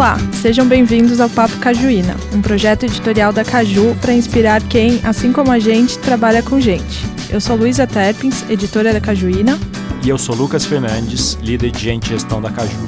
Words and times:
Olá, 0.00 0.16
sejam 0.32 0.66
bem-vindos 0.66 1.20
ao 1.20 1.28
Papo 1.28 1.58
Cajuína, 1.58 2.16
um 2.32 2.40
projeto 2.40 2.84
editorial 2.84 3.34
da 3.34 3.44
Caju 3.44 3.94
para 4.00 4.14
inspirar 4.14 4.62
quem, 4.62 4.98
assim 5.04 5.30
como 5.30 5.52
a 5.52 5.58
gente, 5.58 5.98
trabalha 5.98 6.42
com 6.42 6.58
gente. 6.58 7.04
Eu 7.28 7.38
sou 7.38 7.54
Luísa 7.54 7.86
Terpins, 7.86 8.48
editora 8.48 8.94
da 8.94 9.00
Cajuína. 9.02 9.58
E 10.02 10.08
eu 10.08 10.16
sou 10.16 10.34
Lucas 10.34 10.64
Fernandes, 10.64 11.34
líder 11.42 11.70
de 11.70 11.80
gente 11.80 12.06
e 12.06 12.08
gestão 12.14 12.40
da 12.40 12.50
Caju. 12.50 12.78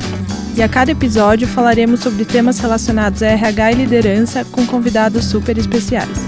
E 0.56 0.62
a 0.62 0.68
cada 0.70 0.90
episódio 0.90 1.46
falaremos 1.46 2.00
sobre 2.00 2.24
temas 2.24 2.58
relacionados 2.58 3.22
a 3.22 3.26
RH 3.26 3.72
e 3.72 3.74
liderança 3.74 4.42
com 4.46 4.66
convidados 4.66 5.26
super 5.26 5.58
especiais. 5.58 6.18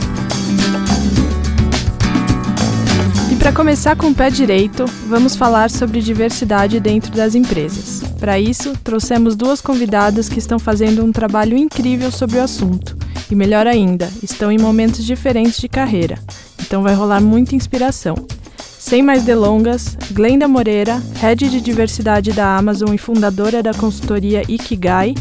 E 3.32 3.36
para 3.36 3.52
começar 3.52 3.96
com 3.96 4.08
o 4.08 4.14
pé 4.14 4.28
direito, 4.28 4.84
vamos 5.08 5.34
falar 5.34 5.70
sobre 5.70 6.02
diversidade 6.02 6.78
dentro 6.78 7.10
das 7.10 7.34
empresas. 7.34 8.13
Para 8.24 8.40
isso, 8.40 8.72
trouxemos 8.82 9.36
duas 9.36 9.60
convidadas 9.60 10.30
que 10.30 10.38
estão 10.38 10.58
fazendo 10.58 11.04
um 11.04 11.12
trabalho 11.12 11.58
incrível 11.58 12.10
sobre 12.10 12.38
o 12.38 12.42
assunto. 12.42 12.96
E 13.30 13.34
melhor 13.34 13.66
ainda, 13.66 14.10
estão 14.22 14.50
em 14.50 14.56
momentos 14.56 15.04
diferentes 15.04 15.58
de 15.58 15.68
carreira. 15.68 16.18
Então 16.58 16.82
vai 16.82 16.94
rolar 16.94 17.20
muita 17.20 17.54
inspiração. 17.54 18.14
Sem 18.56 19.02
mais 19.02 19.24
delongas, 19.24 19.94
Glenda 20.10 20.48
Moreira, 20.48 21.02
Head 21.20 21.50
de 21.50 21.60
Diversidade 21.60 22.32
da 22.32 22.56
Amazon 22.56 22.94
e 22.94 22.98
fundadora 22.98 23.62
da 23.62 23.74
consultoria 23.74 24.40
Ikigai, 24.48 25.14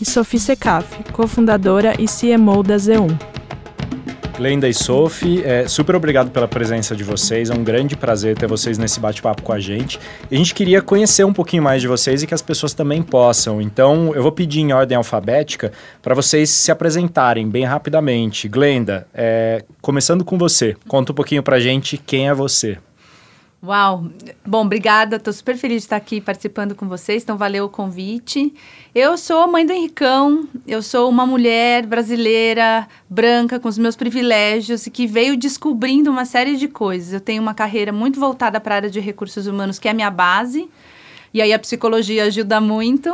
e 0.00 0.04
Sophie 0.04 0.40
Secaf, 0.40 0.84
cofundadora 1.12 1.94
e 1.96 2.06
CMO 2.06 2.64
da 2.64 2.74
Z1. 2.74 3.37
Glenda 4.38 4.68
e 4.68 4.72
Sophie, 4.72 5.42
é, 5.44 5.66
super 5.66 5.96
obrigado 5.96 6.30
pela 6.30 6.46
presença 6.46 6.94
de 6.94 7.02
vocês. 7.02 7.50
É 7.50 7.54
um 7.54 7.64
grande 7.64 7.96
prazer 7.96 8.38
ter 8.38 8.46
vocês 8.46 8.78
nesse 8.78 9.00
bate-papo 9.00 9.42
com 9.42 9.52
a 9.52 9.58
gente. 9.58 9.98
A 10.30 10.34
gente 10.36 10.54
queria 10.54 10.80
conhecer 10.80 11.24
um 11.24 11.32
pouquinho 11.32 11.60
mais 11.60 11.82
de 11.82 11.88
vocês 11.88 12.22
e 12.22 12.26
que 12.26 12.32
as 12.32 12.40
pessoas 12.40 12.72
também 12.72 13.02
possam. 13.02 13.60
Então, 13.60 14.14
eu 14.14 14.22
vou 14.22 14.30
pedir 14.30 14.60
em 14.60 14.72
ordem 14.72 14.96
alfabética 14.96 15.72
para 16.00 16.14
vocês 16.14 16.50
se 16.50 16.70
apresentarem 16.70 17.48
bem 17.48 17.64
rapidamente. 17.64 18.46
Glenda, 18.46 19.08
é, 19.12 19.64
começando 19.82 20.24
com 20.24 20.38
você, 20.38 20.76
conta 20.86 21.10
um 21.10 21.16
pouquinho 21.16 21.42
para 21.42 21.56
a 21.56 21.60
gente 21.60 21.98
quem 21.98 22.28
é 22.28 22.32
você. 22.32 22.78
Uau! 23.60 24.04
Bom, 24.46 24.64
obrigada. 24.64 25.16
Estou 25.16 25.32
super 25.32 25.56
feliz 25.56 25.82
de 25.82 25.86
estar 25.86 25.96
aqui 25.96 26.20
participando 26.20 26.76
com 26.76 26.86
vocês. 26.86 27.24
Então, 27.24 27.36
valeu 27.36 27.64
o 27.64 27.68
convite. 27.68 28.54
Eu 28.94 29.18
sou 29.18 29.48
mãe 29.48 29.66
do 29.66 29.72
Henricão. 29.72 30.48
Eu 30.64 30.80
sou 30.80 31.08
uma 31.08 31.26
mulher 31.26 31.84
brasileira, 31.84 32.86
branca, 33.10 33.58
com 33.58 33.68
os 33.68 33.76
meus 33.76 33.96
privilégios 33.96 34.86
e 34.86 34.90
que 34.92 35.08
veio 35.08 35.36
descobrindo 35.36 36.08
uma 36.08 36.24
série 36.24 36.56
de 36.56 36.68
coisas. 36.68 37.12
Eu 37.12 37.20
tenho 37.20 37.42
uma 37.42 37.52
carreira 37.52 37.92
muito 37.92 38.20
voltada 38.20 38.60
para 38.60 38.74
a 38.74 38.76
área 38.76 38.90
de 38.90 39.00
recursos 39.00 39.48
humanos, 39.48 39.80
que 39.80 39.88
é 39.88 39.90
a 39.90 39.94
minha 39.94 40.10
base. 40.10 40.70
E 41.34 41.42
aí 41.42 41.52
a 41.52 41.58
psicologia 41.58 42.24
ajuda 42.24 42.60
muito. 42.60 43.12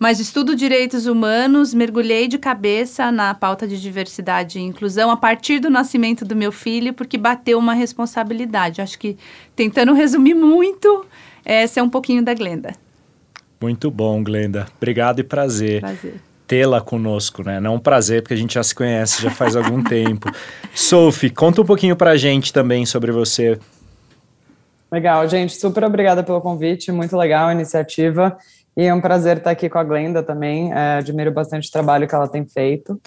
Mas 0.00 0.18
estudo 0.18 0.56
direitos 0.56 1.04
humanos, 1.04 1.74
mergulhei 1.74 2.26
de 2.26 2.38
cabeça 2.38 3.12
na 3.12 3.34
pauta 3.34 3.68
de 3.68 3.78
diversidade 3.78 4.58
e 4.58 4.62
inclusão 4.62 5.10
a 5.10 5.16
partir 5.16 5.58
do 5.58 5.68
nascimento 5.68 6.24
do 6.24 6.34
meu 6.34 6.50
filho, 6.50 6.94
porque 6.94 7.18
bateu 7.18 7.58
uma 7.58 7.74
responsabilidade. 7.74 8.80
Acho 8.80 8.98
que, 8.98 9.18
tentando 9.54 9.92
resumir 9.92 10.32
muito, 10.32 11.04
essa 11.44 11.80
é 11.80 11.82
um 11.82 11.90
pouquinho 11.90 12.24
da 12.24 12.32
Glenda. 12.32 12.72
Muito 13.60 13.90
bom, 13.90 14.24
Glenda. 14.24 14.66
Obrigado 14.78 15.20
e 15.20 15.22
prazer. 15.22 15.80
Prazer 15.80 16.14
tê-la 16.46 16.80
conosco, 16.80 17.44
né? 17.44 17.60
Não 17.60 17.76
um 17.76 17.78
prazer, 17.78 18.22
porque 18.22 18.34
a 18.34 18.36
gente 18.36 18.54
já 18.54 18.62
se 18.64 18.74
conhece 18.74 19.22
já 19.22 19.30
faz 19.30 19.54
algum 19.54 19.84
tempo. 19.84 20.28
Sophie, 20.74 21.30
conta 21.30 21.62
um 21.62 21.64
pouquinho 21.64 21.94
pra 21.94 22.16
gente 22.16 22.52
também 22.52 22.84
sobre 22.84 23.12
você. 23.12 23.56
Legal, 24.90 25.28
gente, 25.28 25.54
super 25.54 25.84
obrigada 25.84 26.24
pelo 26.24 26.40
convite, 26.40 26.90
muito 26.90 27.16
legal 27.16 27.46
a 27.46 27.52
iniciativa. 27.52 28.36
E 28.80 28.86
é 28.86 28.94
um 28.94 29.00
prazer 29.02 29.36
estar 29.36 29.50
aqui 29.50 29.68
com 29.68 29.78
a 29.78 29.84
Glenda 29.84 30.22
também. 30.22 30.72
É, 30.72 30.96
admiro 30.96 31.30
bastante 31.30 31.68
o 31.68 31.70
trabalho 31.70 32.08
que 32.08 32.14
ela 32.14 32.26
tem 32.26 32.46
feito. 32.46 32.98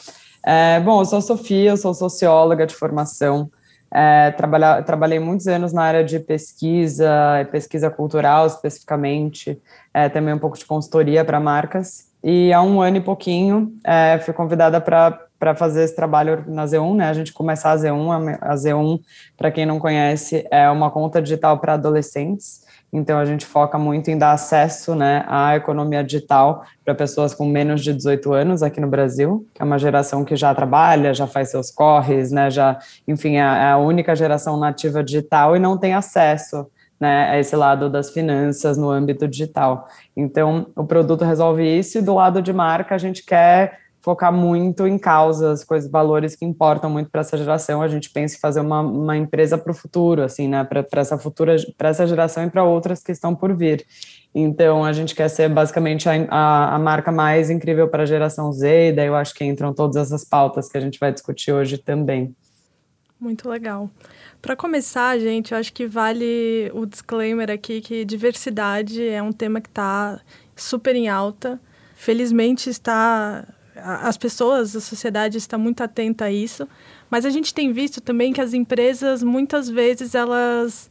É, 0.46 0.80
bom, 0.80 1.02
eu 1.02 1.06
sou 1.06 1.20
Sofia, 1.20 1.72
eu 1.72 1.78
sou 1.78 1.96
socióloga 1.96 2.68
de 2.68 2.76
formação. 2.76 3.50
É, 3.92 4.30
trabalha, 4.30 4.84
trabalhei 4.84 5.18
muitos 5.18 5.48
anos 5.48 5.74
na 5.74 5.82
área 5.82 6.04
de 6.04 6.20
pesquisa, 6.20 7.10
pesquisa 7.52 7.90
cultural 7.90 8.46
especificamente, 8.46 9.60
é, 9.92 10.10
também 10.10 10.36
um 10.36 10.38
pouco 10.38 10.60
de 10.60 10.66
consultoria 10.66 11.26
para 11.26 11.40
marcas. 11.40 12.08
E 12.24 12.54
há 12.54 12.62
um 12.62 12.80
ano 12.80 12.98
e 12.98 13.02
pouquinho 13.02 13.74
é, 13.84 14.20
fui 14.20 14.32
convidada 14.32 14.80
para 14.80 15.56
fazer 15.56 15.86
esse 15.86 15.96
trabalho 15.96 16.44
na 16.46 16.66
Z1, 16.66 16.96
né? 16.98 17.10
A 17.10 17.14
gente 17.14 17.34
começar 17.34 17.72
a 17.72 17.78
Z1. 17.78 18.38
A 18.40 18.54
Z1, 18.54 19.00
para 19.36 19.50
quem 19.50 19.66
não 19.66 19.80
conhece, 19.80 20.48
é 20.52 20.70
uma 20.70 20.92
conta 20.92 21.20
digital 21.20 21.58
para 21.58 21.74
adolescentes. 21.74 22.63
Então, 22.94 23.18
a 23.18 23.26
gente 23.26 23.44
foca 23.44 23.80
muito 23.80 24.12
em 24.12 24.18
dar 24.18 24.34
acesso 24.34 24.94
né, 24.94 25.26
à 25.28 25.56
economia 25.56 26.04
digital 26.04 26.64
para 26.86 26.94
pessoas 26.94 27.34
com 27.34 27.44
menos 27.48 27.82
de 27.82 27.92
18 27.92 28.32
anos 28.32 28.62
aqui 28.62 28.80
no 28.80 28.88
Brasil, 28.88 29.48
que 29.52 29.64
é 29.64 29.66
uma 29.66 29.80
geração 29.80 30.24
que 30.24 30.36
já 30.36 30.54
trabalha, 30.54 31.12
já 31.12 31.26
faz 31.26 31.50
seus 31.50 31.72
corres, 31.72 32.32
né, 32.32 32.52
já, 32.52 32.78
enfim, 33.08 33.38
é, 33.38 33.40
é 33.40 33.72
a 33.72 33.78
única 33.78 34.16
geração 34.16 34.58
nativa 34.58 35.04
digital 35.04 35.56
e 35.56 35.60
não 35.60 35.76
tem 35.76 35.96
acesso 35.96 36.68
né, 37.00 37.32
a 37.32 37.40
esse 37.40 37.56
lado 37.56 37.90
das 37.90 38.12
finanças 38.12 38.78
no 38.78 38.92
âmbito 38.92 39.28
digital. 39.28 39.88
Então, 40.16 40.68
o 40.76 40.86
produto 40.86 41.26
resolve 41.26 41.64
isso 41.64 41.98
e 41.98 42.02
do 42.02 42.14
lado 42.14 42.44
de 42.44 42.54
marca 42.54 42.94
a 42.94 43.00
gente 43.00 43.26
quer 43.26 43.83
focar 44.04 44.34
muito 44.34 44.86
em 44.86 45.00
causas, 45.00 45.64
coisas, 45.64 45.90
valores 45.90 46.36
que 46.36 46.44
importam 46.44 46.90
muito 46.90 47.10
para 47.10 47.22
essa 47.22 47.38
geração. 47.38 47.82
A 47.82 47.88
gente 47.88 48.10
pensa 48.10 48.36
em 48.36 48.40
fazer 48.40 48.60
uma, 48.60 48.82
uma 48.82 49.16
empresa 49.16 49.58
para 49.58 49.72
o 49.72 49.74
futuro, 49.74 50.22
assim, 50.22 50.46
né? 50.50 50.62
Para 50.66 50.86
essa 50.96 51.18
futura, 51.18 51.56
para 51.78 51.90
essa 51.90 52.06
geração 52.06 52.44
e 52.44 52.50
para 52.50 52.66
outras 52.66 53.02
que 53.02 53.14
estão 53.14 53.34
por 53.34 53.56
vir. 53.56 53.86
Então, 54.36 54.84
a 54.84 54.92
gente 54.92 55.16
quer 55.16 55.30
ser 55.30 55.48
basicamente 55.48 56.10
a, 56.10 56.14
a, 56.30 56.76
a 56.76 56.80
marca 56.80 57.14
mais 57.14 57.50
incrível 57.50 57.88
para 57.88 58.04
a 58.04 58.06
geração 58.06 58.52
Z, 58.52 58.90
e 58.90 58.92
daí 58.92 59.08
eu 59.08 59.16
acho 59.16 59.34
que 59.34 59.46
entram 59.46 59.74
todas 59.74 59.96
essas 59.96 60.26
pautas 60.26 60.68
que 60.68 60.78
a 60.78 60.82
gente 60.82 61.00
vai 61.00 61.14
discutir 61.14 61.54
hoje 61.54 61.78
também. 61.78 62.36
Muito 63.18 63.48
legal. 63.48 63.90
Para 64.42 64.54
começar, 64.54 65.18
gente, 65.18 65.54
eu 65.54 65.58
acho 65.58 65.72
que 65.72 65.88
vale 65.88 66.70
o 66.74 66.86
disclaimer 66.86 67.50
aqui 67.50 67.80
que 67.80 68.04
diversidade 68.04 69.08
é 69.08 69.24
um 69.24 69.32
tema 69.32 69.62
que 69.62 69.70
está 69.70 70.20
super 70.58 70.94
em 70.94 71.08
alta. 71.08 71.58
Felizmente 71.96 72.70
está 72.70 73.48
as 73.84 74.18
pessoas, 74.18 74.76
a 74.76 74.82
sociedade 74.82 75.38
está 75.38 75.58
muito 75.58 75.84
atenta 75.84 76.26
a 76.26 76.32
isso, 76.32 76.68
mas 77.10 77.26
a 77.26 77.30
gente 77.30 77.54
tem 77.54 77.74
visto 77.74 78.00
também 78.00 78.32
que 78.32 78.40
as 78.40 78.54
empresas 78.54 79.22
muitas 79.22 79.70
vezes 79.70 80.16
elas 80.16 80.90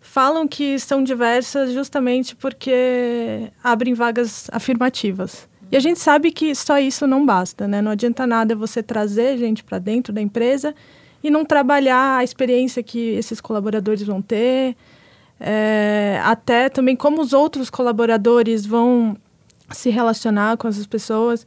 falam 0.00 0.48
que 0.48 0.78
são 0.78 1.02
diversas 1.02 1.72
justamente 1.72 2.34
porque 2.34 3.50
abrem 3.62 3.94
vagas 3.94 4.48
afirmativas. 4.52 5.48
E 5.70 5.76
a 5.76 5.80
gente 5.80 5.98
sabe 5.98 6.30
que 6.30 6.54
só 6.54 6.78
isso 6.78 7.06
não 7.06 7.24
basta, 7.24 7.66
né? 7.66 7.82
Não 7.82 7.90
adianta 7.90 8.26
nada 8.26 8.54
você 8.54 8.82
trazer 8.82 9.38
gente 9.38 9.64
para 9.64 9.78
dentro 9.78 10.12
da 10.12 10.20
empresa 10.20 10.74
e 11.22 11.30
não 11.30 11.44
trabalhar 11.44 12.18
a 12.18 12.24
experiência 12.24 12.82
que 12.82 12.98
esses 12.98 13.40
colaboradores 13.40 14.02
vão 14.02 14.20
ter, 14.20 14.76
é, 15.40 16.20
até 16.22 16.68
também 16.68 16.94
como 16.94 17.20
os 17.20 17.32
outros 17.32 17.70
colaboradores 17.70 18.64
vão 18.64 19.16
se 19.70 19.90
relacionar 19.90 20.56
com 20.56 20.68
essas 20.68 20.86
pessoas. 20.86 21.46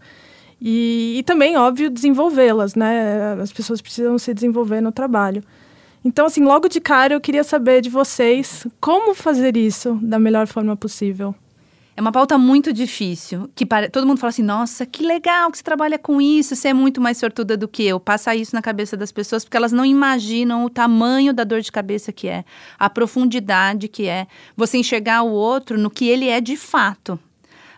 E, 0.59 1.15
e 1.17 1.23
também, 1.23 1.55
óbvio, 1.55 1.89
desenvolvê-las, 1.89 2.75
né? 2.75 3.33
As 3.41 3.51
pessoas 3.51 3.81
precisam 3.81 4.17
se 4.17 4.33
desenvolver 4.33 4.81
no 4.81 4.91
trabalho. 4.91 5.43
Então, 6.03 6.25
assim, 6.25 6.43
logo 6.43 6.67
de 6.67 6.79
cara, 6.79 7.13
eu 7.13 7.21
queria 7.21 7.43
saber 7.43 7.81
de 7.81 7.89
vocês 7.89 8.65
como 8.79 9.13
fazer 9.13 9.57
isso 9.57 9.99
da 10.01 10.17
melhor 10.17 10.47
forma 10.47 10.75
possível. 10.75 11.35
É 11.97 12.01
uma 12.01 12.11
pauta 12.11 12.37
muito 12.37 12.71
difícil, 12.71 13.49
que 13.55 13.65
para... 13.65 13.89
todo 13.89 14.05
mundo 14.05 14.19
fala 14.19 14.29
assim, 14.29 14.43
nossa, 14.43 14.85
que 14.85 15.03
legal 15.03 15.49
que 15.49 15.57
você 15.57 15.63
trabalha 15.63 15.97
com 15.97 16.21
isso, 16.21 16.55
você 16.55 16.67
é 16.67 16.73
muito 16.73 17.01
mais 17.01 17.17
sortuda 17.17 17.57
do 17.57 17.67
que 17.67 17.83
eu. 17.83 17.99
Passa 17.99 18.35
isso 18.35 18.55
na 18.55 18.61
cabeça 18.61 18.95
das 18.95 19.11
pessoas, 19.11 19.43
porque 19.43 19.57
elas 19.57 19.71
não 19.71 19.83
imaginam 19.83 20.63
o 20.63 20.69
tamanho 20.69 21.33
da 21.33 21.43
dor 21.43 21.59
de 21.59 21.71
cabeça 21.71 22.13
que 22.13 22.27
é, 22.27 22.45
a 22.77 22.87
profundidade 22.87 23.87
que 23.87 24.07
é, 24.07 24.27
você 24.55 24.77
enxergar 24.77 25.23
o 25.23 25.31
outro 25.31 25.75
no 25.75 25.89
que 25.89 26.07
ele 26.07 26.29
é 26.29 26.39
de 26.39 26.55
fato. 26.55 27.19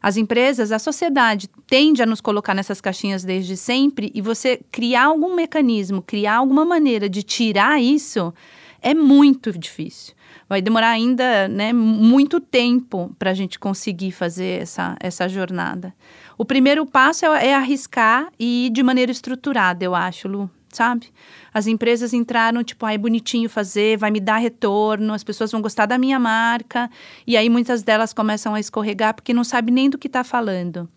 As 0.02 0.18
empresas, 0.18 0.72
a 0.72 0.80
sociedade 0.80 1.50
tende 1.68 2.02
a 2.02 2.06
nos 2.06 2.22
colocar 2.22 2.54
nessas 2.54 2.80
caixinhas 2.80 3.24
desde 3.24 3.58
sempre 3.58 4.12
e 4.14 4.22
você 4.22 4.60
criar 4.72 5.06
algum 5.06 5.36
mecanismo, 5.36 6.02
criar 6.02 6.38
alguma 6.38 6.64
maneira 6.66 7.10
de 7.10 7.24
tirar 7.24 7.82
isso 7.82 8.34
é 8.82 8.94
muito 8.94 9.58
difícil. 9.58 10.14
Vai 10.48 10.62
demorar 10.62 10.90
ainda 10.90 11.48
né, 11.48 11.74
muito 11.74 12.40
tempo 12.40 13.14
para 13.20 13.32
a 13.32 13.34
gente 13.34 13.60
conseguir 13.60 14.12
fazer 14.12 14.62
essa, 14.62 14.96
essa 15.00 15.28
jornada. 15.28 15.94
O 16.38 16.46
primeiro 16.46 16.86
passo 16.86 17.26
é, 17.26 17.48
é 17.48 17.56
arriscar 17.56 18.30
e 18.40 18.68
ir 18.68 18.70
de 18.70 18.82
maneira 18.82 19.12
estruturada, 19.12 19.84
eu 19.84 19.94
acho, 19.94 20.28
Lu 20.28 20.50
sabe? 20.72 21.12
As 21.54 21.68
empresas 21.68 22.14
entraram, 22.14 22.64
tipo, 22.64 22.86
ai, 22.86 22.94
ah, 22.94 22.96
é 22.96 22.98
bonitinho 22.98 23.50
fazer, 23.50 23.98
vai 23.98 24.12
me 24.12 24.20
dar 24.20 24.38
retorno, 24.38 25.14
as 25.14 25.24
pessoas 25.24 25.52
vão 25.52 25.62
gostar 25.62 25.86
da 25.86 25.98
minha 25.98 26.20
marca. 26.20 26.90
E 27.26 27.36
aí 27.36 27.50
muitas 27.50 27.84
delas 27.84 28.14
começam 28.14 28.54
a 28.54 28.60
escorregar 28.60 29.14
porque 29.14 29.34
não 29.34 29.44
sabe 29.44 29.72
nem 29.72 29.90
do 29.90 29.98
que 29.98 30.08
está 30.08 30.24
falando. 30.24 30.90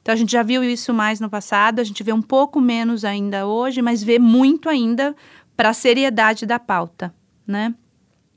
Então 0.00 0.12
a 0.12 0.16
gente 0.16 0.30
já 0.30 0.42
viu 0.42 0.62
isso 0.62 0.94
mais 0.94 1.18
no 1.18 1.28
passado, 1.28 1.80
a 1.80 1.84
gente 1.84 2.02
vê 2.02 2.12
um 2.12 2.22
pouco 2.22 2.60
menos 2.60 3.04
ainda 3.04 3.46
hoje, 3.46 3.82
mas 3.82 4.02
vê 4.02 4.18
muito 4.18 4.68
ainda 4.68 5.16
para 5.56 5.70
a 5.70 5.74
seriedade 5.74 6.46
da 6.46 6.60
pauta, 6.60 7.12
né? 7.46 7.74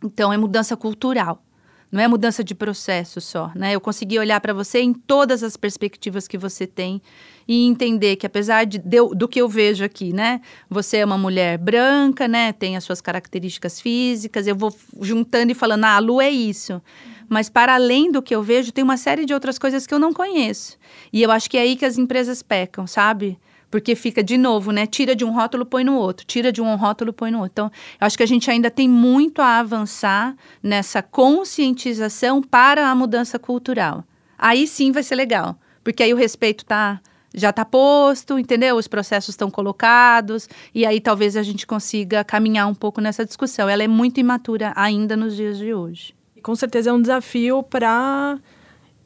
Então 0.03 0.33
é 0.33 0.37
mudança 0.37 0.75
cultural. 0.75 1.43
Não 1.91 2.01
é 2.01 2.07
mudança 2.07 2.43
de 2.43 2.53
processo 2.53 3.19
só, 3.19 3.51
né? 3.55 3.73
Eu 3.73 3.81
consegui 3.81 4.19
olhar 4.19 4.39
para 4.39 4.53
você 4.53 4.79
em 4.79 4.93
todas 4.93 5.41
as 5.41 5.57
perspectivas 5.57 6.27
que 6.27 6.37
você 6.37 6.67
tem 6.67 7.01
e 7.47 7.65
entender 7.65 8.15
que 8.15 8.27
apesar 8.27 8.65
de, 8.65 8.77
de, 8.77 8.97
do 9.15 9.27
que 9.27 9.41
eu 9.41 9.49
vejo 9.49 9.83
aqui, 9.83 10.13
né? 10.13 10.39
Você 10.69 10.97
é 10.97 11.05
uma 11.05 11.17
mulher 11.17 11.57
branca, 11.57 12.27
né? 12.27 12.53
Tem 12.53 12.77
as 12.77 12.83
suas 12.83 13.01
características 13.01 13.81
físicas. 13.81 14.45
Eu 14.45 14.55
vou 14.55 14.75
juntando 15.01 15.51
e 15.51 15.55
falando, 15.55 15.85
ah, 15.85 15.95
a 15.95 15.99
Lu 15.99 16.21
é 16.21 16.29
isso. 16.29 16.79
Mas 17.27 17.49
para 17.49 17.73
além 17.73 18.11
do 18.11 18.21
que 18.21 18.35
eu 18.35 18.43
vejo, 18.43 18.71
tem 18.71 18.83
uma 18.83 18.97
série 18.97 19.25
de 19.25 19.33
outras 19.33 19.57
coisas 19.57 19.87
que 19.87 19.93
eu 19.93 19.99
não 19.99 20.13
conheço. 20.13 20.77
E 21.11 21.23
eu 21.23 21.31
acho 21.31 21.49
que 21.49 21.57
é 21.57 21.61
aí 21.61 21.75
que 21.75 21.85
as 21.85 21.97
empresas 21.97 22.43
pecam, 22.43 22.85
sabe? 22.85 23.39
Porque 23.69 23.95
fica 23.95 24.23
de 24.23 24.37
novo, 24.37 24.71
né? 24.71 24.87
Tira 24.87 25.15
de 25.15 25.23
um 25.23 25.31
rótulo, 25.31 25.65
põe 25.65 25.83
no 25.83 25.95
outro. 25.95 26.25
Tira 26.25 26.51
de 26.51 26.61
um 26.61 26.75
rótulo, 26.75 27.13
põe 27.13 27.29
no 27.29 27.39
outro. 27.39 27.51
Então, 27.51 27.71
acho 27.99 28.17
que 28.17 28.23
a 28.23 28.27
gente 28.27 28.49
ainda 28.49 28.71
tem 28.71 28.89
muito 28.89 29.41
a 29.41 29.59
avançar 29.59 30.35
nessa 30.61 31.01
conscientização 31.01 32.41
para 32.41 32.89
a 32.89 32.95
mudança 32.95 33.37
cultural. 33.37 34.03
Aí 34.37 34.65
sim 34.65 34.91
vai 34.91 35.03
ser 35.03 35.15
legal. 35.15 35.59
Porque 35.83 36.01
aí 36.01 36.13
o 36.13 36.17
respeito 36.17 36.65
tá 36.65 36.99
já 37.33 37.51
está 37.51 37.63
posto, 37.63 38.39
entendeu? 38.39 38.75
Os 38.75 38.87
processos 38.87 39.29
estão 39.29 39.51
colocados, 39.51 40.49
e 40.73 40.85
aí 40.85 40.99
talvez 40.99 41.37
a 41.37 41.43
gente 41.43 41.67
consiga 41.67 42.23
caminhar 42.23 42.67
um 42.67 42.73
pouco 42.73 42.99
nessa 42.99 43.25
discussão. 43.25 43.69
Ela 43.69 43.83
é 43.83 43.87
muito 43.87 44.19
imatura 44.19 44.73
ainda 44.75 45.15
nos 45.15 45.35
dias 45.35 45.57
de 45.57 45.73
hoje. 45.73 46.15
E 46.35 46.41
com 46.41 46.55
certeza 46.55 46.89
é 46.89 46.93
um 46.93 47.01
desafio 47.01 47.61
para 47.61 48.39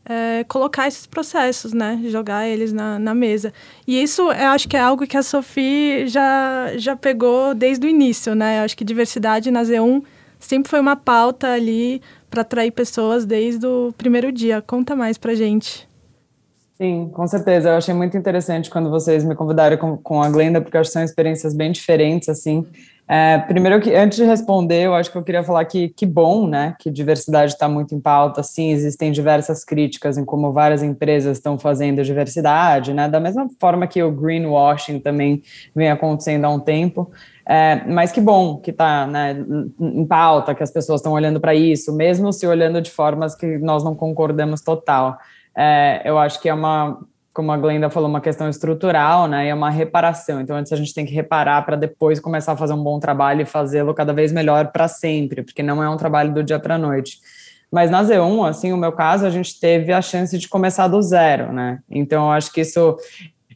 é, 0.05 0.43
colocar 0.45 0.87
esses 0.87 1.05
processos, 1.05 1.73
né? 1.73 1.99
Jogar 2.05 2.47
eles 2.47 2.73
na, 2.73 2.99
na 2.99 3.13
mesa. 3.13 3.53
E 3.87 4.01
isso 4.01 4.21
eu 4.21 4.47
acho 4.47 4.67
que 4.67 4.75
é 4.75 4.79
algo 4.79 5.07
que 5.07 5.17
a 5.17 5.23
Sophie 5.23 6.07
já, 6.07 6.71
já 6.75 6.95
pegou 6.95 7.53
desde 7.53 7.85
o 7.85 7.89
início, 7.89 8.35
né? 8.35 8.59
Eu 8.59 8.63
acho 8.63 8.75
que 8.75 8.83
diversidade 8.83 9.49
na 9.51 9.63
Z1 9.63 10.03
sempre 10.39 10.69
foi 10.69 10.79
uma 10.79 10.95
pauta 10.95 11.53
ali 11.53 12.01
para 12.29 12.41
atrair 12.41 12.71
pessoas 12.71 13.25
desde 13.25 13.65
o 13.65 13.93
primeiro 13.97 14.31
dia. 14.31 14.61
Conta 14.61 14.95
mais 14.95 15.17
pra 15.17 15.35
gente. 15.35 15.87
Sim, 16.75 17.09
com 17.13 17.25
certeza. 17.27 17.69
Eu 17.69 17.75
achei 17.75 17.93
muito 17.93 18.17
interessante 18.17 18.69
quando 18.69 18.89
vocês 18.89 19.23
me 19.23 19.35
convidaram 19.35 19.77
com, 19.77 19.95
com 19.95 20.21
a 20.21 20.29
Glenda, 20.29 20.59
porque 20.59 20.77
acho 20.77 20.89
que 20.89 20.93
são 20.93 21.03
experiências 21.03 21.53
bem 21.53 21.71
diferentes, 21.71 22.27
assim. 22.27 22.65
É, 23.07 23.37
primeiro, 23.39 23.81
que 23.81 23.93
antes 23.93 24.17
de 24.17 24.23
responder, 24.23 24.83
eu 24.83 24.95
acho 24.95 25.11
que 25.11 25.17
eu 25.17 25.23
queria 25.23 25.43
falar 25.43 25.65
que 25.65 25.89
que 25.89 26.05
bom, 26.05 26.47
né, 26.47 26.75
que 26.79 26.89
diversidade 26.89 27.51
está 27.51 27.67
muito 27.67 27.93
em 27.93 27.99
pauta. 27.99 28.41
Sim, 28.41 28.71
existem 28.71 29.11
diversas 29.11 29.65
críticas 29.65 30.17
em 30.17 30.23
como 30.23 30.53
várias 30.53 30.81
empresas 30.81 31.37
estão 31.37 31.59
fazendo 31.59 32.03
diversidade, 32.03 32.93
né, 32.93 33.09
da 33.09 33.19
mesma 33.19 33.47
forma 33.59 33.87
que 33.87 34.01
o 34.01 34.11
greenwashing 34.11 34.99
também 34.99 35.43
vem 35.75 35.89
acontecendo 35.89 36.45
há 36.45 36.49
um 36.49 36.59
tempo. 36.59 37.11
É, 37.45 37.83
mas 37.87 38.11
que 38.11 38.21
bom 38.21 38.57
que 38.57 38.71
está 38.71 39.05
né, 39.05 39.35
em 39.79 40.05
pauta, 40.05 40.55
que 40.55 40.63
as 40.63 40.71
pessoas 40.71 41.01
estão 41.01 41.11
olhando 41.11 41.41
para 41.41 41.53
isso, 41.53 41.93
mesmo 41.93 42.31
se 42.31 42.47
olhando 42.47 42.81
de 42.81 42.89
formas 42.89 43.35
que 43.35 43.57
nós 43.57 43.83
não 43.83 43.93
concordamos 43.93 44.61
total 44.61 45.17
é, 45.55 46.01
eu 46.03 46.17
acho 46.17 46.41
que 46.41 46.49
é 46.49 46.53
uma, 46.53 46.99
como 47.33 47.51
a 47.51 47.57
Glenda 47.57 47.89
falou, 47.89 48.07
uma 48.07 48.21
questão 48.21 48.47
estrutural, 48.47 49.27
né? 49.27 49.47
É 49.47 49.53
uma 49.53 49.71
reparação. 49.71 50.39
Então, 50.39 50.55
antes 50.55 50.71
a 50.71 50.75
gente 50.75 50.93
tem 50.93 51.05
que 51.05 51.13
reparar 51.13 51.65
para 51.65 51.75
depois 51.75 52.19
começar 52.19 52.51
a 52.51 52.57
fazer 52.57 52.73
um 52.73 52.83
bom 52.83 52.99
trabalho 52.99 53.41
e 53.41 53.45
fazê-lo 53.45 53.93
cada 53.93 54.13
vez 54.13 54.31
melhor 54.31 54.71
para 54.71 54.87
sempre, 54.87 55.41
porque 55.41 55.63
não 55.63 55.81
é 55.81 55.89
um 55.89 55.97
trabalho 55.97 56.31
do 56.31 56.43
dia 56.43 56.59
para 56.59 56.75
a 56.75 56.77
noite. 56.77 57.17
Mas 57.71 57.89
na 57.89 58.03
Z1, 58.03 58.47
assim, 58.47 58.71
o 58.71 58.77
meu 58.77 58.91
caso, 58.91 59.25
a 59.25 59.31
gente 59.31 59.59
teve 59.59 59.91
a 59.91 59.99
chance 59.99 60.37
de 60.37 60.47
começar 60.47 60.87
do 60.87 61.01
zero, 61.01 61.51
né? 61.51 61.79
Então, 61.89 62.25
eu 62.25 62.31
acho 62.31 62.53
que 62.53 62.61
isso 62.61 62.95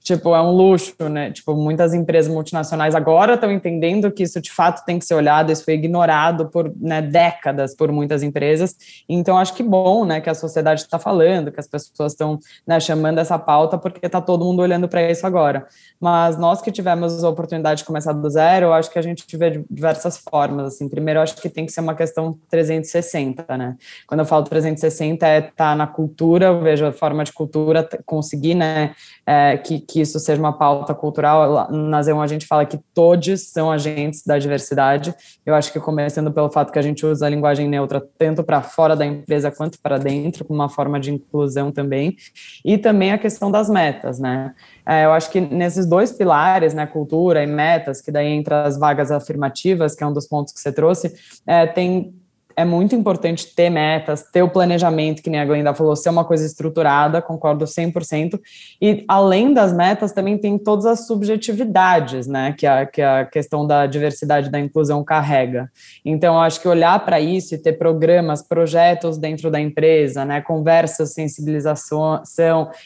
tipo, 0.07 0.33
é 0.33 0.41
um 0.41 0.51
luxo, 0.51 1.09
né? 1.09 1.31
Tipo, 1.31 1.53
muitas 1.53 1.93
empresas 1.93 2.31
multinacionais 2.31 2.95
agora 2.95 3.33
estão 3.33 3.51
entendendo 3.51 4.09
que 4.09 4.23
isso 4.23 4.39
de 4.39 4.49
fato 4.49 4.85
tem 4.85 4.97
que 4.97 5.05
ser 5.05 5.15
olhado, 5.15 5.51
isso 5.51 5.65
foi 5.65 5.73
ignorado 5.73 6.47
por 6.47 6.73
né, 6.79 7.01
décadas 7.01 7.75
por 7.75 7.91
muitas 7.91 8.23
empresas. 8.23 8.75
Então, 9.09 9.37
acho 9.37 9.53
que 9.53 9.61
bom, 9.61 10.05
né, 10.05 10.21
que 10.21 10.29
a 10.29 10.33
sociedade 10.33 10.81
está 10.81 10.97
falando, 10.97 11.51
que 11.51 11.59
as 11.59 11.67
pessoas 11.67 12.13
estão 12.13 12.39
né, 12.65 12.79
chamando 12.79 13.17
essa 13.19 13.37
pauta, 13.37 13.77
porque 13.77 14.05
está 14.05 14.21
todo 14.21 14.45
mundo 14.45 14.61
olhando 14.61 14.87
para 14.87 15.11
isso 15.11 15.27
agora. 15.27 15.67
Mas 15.99 16.37
nós 16.37 16.61
que 16.61 16.71
tivemos 16.71 17.21
a 17.23 17.29
oportunidade 17.29 17.79
de 17.79 17.85
começar 17.85 18.13
do 18.13 18.29
zero, 18.29 18.67
eu 18.67 18.73
acho 18.73 18.89
que 18.89 18.99
a 18.99 19.01
gente 19.01 19.25
vê 19.35 19.61
diversas 19.69 20.17
formas. 20.17 20.67
Assim, 20.67 20.87
primeiro, 20.87 21.19
acho 21.19 21.35
que 21.35 21.49
tem 21.49 21.65
que 21.65 21.71
ser 21.73 21.81
uma 21.81 21.95
questão 21.95 22.37
360, 22.49 23.57
né? 23.57 23.75
Quando 24.07 24.21
eu 24.21 24.25
falo 24.25 24.43
360, 24.45 25.27
é 25.27 25.39
estar 25.39 25.51
tá 25.53 25.75
na 25.75 25.85
cultura, 25.85 26.45
eu 26.45 26.61
vejo 26.61 26.85
a 26.85 26.93
forma 26.93 27.25
de 27.25 27.33
cultura 27.33 27.87
conseguir, 28.05 28.55
né, 28.55 28.95
é, 29.25 29.57
que, 29.57 29.79
que 29.81 29.96
isso 30.01 30.19
seja 30.19 30.39
uma 30.39 30.53
pauta 30.53 30.93
cultural. 30.93 31.71
Na 31.71 32.01
Z1 32.01 32.23
a 32.23 32.27
gente 32.27 32.45
fala 32.45 32.65
que 32.65 32.79
todos 32.93 33.49
são 33.49 33.71
agentes 33.71 34.23
da 34.25 34.37
diversidade. 34.37 35.13
Eu 35.45 35.53
acho 35.55 35.71
que 35.71 35.79
começando 35.79 36.31
pelo 36.31 36.49
fato 36.49 36.71
que 36.71 36.79
a 36.79 36.81
gente 36.81 37.05
usa 37.05 37.25
a 37.25 37.29
linguagem 37.29 37.67
neutra 37.67 38.01
tanto 38.17 38.43
para 38.43 38.61
fora 38.61 38.95
da 38.95 39.05
empresa 39.05 39.51
quanto 39.51 39.79
para 39.81 39.97
dentro, 39.97 40.45
como 40.45 40.59
uma 40.59 40.69
forma 40.69 40.99
de 40.99 41.11
inclusão 41.11 41.71
também. 41.71 42.15
E 42.63 42.77
também 42.77 43.11
a 43.11 43.17
questão 43.17 43.51
das 43.51 43.69
metas, 43.69 44.19
né? 44.19 44.53
É, 44.85 45.05
eu 45.05 45.11
acho 45.11 45.29
que 45.29 45.41
nesses 45.41 45.85
dois 45.85 46.11
pilares, 46.11 46.73
né, 46.73 46.85
cultura 46.85 47.43
e 47.43 47.47
metas, 47.47 48.01
que 48.01 48.11
daí 48.11 48.27
entra 48.27 48.63
as 48.63 48.77
vagas 48.77 49.11
afirmativas, 49.11 49.95
que 49.95 50.03
é 50.03 50.07
um 50.07 50.13
dos 50.13 50.27
pontos 50.27 50.53
que 50.53 50.59
você 50.59 50.71
trouxe, 50.71 51.13
é, 51.45 51.65
tem 51.65 52.13
é 52.57 52.65
muito 52.65 52.95
importante 52.95 53.53
ter 53.53 53.69
metas, 53.69 54.23
ter 54.23 54.41
o 54.41 54.49
planejamento, 54.49 55.21
que 55.21 55.29
nem 55.29 55.39
a 55.39 55.45
Glenda 55.45 55.75
falou, 55.75 55.95
ser 55.95 56.09
uma 56.09 56.25
coisa 56.25 56.43
estruturada, 56.43 57.21
concordo 57.21 57.65
100%. 57.65 58.39
E 58.81 59.05
além 59.07 59.53
das 59.53 59.71
metas, 59.71 60.11
também 60.11 60.39
tem 60.39 60.57
todas 60.57 60.87
as 60.87 61.05
subjetividades, 61.05 62.25
né, 62.25 62.55
que 62.57 62.65
a, 62.65 62.83
que 62.87 62.99
a 62.99 63.25
questão 63.25 63.67
da 63.67 63.85
diversidade 63.85 64.49
da 64.49 64.59
inclusão 64.59 65.03
carrega. 65.03 65.71
Então, 66.03 66.41
acho 66.41 66.59
que 66.59 66.67
olhar 66.67 67.05
para 67.05 67.19
isso 67.19 67.53
e 67.53 67.59
ter 67.59 67.73
programas, 67.73 68.41
projetos 68.41 69.19
dentro 69.19 69.51
da 69.51 69.59
empresa, 69.59 70.25
né, 70.25 70.41
conversas, 70.41 71.13
sensibilização, 71.13 72.23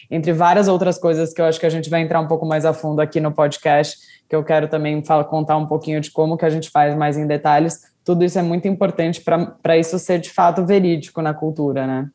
entre 0.09 0.33
várias 0.33 0.67
outras 0.67 0.97
coisas 0.97 1.33
que 1.33 1.39
eu 1.39 1.45
acho 1.45 1.57
que 1.57 1.65
a 1.65 1.69
gente 1.69 1.89
vai 1.89 2.01
entrar 2.01 2.19
um 2.19 2.27
pouco 2.27 2.45
mais 2.45 2.65
a 2.65 2.73
fundo 2.73 2.99
aqui 2.99 3.21
no 3.21 3.31
podcast, 3.31 3.97
que 4.27 4.35
eu 4.35 4.43
quero 4.43 4.67
também 4.67 5.01
falar, 5.01 5.23
contar 5.25 5.55
um 5.55 5.65
pouquinho 5.65 6.01
de 6.01 6.11
como 6.11 6.37
que 6.37 6.43
a 6.43 6.49
gente 6.49 6.69
faz 6.69 6.93
mais 6.93 7.17
em 7.17 7.25
detalhes, 7.25 7.90
tudo 8.03 8.23
isso 8.23 8.39
é 8.39 8.41
muito 8.41 8.67
importante 8.67 9.21
para 9.21 9.77
isso 9.77 9.97
ser 9.99 10.19
de 10.19 10.29
fato 10.29 10.65
verídico 10.65 11.21
na 11.21 11.33
cultura, 11.33 11.85
né? 11.85 12.09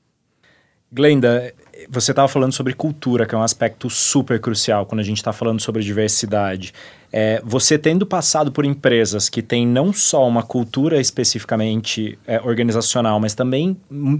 Glenda, 0.91 1.53
você 1.91 2.13
estava 2.13 2.29
falando 2.29 2.53
sobre 2.53 2.73
cultura, 2.73 3.27
que 3.27 3.35
é 3.35 3.39
um 3.39 3.43
aspecto 3.43 3.91
super 3.91 4.41
crucial 4.41 4.87
quando 4.87 5.01
a 5.01 5.05
gente 5.05 5.19
está 5.19 5.33
falando 5.33 5.61
sobre 5.61 5.83
diversidade. 5.83 6.73
É, 7.13 7.41
você 7.45 7.77
tendo 7.77 8.07
passado 8.07 8.53
por 8.53 8.65
empresas 8.65 9.29
que 9.29 9.43
têm 9.43 9.67
não 9.67 9.93
só 9.93 10.27
uma 10.27 10.43
cultura 10.43 11.01
especificamente 11.01 12.19
é, 12.27 12.41
organizacional, 12.41 13.19
mas 13.19 13.35
também 13.35 13.77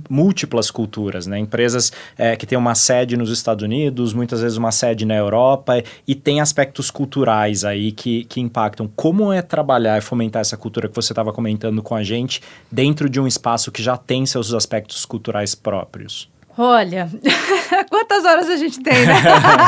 múltiplas 0.09 0.71
culturas, 0.71 1.27
né? 1.27 1.39
Empresas 1.39 1.93
é, 2.19 2.37
que 2.37 2.47
têm 2.47 2.59
uma 2.59 2.75
sede 2.75 3.17
nos 3.17 3.31
Estados 3.31 3.63
Unidos, 3.63 4.13
muitas 4.13 4.41
vezes 4.41 4.59
uma 4.59 4.73
sede 4.73 5.05
na 5.05 5.15
Europa, 5.15 5.83
e 6.07 6.15
tem 6.15 6.41
aspectos 6.41 6.91
culturais 6.91 7.65
aí 7.65 7.93
que, 7.93 8.25
que 8.25 8.41
impactam. 8.41 8.91
Como 8.97 9.33
é 9.33 9.41
trabalhar 9.41 9.99
e 9.99 10.01
fomentar 10.01 10.41
essa 10.41 10.57
cultura 10.57 10.89
que 10.89 10.95
você 10.97 11.13
estava 11.13 11.33
comentando 11.33 11.83
com 11.83 11.95
a 11.95 12.03
gente 12.03 12.41
dentro 12.71 13.09
de 13.09 13.21
um 13.21 13.27
espaço 13.27 13.71
que 13.71 13.83
já 13.83 13.97
tem 13.97 14.27
seus 14.27 14.53
aspectos 14.53 15.05
culturais 15.05 15.55
próprios? 15.55 16.29
Olha, 16.59 17.11
quantas 17.91 18.25
horas 18.25 18.49
a 18.49 18.57
gente 18.57 18.81
tem, 18.81 19.07
né? 19.07 19.15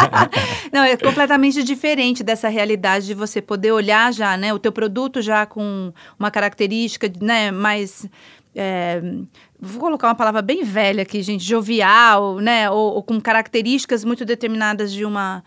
Não, 0.72 0.82
é 0.82 0.96
completamente 0.96 1.62
diferente 1.62 2.24
dessa 2.24 2.48
realidade 2.48 3.06
de 3.06 3.14
você 3.14 3.42
poder 3.42 3.72
olhar 3.72 4.12
já, 4.12 4.36
né, 4.36 4.54
o 4.54 4.58
teu 4.58 4.72
produto 4.72 5.20
já 5.20 5.44
com 5.44 5.92
uma 6.18 6.30
característica, 6.30 7.10
né, 7.20 7.50
mais 7.50 8.06
é, 8.54 9.02
vou 9.60 9.80
colocar 9.80 10.08
uma 10.08 10.14
palavra 10.14 10.40
bem 10.40 10.64
velha 10.64 11.02
aqui, 11.02 11.22
gente, 11.22 11.44
jovial, 11.44 12.38
né, 12.38 12.70
ou, 12.70 12.94
ou 12.94 13.02
com 13.02 13.20
características 13.20 14.04
muito 14.04 14.24
determinadas 14.24 14.92
de 14.92 15.04
uma 15.04 15.44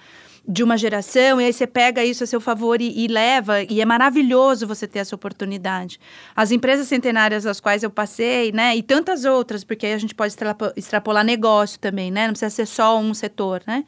de 0.47 0.63
uma 0.63 0.77
geração, 0.77 1.39
e 1.39 1.45
aí 1.45 1.53
você 1.53 1.67
pega 1.67 2.03
isso 2.03 2.23
a 2.23 2.27
seu 2.27 2.41
favor 2.41 2.81
e, 2.81 3.03
e, 3.03 3.07
leva, 3.07 3.61
e 3.63 3.79
é 3.79 3.85
maravilhoso 3.85 4.65
você 4.65 4.87
ter 4.87 4.99
essa 4.99 5.15
oportunidade. 5.15 5.99
As 6.35 6.51
empresas 6.51 6.87
centenárias 6.87 7.45
às 7.45 7.59
quais 7.59 7.83
eu 7.83 7.89
passei, 7.89 8.51
né, 8.51 8.75
e 8.75 8.81
tantas 8.81 9.23
outras, 9.23 9.63
porque 9.63 9.85
aí 9.85 9.93
a 9.93 9.97
gente 9.97 10.15
pode 10.15 10.35
extrapolar 10.75 11.23
negócio 11.23 11.79
também, 11.79 12.09
né, 12.11 12.25
não 12.25 12.33
precisa 12.33 12.49
ser 12.49 12.65
só 12.65 12.99
um 12.99 13.13
setor, 13.13 13.61
né. 13.67 13.85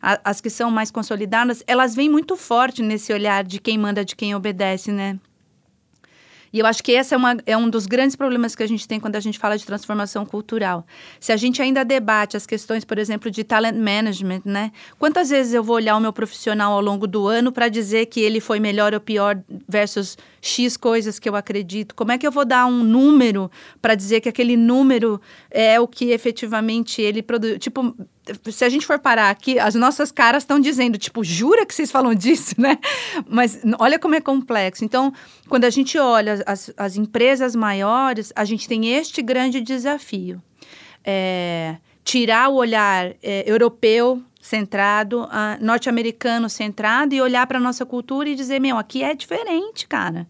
As 0.00 0.40
que 0.40 0.48
são 0.48 0.70
mais 0.70 0.90
consolidadas, 0.90 1.62
elas 1.66 1.94
vêm 1.94 2.08
muito 2.08 2.34
forte 2.34 2.82
nesse 2.82 3.12
olhar 3.12 3.44
de 3.44 3.60
quem 3.60 3.76
manda, 3.76 4.02
de 4.02 4.16
quem 4.16 4.34
obedece, 4.34 4.90
né. 4.90 5.18
E 6.52 6.58
eu 6.58 6.66
acho 6.66 6.82
que 6.82 6.92
esse 6.92 7.14
é, 7.14 7.16
uma, 7.16 7.36
é 7.46 7.56
um 7.56 7.68
dos 7.68 7.86
grandes 7.86 8.16
problemas 8.16 8.54
que 8.56 8.62
a 8.62 8.66
gente 8.66 8.86
tem 8.86 8.98
quando 8.98 9.16
a 9.16 9.20
gente 9.20 9.38
fala 9.38 9.56
de 9.56 9.64
transformação 9.64 10.26
cultural. 10.26 10.84
Se 11.20 11.32
a 11.32 11.36
gente 11.36 11.62
ainda 11.62 11.84
debate 11.84 12.36
as 12.36 12.46
questões, 12.46 12.84
por 12.84 12.98
exemplo, 12.98 13.30
de 13.30 13.44
talent 13.44 13.76
management, 13.76 14.42
né? 14.44 14.72
Quantas 14.98 15.30
vezes 15.30 15.54
eu 15.54 15.62
vou 15.62 15.76
olhar 15.76 15.96
o 15.96 16.00
meu 16.00 16.12
profissional 16.12 16.72
ao 16.72 16.80
longo 16.80 17.06
do 17.06 17.26
ano 17.26 17.52
para 17.52 17.68
dizer 17.68 18.06
que 18.06 18.20
ele 18.20 18.40
foi 18.40 18.58
melhor 18.58 18.92
ou 18.94 19.00
pior 19.00 19.40
versus 19.68 20.18
X 20.40 20.76
coisas 20.76 21.18
que 21.18 21.28
eu 21.28 21.36
acredito? 21.36 21.94
Como 21.94 22.10
é 22.10 22.18
que 22.18 22.26
eu 22.26 22.32
vou 22.32 22.44
dar 22.44 22.66
um 22.66 22.82
número 22.82 23.50
para 23.80 23.94
dizer 23.94 24.20
que 24.20 24.28
aquele 24.28 24.56
número 24.56 25.20
é 25.50 25.78
o 25.78 25.86
que 25.86 26.10
efetivamente 26.10 27.00
ele 27.00 27.22
produz? 27.22 27.58
Tipo, 27.58 27.94
se 28.50 28.64
a 28.64 28.68
gente 28.68 28.86
for 28.86 28.98
parar 28.98 29.30
aqui, 29.30 29.58
as 29.58 29.74
nossas 29.74 30.10
caras 30.12 30.42
estão 30.42 30.58
dizendo, 30.58 30.98
tipo, 30.98 31.22
jura 31.24 31.66
que 31.66 31.74
vocês 31.74 31.90
falam 31.90 32.14
disso, 32.14 32.54
né? 32.60 32.78
Mas 33.28 33.60
olha 33.78 33.98
como 33.98 34.14
é 34.14 34.20
complexo. 34.20 34.84
Então, 34.84 35.12
quando 35.48 35.64
a 35.64 35.70
gente 35.70 35.98
olha 35.98 36.42
as, 36.46 36.72
as 36.76 36.96
empresas 36.96 37.54
maiores, 37.54 38.32
a 38.34 38.44
gente 38.44 38.68
tem 38.68 38.94
este 38.94 39.22
grande 39.22 39.60
desafio. 39.60 40.42
É, 41.04 41.76
tirar 42.04 42.48
o 42.48 42.54
olhar 42.54 43.14
é, 43.22 43.44
europeu 43.46 44.22
centrado, 44.40 45.22
uh, 45.22 45.28
norte-americano 45.60 46.48
centrado 46.48 47.14
e 47.14 47.20
olhar 47.20 47.46
para 47.46 47.60
nossa 47.60 47.84
cultura 47.84 48.28
e 48.28 48.34
dizer, 48.34 48.60
meu, 48.60 48.78
aqui 48.78 49.02
é 49.02 49.14
diferente, 49.14 49.86
cara 49.86 50.26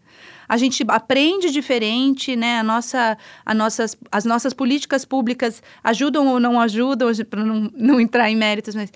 a 0.50 0.56
gente 0.56 0.84
aprende 0.88 1.48
diferente, 1.52 2.34
né? 2.34 2.58
A 2.58 2.64
nossa, 2.64 3.16
a 3.46 3.54
nossas, 3.54 3.96
as 4.10 4.24
nossas 4.24 4.52
políticas 4.52 5.04
públicas 5.04 5.62
ajudam 5.84 6.26
ou 6.26 6.40
não 6.40 6.60
ajudam, 6.60 7.08
para 7.30 7.44
não, 7.44 7.70
não 7.72 8.00
entrar 8.00 8.28
em 8.28 8.34
méritos, 8.34 8.74
mas 8.74 8.92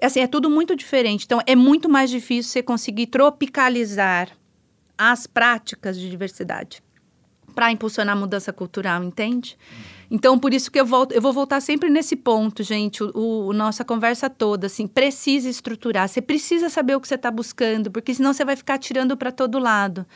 assim, 0.00 0.20
é 0.20 0.26
tudo 0.26 0.48
muito 0.48 0.74
diferente. 0.74 1.26
Então, 1.26 1.38
é 1.46 1.54
muito 1.54 1.86
mais 1.86 2.08
difícil 2.08 2.50
você 2.50 2.62
conseguir 2.62 3.08
tropicalizar 3.08 4.30
as 4.96 5.26
práticas 5.26 5.98
de 5.98 6.08
diversidade 6.08 6.82
para 7.54 7.70
impulsionar 7.70 8.16
a 8.16 8.18
mudança 8.18 8.50
cultural, 8.50 9.04
entende? 9.04 9.58
Então, 10.10 10.38
por 10.38 10.54
isso 10.54 10.70
que 10.70 10.78
eu 10.78 10.86
volto, 10.86 11.12
eu 11.12 11.20
vou 11.20 11.32
voltar 11.32 11.60
sempre 11.60 11.88
nesse 11.88 12.16
ponto, 12.16 12.62
gente, 12.62 13.02
o, 13.02 13.48
o 13.48 13.52
nossa 13.52 13.84
conversa 13.84 14.30
toda, 14.30 14.66
assim, 14.66 14.86
precisa 14.86 15.48
estruturar, 15.48 16.08
você 16.08 16.22
precisa 16.22 16.68
saber 16.68 16.94
o 16.94 17.00
que 17.00 17.08
você 17.08 17.16
está 17.16 17.30
buscando, 17.30 17.90
porque 17.90 18.14
senão 18.14 18.32
você 18.32 18.44
vai 18.44 18.56
ficar 18.56 18.78
tirando 18.78 19.16
para 19.16 19.32
todo 19.32 19.58
lado. 19.58 20.06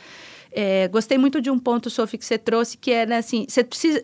É, 0.53 0.87
gostei 0.89 1.17
muito 1.17 1.41
de 1.41 1.49
um 1.49 1.57
ponto, 1.57 1.89
Sophie, 1.89 2.17
que 2.17 2.25
você 2.25 2.37
trouxe, 2.37 2.77
que 2.77 2.91
é, 2.91 3.05
né, 3.05 3.17
assim, 3.17 3.45
você 3.47 3.63
precisa... 3.63 4.01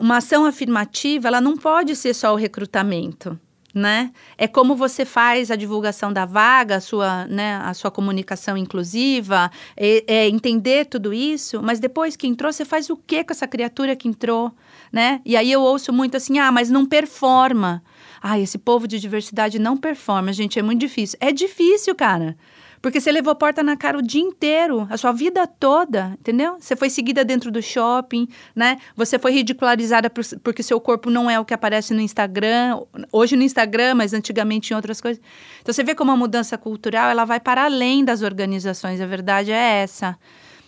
Uma 0.00 0.16
ação 0.16 0.46
afirmativa, 0.46 1.28
ela 1.28 1.40
não 1.40 1.56
pode 1.56 1.94
ser 1.94 2.14
só 2.14 2.32
o 2.32 2.36
recrutamento, 2.36 3.38
né? 3.74 4.10
É 4.38 4.48
como 4.48 4.74
você 4.74 5.04
faz 5.04 5.50
a 5.50 5.56
divulgação 5.56 6.10
da 6.10 6.24
vaga, 6.24 6.76
a 6.76 6.80
sua, 6.80 7.26
né, 7.26 7.56
a 7.56 7.74
sua 7.74 7.90
comunicação 7.90 8.56
inclusiva, 8.56 9.50
é, 9.76 10.04
é 10.06 10.28
entender 10.28 10.86
tudo 10.86 11.12
isso, 11.12 11.62
mas 11.62 11.80
depois 11.80 12.16
que 12.16 12.26
entrou, 12.26 12.50
você 12.50 12.64
faz 12.64 12.88
o 12.88 12.96
que 12.96 13.22
com 13.22 13.32
essa 13.32 13.46
criatura 13.46 13.94
que 13.94 14.08
entrou, 14.08 14.52
né? 14.94 15.20
E 15.24 15.36
aí 15.36 15.50
eu 15.50 15.60
ouço 15.60 15.92
muito 15.92 16.16
assim, 16.16 16.38
ah, 16.38 16.52
mas 16.52 16.70
não 16.70 16.86
performa. 16.86 17.82
Ah, 18.22 18.38
esse 18.38 18.56
povo 18.56 18.86
de 18.86 19.00
diversidade 19.00 19.58
não 19.58 19.76
performa, 19.76 20.32
gente, 20.32 20.56
é 20.56 20.62
muito 20.62 20.78
difícil. 20.78 21.18
É 21.20 21.32
difícil, 21.32 21.96
cara. 21.96 22.36
Porque 22.80 23.00
você 23.00 23.10
levou 23.10 23.34
porta 23.34 23.60
na 23.60 23.76
cara 23.76 23.98
o 23.98 24.02
dia 24.02 24.20
inteiro, 24.20 24.86
a 24.88 24.96
sua 24.96 25.10
vida 25.10 25.48
toda, 25.48 26.16
entendeu? 26.20 26.58
Você 26.60 26.76
foi 26.76 26.88
seguida 26.90 27.24
dentro 27.24 27.50
do 27.50 27.60
shopping, 27.60 28.28
né? 28.54 28.76
Você 28.94 29.18
foi 29.18 29.32
ridicularizada 29.32 30.08
por, 30.08 30.22
porque 30.44 30.62
seu 30.62 30.78
corpo 30.78 31.10
não 31.10 31.28
é 31.28 31.40
o 31.40 31.44
que 31.44 31.54
aparece 31.54 31.92
no 31.92 32.00
Instagram, 32.00 32.80
hoje 33.10 33.34
no 33.34 33.42
Instagram, 33.42 33.96
mas 33.96 34.12
antigamente 34.14 34.72
em 34.72 34.76
outras 34.76 35.00
coisas. 35.00 35.20
Então 35.60 35.74
você 35.74 35.82
vê 35.82 35.92
como 35.94 36.12
a 36.12 36.16
mudança 36.16 36.56
cultural, 36.56 37.10
ela 37.10 37.24
vai 37.24 37.40
para 37.40 37.64
além 37.64 38.04
das 38.04 38.22
organizações, 38.22 39.00
a 39.00 39.06
verdade 39.06 39.50
é 39.50 39.82
essa. 39.82 40.16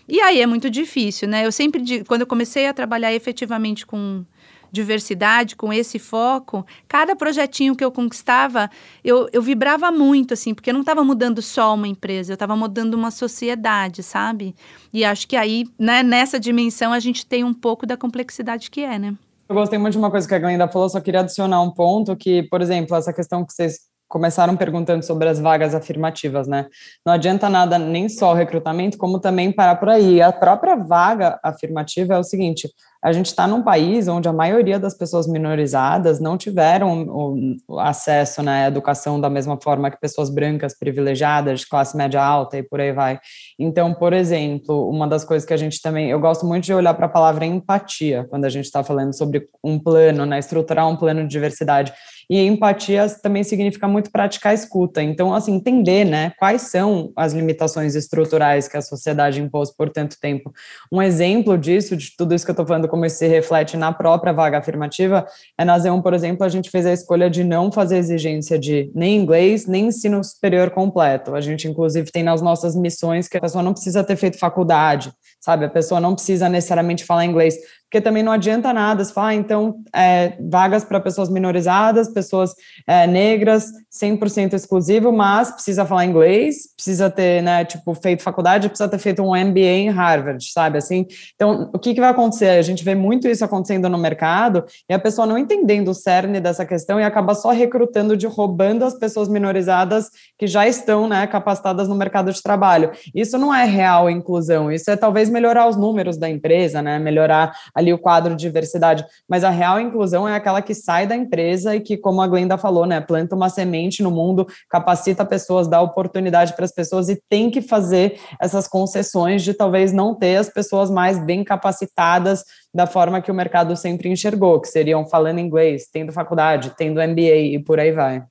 E 0.08 0.20
aí 0.20 0.40
é 0.40 0.46
muito 0.46 0.70
difícil, 0.70 1.28
né? 1.28 1.44
Eu 1.44 1.52
sempre 1.52 2.04
quando 2.04 2.20
eu 2.20 2.26
comecei 2.26 2.66
a 2.66 2.74
trabalhar 2.74 3.12
efetivamente 3.12 3.86
com 3.86 4.24
diversidade, 4.70 5.56
com 5.56 5.72
esse 5.72 5.98
foco, 5.98 6.66
cada 6.86 7.16
projetinho 7.16 7.74
que 7.74 7.84
eu 7.84 7.90
conquistava, 7.90 8.70
eu, 9.02 9.28
eu 9.32 9.40
vibrava 9.40 9.90
muito, 9.90 10.34
assim, 10.34 10.54
porque 10.54 10.70
eu 10.70 10.74
não 10.74 10.80
estava 10.80 11.02
mudando 11.02 11.40
só 11.40 11.74
uma 11.74 11.88
empresa, 11.88 12.32
eu 12.32 12.34
estava 12.34 12.56
mudando 12.56 12.94
uma 12.94 13.10
sociedade, 13.10 14.02
sabe? 14.02 14.54
E 14.92 15.04
acho 15.04 15.26
que 15.26 15.36
aí, 15.36 15.64
né, 15.78 16.02
nessa 16.02 16.38
dimensão, 16.38 16.92
a 16.92 17.00
gente 17.00 17.24
tem 17.24 17.44
um 17.44 17.54
pouco 17.54 17.86
da 17.86 17.96
complexidade 17.96 18.70
que 18.70 18.82
é, 18.82 18.98
né? 18.98 19.14
Eu 19.48 19.54
gostei 19.54 19.78
muito 19.78 19.92
de 19.92 19.98
uma 19.98 20.10
coisa 20.10 20.26
que 20.26 20.34
a 20.34 20.38
Glenda 20.38 20.68
falou, 20.68 20.88
só 20.88 21.00
queria 21.00 21.20
adicionar 21.20 21.62
um 21.62 21.70
ponto 21.70 22.16
que, 22.16 22.42
por 22.44 22.60
exemplo, 22.60 22.96
essa 22.96 23.12
questão 23.12 23.44
que 23.44 23.52
vocês 23.52 23.78
começaram 24.16 24.56
perguntando 24.56 25.04
sobre 25.04 25.28
as 25.28 25.38
vagas 25.38 25.74
afirmativas, 25.74 26.48
né? 26.48 26.64
Não 27.04 27.12
adianta 27.12 27.50
nada 27.50 27.78
nem 27.78 28.08
só 28.08 28.32
o 28.32 28.34
recrutamento, 28.34 28.96
como 28.96 29.20
também 29.20 29.52
parar 29.52 29.76
por 29.76 29.90
aí. 29.90 30.22
A 30.22 30.32
própria 30.32 30.74
vaga 30.74 31.38
afirmativa 31.42 32.14
é 32.14 32.18
o 32.18 32.24
seguinte: 32.24 32.66
a 33.04 33.12
gente 33.12 33.26
está 33.26 33.46
num 33.46 33.62
país 33.62 34.08
onde 34.08 34.26
a 34.26 34.32
maioria 34.32 34.80
das 34.80 34.94
pessoas 34.94 35.28
minorizadas 35.28 36.18
não 36.18 36.38
tiveram 36.38 37.58
acesso 37.80 38.42
né, 38.42 38.64
à 38.64 38.68
educação 38.68 39.20
da 39.20 39.28
mesma 39.28 39.58
forma 39.62 39.90
que 39.90 40.00
pessoas 40.00 40.30
brancas 40.30 40.76
privilegiadas, 40.76 41.60
de 41.60 41.68
classe 41.68 41.94
média 41.94 42.22
alta 42.22 42.56
e 42.56 42.62
por 42.62 42.80
aí 42.80 42.92
vai. 42.92 43.20
Então, 43.58 43.92
por 43.92 44.14
exemplo, 44.14 44.88
uma 44.88 45.06
das 45.06 45.24
coisas 45.24 45.46
que 45.46 45.52
a 45.52 45.58
gente 45.58 45.82
também. 45.82 46.08
Eu 46.08 46.18
gosto 46.18 46.46
muito 46.46 46.64
de 46.64 46.72
olhar 46.72 46.94
para 46.94 47.04
a 47.04 47.10
palavra 47.10 47.44
empatia 47.44 48.26
quando 48.30 48.46
a 48.46 48.48
gente 48.48 48.64
está 48.64 48.82
falando 48.82 49.14
sobre 49.14 49.46
um 49.62 49.78
plano, 49.78 50.24
né, 50.24 50.38
estruturar 50.38 50.88
um 50.88 50.96
plano 50.96 51.20
de 51.20 51.28
diversidade. 51.28 51.92
E 52.28 52.40
empatia 52.40 53.06
também 53.22 53.44
significa 53.44 53.86
muito 53.86 54.10
praticar 54.10 54.52
escuta. 54.52 55.02
Então, 55.02 55.34
assim, 55.34 55.54
entender, 55.54 56.04
né, 56.04 56.32
quais 56.38 56.62
são 56.62 57.12
as 57.16 57.32
limitações 57.32 57.94
estruturais 57.94 58.66
que 58.68 58.76
a 58.76 58.82
sociedade 58.82 59.40
impôs 59.40 59.70
por 59.70 59.90
tanto 59.90 60.18
tempo. 60.20 60.52
Um 60.90 61.00
exemplo 61.00 61.56
disso, 61.56 61.96
de 61.96 62.16
tudo 62.16 62.34
isso 62.34 62.44
que 62.44 62.50
eu 62.50 62.54
estou 62.54 62.66
falando, 62.66 62.88
como 62.88 63.06
isso 63.06 63.16
se 63.16 63.26
reflete 63.26 63.76
na 63.76 63.92
própria 63.92 64.32
vaga 64.32 64.58
afirmativa, 64.58 65.26
é 65.56 65.64
na 65.64 65.78
Z1, 65.78 66.02
por 66.02 66.14
exemplo, 66.14 66.44
a 66.44 66.48
gente 66.48 66.70
fez 66.70 66.84
a 66.86 66.92
escolha 66.92 67.30
de 67.30 67.44
não 67.44 67.70
fazer 67.70 67.98
exigência 67.98 68.58
de 68.58 68.90
nem 68.94 69.16
inglês, 69.16 69.66
nem 69.66 69.86
ensino 69.86 70.22
superior 70.22 70.70
completo. 70.70 71.34
A 71.34 71.40
gente, 71.40 71.68
inclusive, 71.68 72.10
tem 72.10 72.22
nas 72.22 72.42
nossas 72.42 72.74
missões 72.74 73.28
que 73.28 73.36
a 73.36 73.40
pessoa 73.40 73.62
não 73.62 73.72
precisa 73.72 74.02
ter 74.02 74.16
feito 74.16 74.38
faculdade, 74.38 75.12
sabe? 75.40 75.64
A 75.64 75.70
pessoa 75.70 76.00
não 76.00 76.14
precisa 76.14 76.48
necessariamente 76.48 77.04
falar 77.04 77.24
inglês, 77.24 77.56
porque 77.86 78.00
também 78.00 78.22
não 78.22 78.32
adianta 78.32 78.72
nada 78.72 79.04
se 79.04 79.12
falar, 79.12 79.28
ah, 79.28 79.34
então, 79.34 79.76
é, 79.94 80.36
vagas 80.50 80.84
para 80.84 81.00
pessoas 81.00 81.28
minorizadas, 81.28 82.08
pessoas 82.12 82.52
é, 82.86 83.06
negras, 83.06 83.70
100% 83.92 84.54
exclusivo, 84.54 85.12
mas 85.12 85.52
precisa 85.52 85.86
falar 85.86 86.04
inglês, 86.04 86.74
precisa 86.74 87.08
ter, 87.08 87.42
né, 87.42 87.64
tipo, 87.64 87.94
feito 87.94 88.22
faculdade, 88.22 88.68
precisa 88.68 88.88
ter 88.88 88.98
feito 88.98 89.22
um 89.22 89.36
MBA 89.36 89.60
em 89.60 89.88
Harvard, 89.88 90.44
sabe, 90.52 90.78
assim? 90.78 91.06
Então, 91.34 91.70
o 91.72 91.78
que, 91.78 91.94
que 91.94 92.00
vai 92.00 92.10
acontecer? 92.10 92.50
A 92.50 92.62
gente 92.62 92.84
vê 92.84 92.94
muito 92.94 93.28
isso 93.28 93.44
acontecendo 93.44 93.88
no 93.88 93.98
mercado 93.98 94.64
e 94.90 94.92
a 94.92 94.98
pessoa 94.98 95.26
não 95.26 95.38
entendendo 95.38 95.88
o 95.88 95.94
cerne 95.94 96.40
dessa 96.40 96.66
questão 96.66 97.00
e 97.00 97.04
acaba 97.04 97.34
só 97.34 97.50
recrutando 97.50 98.16
de 98.16 98.26
roubando 98.26 98.84
as 98.84 98.98
pessoas 98.98 99.28
minorizadas 99.28 100.10
que 100.36 100.48
já 100.48 100.66
estão, 100.66 101.08
né, 101.08 101.24
capacitadas 101.28 101.88
no 101.88 101.94
mercado 101.94 102.32
de 102.32 102.42
trabalho. 102.42 102.90
Isso 103.14 103.38
não 103.38 103.54
é 103.54 103.64
real 103.64 104.10
inclusão, 104.10 104.72
isso 104.72 104.90
é 104.90 104.96
talvez 104.96 105.30
melhorar 105.30 105.68
os 105.68 105.76
números 105.76 106.16
da 106.16 106.28
empresa, 106.28 106.82
né, 106.82 106.98
melhorar 106.98 107.52
ali 107.76 107.92
o 107.92 107.98
quadro 107.98 108.34
de 108.34 108.46
diversidade, 108.46 109.04
mas 109.28 109.44
a 109.44 109.50
real 109.50 109.78
inclusão 109.78 110.26
é 110.26 110.34
aquela 110.34 110.62
que 110.62 110.74
sai 110.74 111.06
da 111.06 111.14
empresa 111.14 111.76
e 111.76 111.80
que, 111.80 111.98
como 111.98 112.22
a 112.22 112.26
Glenda 112.26 112.56
falou, 112.56 112.86
né, 112.86 113.02
planta 113.02 113.36
uma 113.36 113.50
semente 113.50 114.02
no 114.02 114.10
mundo, 114.10 114.46
capacita 114.70 115.26
pessoas, 115.26 115.68
dá 115.68 115.82
oportunidade 115.82 116.54
para 116.54 116.64
as 116.64 116.72
pessoas 116.72 117.10
e 117.10 117.20
tem 117.28 117.50
que 117.50 117.60
fazer 117.60 118.18
essas 118.40 118.66
concessões 118.66 119.42
de 119.42 119.52
talvez 119.52 119.92
não 119.92 120.14
ter 120.14 120.36
as 120.36 120.48
pessoas 120.48 120.90
mais 120.90 121.22
bem 121.22 121.44
capacitadas 121.44 122.42
da 122.72 122.86
forma 122.86 123.20
que 123.20 123.30
o 123.30 123.34
mercado 123.34 123.76
sempre 123.76 124.08
enxergou, 124.08 124.60
que 124.60 124.68
seriam 124.68 125.06
falando 125.06 125.38
inglês, 125.38 125.86
tendo 125.92 126.12
faculdade, 126.12 126.72
tendo 126.78 127.00
MBA 127.00 127.36
e 127.54 127.58
por 127.62 127.78
aí 127.78 127.92
vai. 127.92 128.24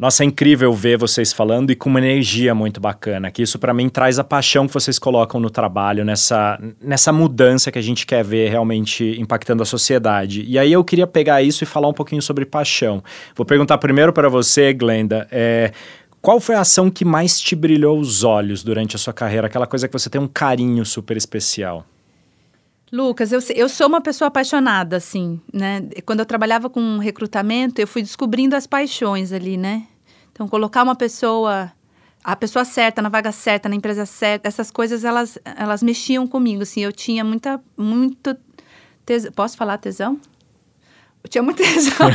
Nossa, 0.00 0.24
é 0.24 0.26
incrível 0.26 0.72
ver 0.72 0.96
vocês 0.96 1.30
falando 1.30 1.70
e 1.70 1.76
com 1.76 1.90
uma 1.90 1.98
energia 1.98 2.54
muito 2.54 2.80
bacana, 2.80 3.30
que 3.30 3.42
isso 3.42 3.58
para 3.58 3.74
mim 3.74 3.86
traz 3.90 4.18
a 4.18 4.24
paixão 4.24 4.66
que 4.66 4.72
vocês 4.72 4.98
colocam 4.98 5.38
no 5.38 5.50
trabalho, 5.50 6.06
nessa, 6.06 6.58
nessa 6.80 7.12
mudança 7.12 7.70
que 7.70 7.78
a 7.78 7.82
gente 7.82 8.06
quer 8.06 8.24
ver 8.24 8.48
realmente 8.48 9.20
impactando 9.20 9.62
a 9.62 9.66
sociedade. 9.66 10.42
E 10.48 10.58
aí 10.58 10.72
eu 10.72 10.82
queria 10.82 11.06
pegar 11.06 11.42
isso 11.42 11.64
e 11.64 11.66
falar 11.66 11.86
um 11.86 11.92
pouquinho 11.92 12.22
sobre 12.22 12.46
paixão. 12.46 13.04
Vou 13.36 13.44
perguntar 13.44 13.76
primeiro 13.76 14.10
para 14.10 14.30
você, 14.30 14.72
Glenda, 14.72 15.28
é, 15.30 15.70
qual 16.22 16.40
foi 16.40 16.54
a 16.54 16.60
ação 16.60 16.90
que 16.90 17.04
mais 17.04 17.38
te 17.38 17.54
brilhou 17.54 18.00
os 18.00 18.24
olhos 18.24 18.62
durante 18.64 18.96
a 18.96 18.98
sua 18.98 19.12
carreira? 19.12 19.48
Aquela 19.48 19.66
coisa 19.66 19.86
que 19.86 19.92
você 19.92 20.08
tem 20.08 20.18
um 20.18 20.28
carinho 20.28 20.82
super 20.86 21.14
especial? 21.14 21.84
Lucas, 22.92 23.30
eu, 23.30 23.40
eu 23.54 23.68
sou 23.68 23.86
uma 23.86 24.00
pessoa 24.00 24.28
apaixonada, 24.28 24.96
assim, 24.96 25.40
né? 25.52 25.82
Quando 26.04 26.20
eu 26.20 26.26
trabalhava 26.26 26.68
com 26.68 26.98
recrutamento, 26.98 27.80
eu 27.80 27.86
fui 27.86 28.02
descobrindo 28.02 28.56
as 28.56 28.66
paixões 28.66 29.32
ali, 29.32 29.56
né? 29.56 29.86
Então, 30.32 30.48
colocar 30.48 30.82
uma 30.82 30.96
pessoa, 30.96 31.70
a 32.24 32.34
pessoa 32.34 32.64
certa, 32.64 33.00
na 33.00 33.08
vaga 33.08 33.30
certa, 33.30 33.68
na 33.68 33.76
empresa 33.76 34.04
certa, 34.06 34.48
essas 34.48 34.72
coisas, 34.72 35.04
elas, 35.04 35.38
elas 35.44 35.82
mexiam 35.82 36.26
comigo, 36.26 36.62
assim. 36.62 36.80
Eu 36.80 36.92
tinha 36.92 37.22
muita, 37.22 37.62
muito... 37.76 38.36
Tes... 39.06 39.30
Posso 39.30 39.56
falar 39.56 39.78
tesão? 39.78 40.20
Eu 41.22 41.30
tinha 41.30 41.42
muito 41.42 41.58
tesão 41.62 42.08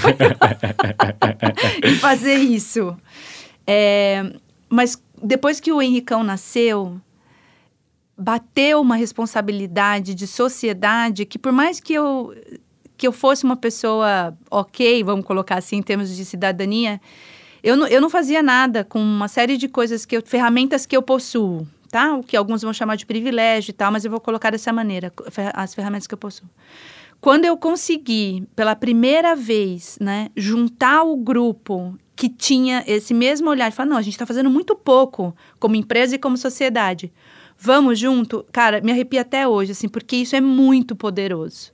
em 1.84 1.96
fazer 1.96 2.36
isso. 2.36 2.98
É, 3.66 4.30
mas 4.68 5.02
depois 5.24 5.62
que 5.62 5.72
o 5.72 5.82
Henricão 5.82 6.22
nasceu, 6.22 7.00
bateu 8.18 8.80
uma 8.82 8.96
responsabilidade 8.96 10.14
de 10.16 10.26
sociedade 10.26 11.26
que 11.26 11.38
por 11.38 11.52
mais 11.52 11.80
que 11.80 11.94
eu 11.94 12.34
que 12.98 13.06
eu 13.06 13.12
fosse 13.12 13.44
uma 13.44 13.58
pessoa 13.58 14.38
ok, 14.50 15.04
vamos 15.04 15.26
colocar 15.26 15.58
assim 15.58 15.78
em 15.78 15.82
termos 15.82 16.16
de 16.16 16.24
cidadania, 16.24 17.02
eu 17.62 17.76
não, 17.76 17.88
eu 17.88 18.00
não 18.00 18.10
fazia 18.10 18.42
nada 18.42 18.84
com 18.86 19.00
uma 19.00 19.28
série 19.28 19.58
de 19.58 19.68
coisas 19.68 20.06
que 20.06 20.16
eu, 20.16 20.22
ferramentas 20.26 20.86
que 20.86 20.96
eu 20.96 21.02
possuo, 21.02 21.68
tá? 21.90 22.16
O 22.16 22.24
que 22.24 22.38
alguns 22.38 22.62
vão 22.62 22.72
chamar 22.72 22.96
de 22.96 23.06
privilégio 23.06 23.72
e 23.72 23.74
tal, 23.74 23.92
mas 23.92 24.06
eu 24.06 24.12
vou 24.12 24.22
colocar 24.22 24.52
dessa 24.52 24.72
maneira, 24.72 25.12
as 25.54 25.76
ferramentas 25.76 26.08
que 26.08 26.14
eu 26.14 26.18
possuo. 26.18 26.48
Quando 27.20 27.46
eu 27.46 27.58
consegui, 27.58 28.48
pela 28.56 28.76
primeira 28.76 29.36
vez, 29.36 29.98
né, 30.00 30.30
juntar 30.38 31.04
o 31.04 31.18
grupo 31.18 31.98
que 32.16 32.30
tinha 32.30 32.84
esse 32.86 33.14
mesmo 33.14 33.50
olhar, 33.50 33.72
falar, 33.72 33.90
não, 33.90 33.98
a 33.98 34.02
gente 34.02 34.14
está 34.14 34.26
fazendo 34.26 34.50
muito 34.50 34.76
pouco 34.76 35.36
como 35.60 35.76
empresa 35.76 36.16
e 36.16 36.20
como 36.20 36.38
sociedade. 36.38 37.12
Vamos 37.58 37.98
junto? 38.00 38.46
Cara, 38.52 38.82
me 38.82 38.92
arrepia 38.92 39.22
até 39.22 39.48
hoje, 39.48 39.72
assim, 39.72 39.88
porque 39.88 40.18
isso 40.18 40.36
é 40.36 40.42
muito 40.42 40.96
poderoso. 40.96 41.74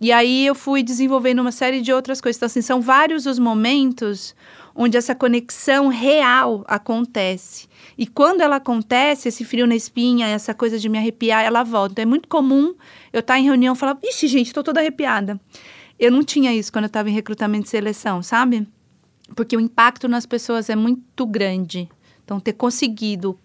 E 0.00 0.10
aí 0.10 0.44
eu 0.44 0.54
fui 0.54 0.82
desenvolvendo 0.82 1.38
uma 1.38 1.52
série 1.52 1.80
de 1.80 1.92
outras 1.92 2.20
coisas. 2.20 2.36
Então, 2.36 2.46
assim, 2.46 2.60
são 2.60 2.80
vários 2.80 3.24
os 3.24 3.38
momentos 3.38 4.34
onde 4.74 4.96
essa 4.96 5.14
conexão 5.14 5.86
real 5.86 6.64
acontece. 6.66 7.68
E 7.96 8.04
quando 8.04 8.40
ela 8.40 8.56
acontece, 8.56 9.28
esse 9.28 9.44
frio 9.44 9.64
na 9.64 9.76
espinha, 9.76 10.26
essa 10.26 10.52
coisa 10.52 10.76
de 10.78 10.88
me 10.88 10.98
arrepiar, 10.98 11.44
ela 11.44 11.62
volta. 11.62 11.92
Então, 11.92 12.02
é 12.02 12.06
muito 12.06 12.28
comum 12.28 12.74
eu 13.12 13.20
estar 13.20 13.38
em 13.38 13.44
reunião 13.44 13.74
e 13.74 13.78
falar, 13.78 13.96
ixi, 14.02 14.26
gente, 14.26 14.48
estou 14.48 14.64
toda 14.64 14.80
arrepiada. 14.80 15.40
Eu 15.98 16.10
não 16.10 16.24
tinha 16.24 16.52
isso 16.52 16.72
quando 16.72 16.84
eu 16.84 16.88
estava 16.88 17.08
em 17.08 17.12
recrutamento 17.12 17.66
e 17.66 17.70
seleção, 17.70 18.24
sabe? 18.24 18.66
Porque 19.36 19.56
o 19.56 19.60
impacto 19.60 20.08
nas 20.08 20.26
pessoas 20.26 20.68
é 20.68 20.74
muito 20.74 21.24
grande. 21.24 21.88
Então, 22.24 22.40
ter 22.40 22.54
conseguido, 22.54 23.38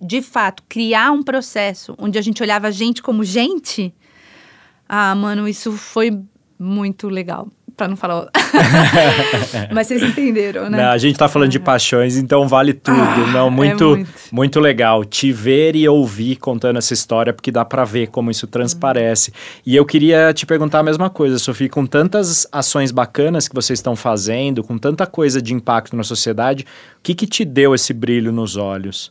de 0.00 0.22
fato, 0.22 0.62
criar 0.68 1.10
um 1.12 1.22
processo 1.22 1.94
onde 1.98 2.18
a 2.18 2.22
gente 2.22 2.42
olhava 2.42 2.68
a 2.68 2.70
gente 2.70 3.02
como 3.02 3.24
gente, 3.24 3.94
ah, 4.88 5.14
mano, 5.14 5.48
isso 5.48 5.72
foi 5.72 6.18
muito 6.58 7.08
legal 7.08 7.48
para 7.76 7.88
não 7.88 7.96
falar. 7.96 8.28
Mas 9.72 9.86
vocês 9.86 10.02
entenderam, 10.02 10.68
né? 10.68 10.78
Não, 10.78 10.90
a 10.90 10.98
gente 10.98 11.18
tá 11.18 11.28
falando 11.28 11.50
de 11.50 11.58
paixões, 11.58 12.16
então 12.16 12.46
vale 12.46 12.72
tudo. 12.72 13.00
Ah, 13.00 13.26
não, 13.32 13.50
muito, 13.50 13.84
é 13.84 13.86
muito, 13.86 14.10
muito. 14.30 14.60
legal 14.60 15.04
te 15.04 15.32
ver 15.32 15.74
e 15.74 15.88
ouvir 15.88 16.36
contando 16.36 16.78
essa 16.78 16.92
história, 16.92 17.32
porque 17.32 17.50
dá 17.50 17.64
para 17.64 17.84
ver 17.84 18.08
como 18.08 18.30
isso 18.30 18.46
transparece. 18.46 19.30
Uhum. 19.30 19.62
E 19.66 19.76
eu 19.76 19.84
queria 19.84 20.32
te 20.32 20.46
perguntar 20.46 20.80
a 20.80 20.82
mesma 20.82 21.10
coisa, 21.10 21.38
Sofia, 21.38 21.68
com 21.68 21.86
tantas 21.86 22.46
ações 22.52 22.90
bacanas 22.92 23.48
que 23.48 23.54
vocês 23.54 23.78
estão 23.78 23.96
fazendo, 23.96 24.62
com 24.62 24.78
tanta 24.78 25.06
coisa 25.06 25.40
de 25.40 25.54
impacto 25.54 25.96
na 25.96 26.02
sociedade, 26.02 26.64
o 26.98 27.02
que 27.02 27.14
que 27.14 27.26
te 27.26 27.44
deu 27.44 27.74
esse 27.74 27.92
brilho 27.92 28.30
nos 28.30 28.56
olhos? 28.56 29.10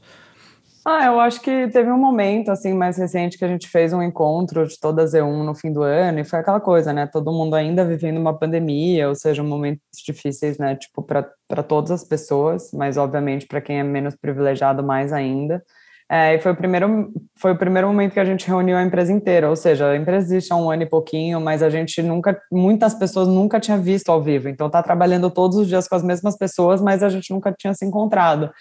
Ah, 0.83 1.05
eu 1.05 1.19
acho 1.19 1.39
que 1.41 1.67
teve 1.67 1.91
um 1.91 1.97
momento, 1.97 2.49
assim, 2.49 2.73
mais 2.73 2.97
recente 2.97 3.37
que 3.37 3.45
a 3.45 3.47
gente 3.47 3.67
fez 3.67 3.93
um 3.93 4.01
encontro 4.01 4.67
de 4.67 4.79
toda 4.79 5.03
a 5.03 5.05
Z1 5.05 5.43
no 5.43 5.53
fim 5.53 5.71
do 5.71 5.83
ano, 5.83 6.19
e 6.19 6.23
foi 6.23 6.39
aquela 6.39 6.59
coisa, 6.59 6.91
né, 6.91 7.05
todo 7.05 7.31
mundo 7.31 7.55
ainda 7.55 7.85
vivendo 7.85 8.17
uma 8.17 8.37
pandemia, 8.37 9.07
ou 9.07 9.13
seja, 9.13 9.43
momentos 9.43 9.83
difíceis, 10.03 10.57
né, 10.57 10.75
tipo, 10.75 11.03
para 11.03 11.63
todas 11.63 11.91
as 11.91 12.03
pessoas, 12.03 12.71
mas 12.73 12.97
obviamente 12.97 13.45
para 13.45 13.61
quem 13.61 13.79
é 13.79 13.83
menos 13.83 14.15
privilegiado 14.15 14.83
mais 14.83 15.13
ainda. 15.13 15.63
É, 16.09 16.33
e 16.35 16.39
foi 16.39 16.51
o, 16.51 16.55
primeiro, 16.55 17.13
foi 17.39 17.51
o 17.53 17.57
primeiro 17.57 17.87
momento 17.87 18.13
que 18.13 18.19
a 18.19 18.25
gente 18.25 18.45
reuniu 18.47 18.75
a 18.75 18.83
empresa 18.83 19.13
inteira, 19.13 19.49
ou 19.49 19.55
seja, 19.55 19.91
a 19.91 19.95
empresa 19.95 20.25
existe 20.25 20.51
há 20.51 20.55
um 20.55 20.69
ano 20.69 20.83
e 20.83 20.85
pouquinho, 20.85 21.39
mas 21.39 21.61
a 21.61 21.69
gente 21.69 22.01
nunca, 22.01 22.37
muitas 22.51 22.95
pessoas 22.95 23.27
nunca 23.27 23.59
tinha 23.59 23.77
visto 23.77 24.09
ao 24.09 24.21
vivo, 24.21 24.49
então 24.49 24.69
tá 24.69 24.81
trabalhando 24.81 25.29
todos 25.29 25.57
os 25.57 25.67
dias 25.67 25.87
com 25.87 25.95
as 25.95 26.03
mesmas 26.03 26.35
pessoas, 26.35 26.81
mas 26.81 27.03
a 27.03 27.07
gente 27.07 27.31
nunca 27.31 27.53
tinha 27.57 27.73
se 27.73 27.85
encontrado. 27.85 28.51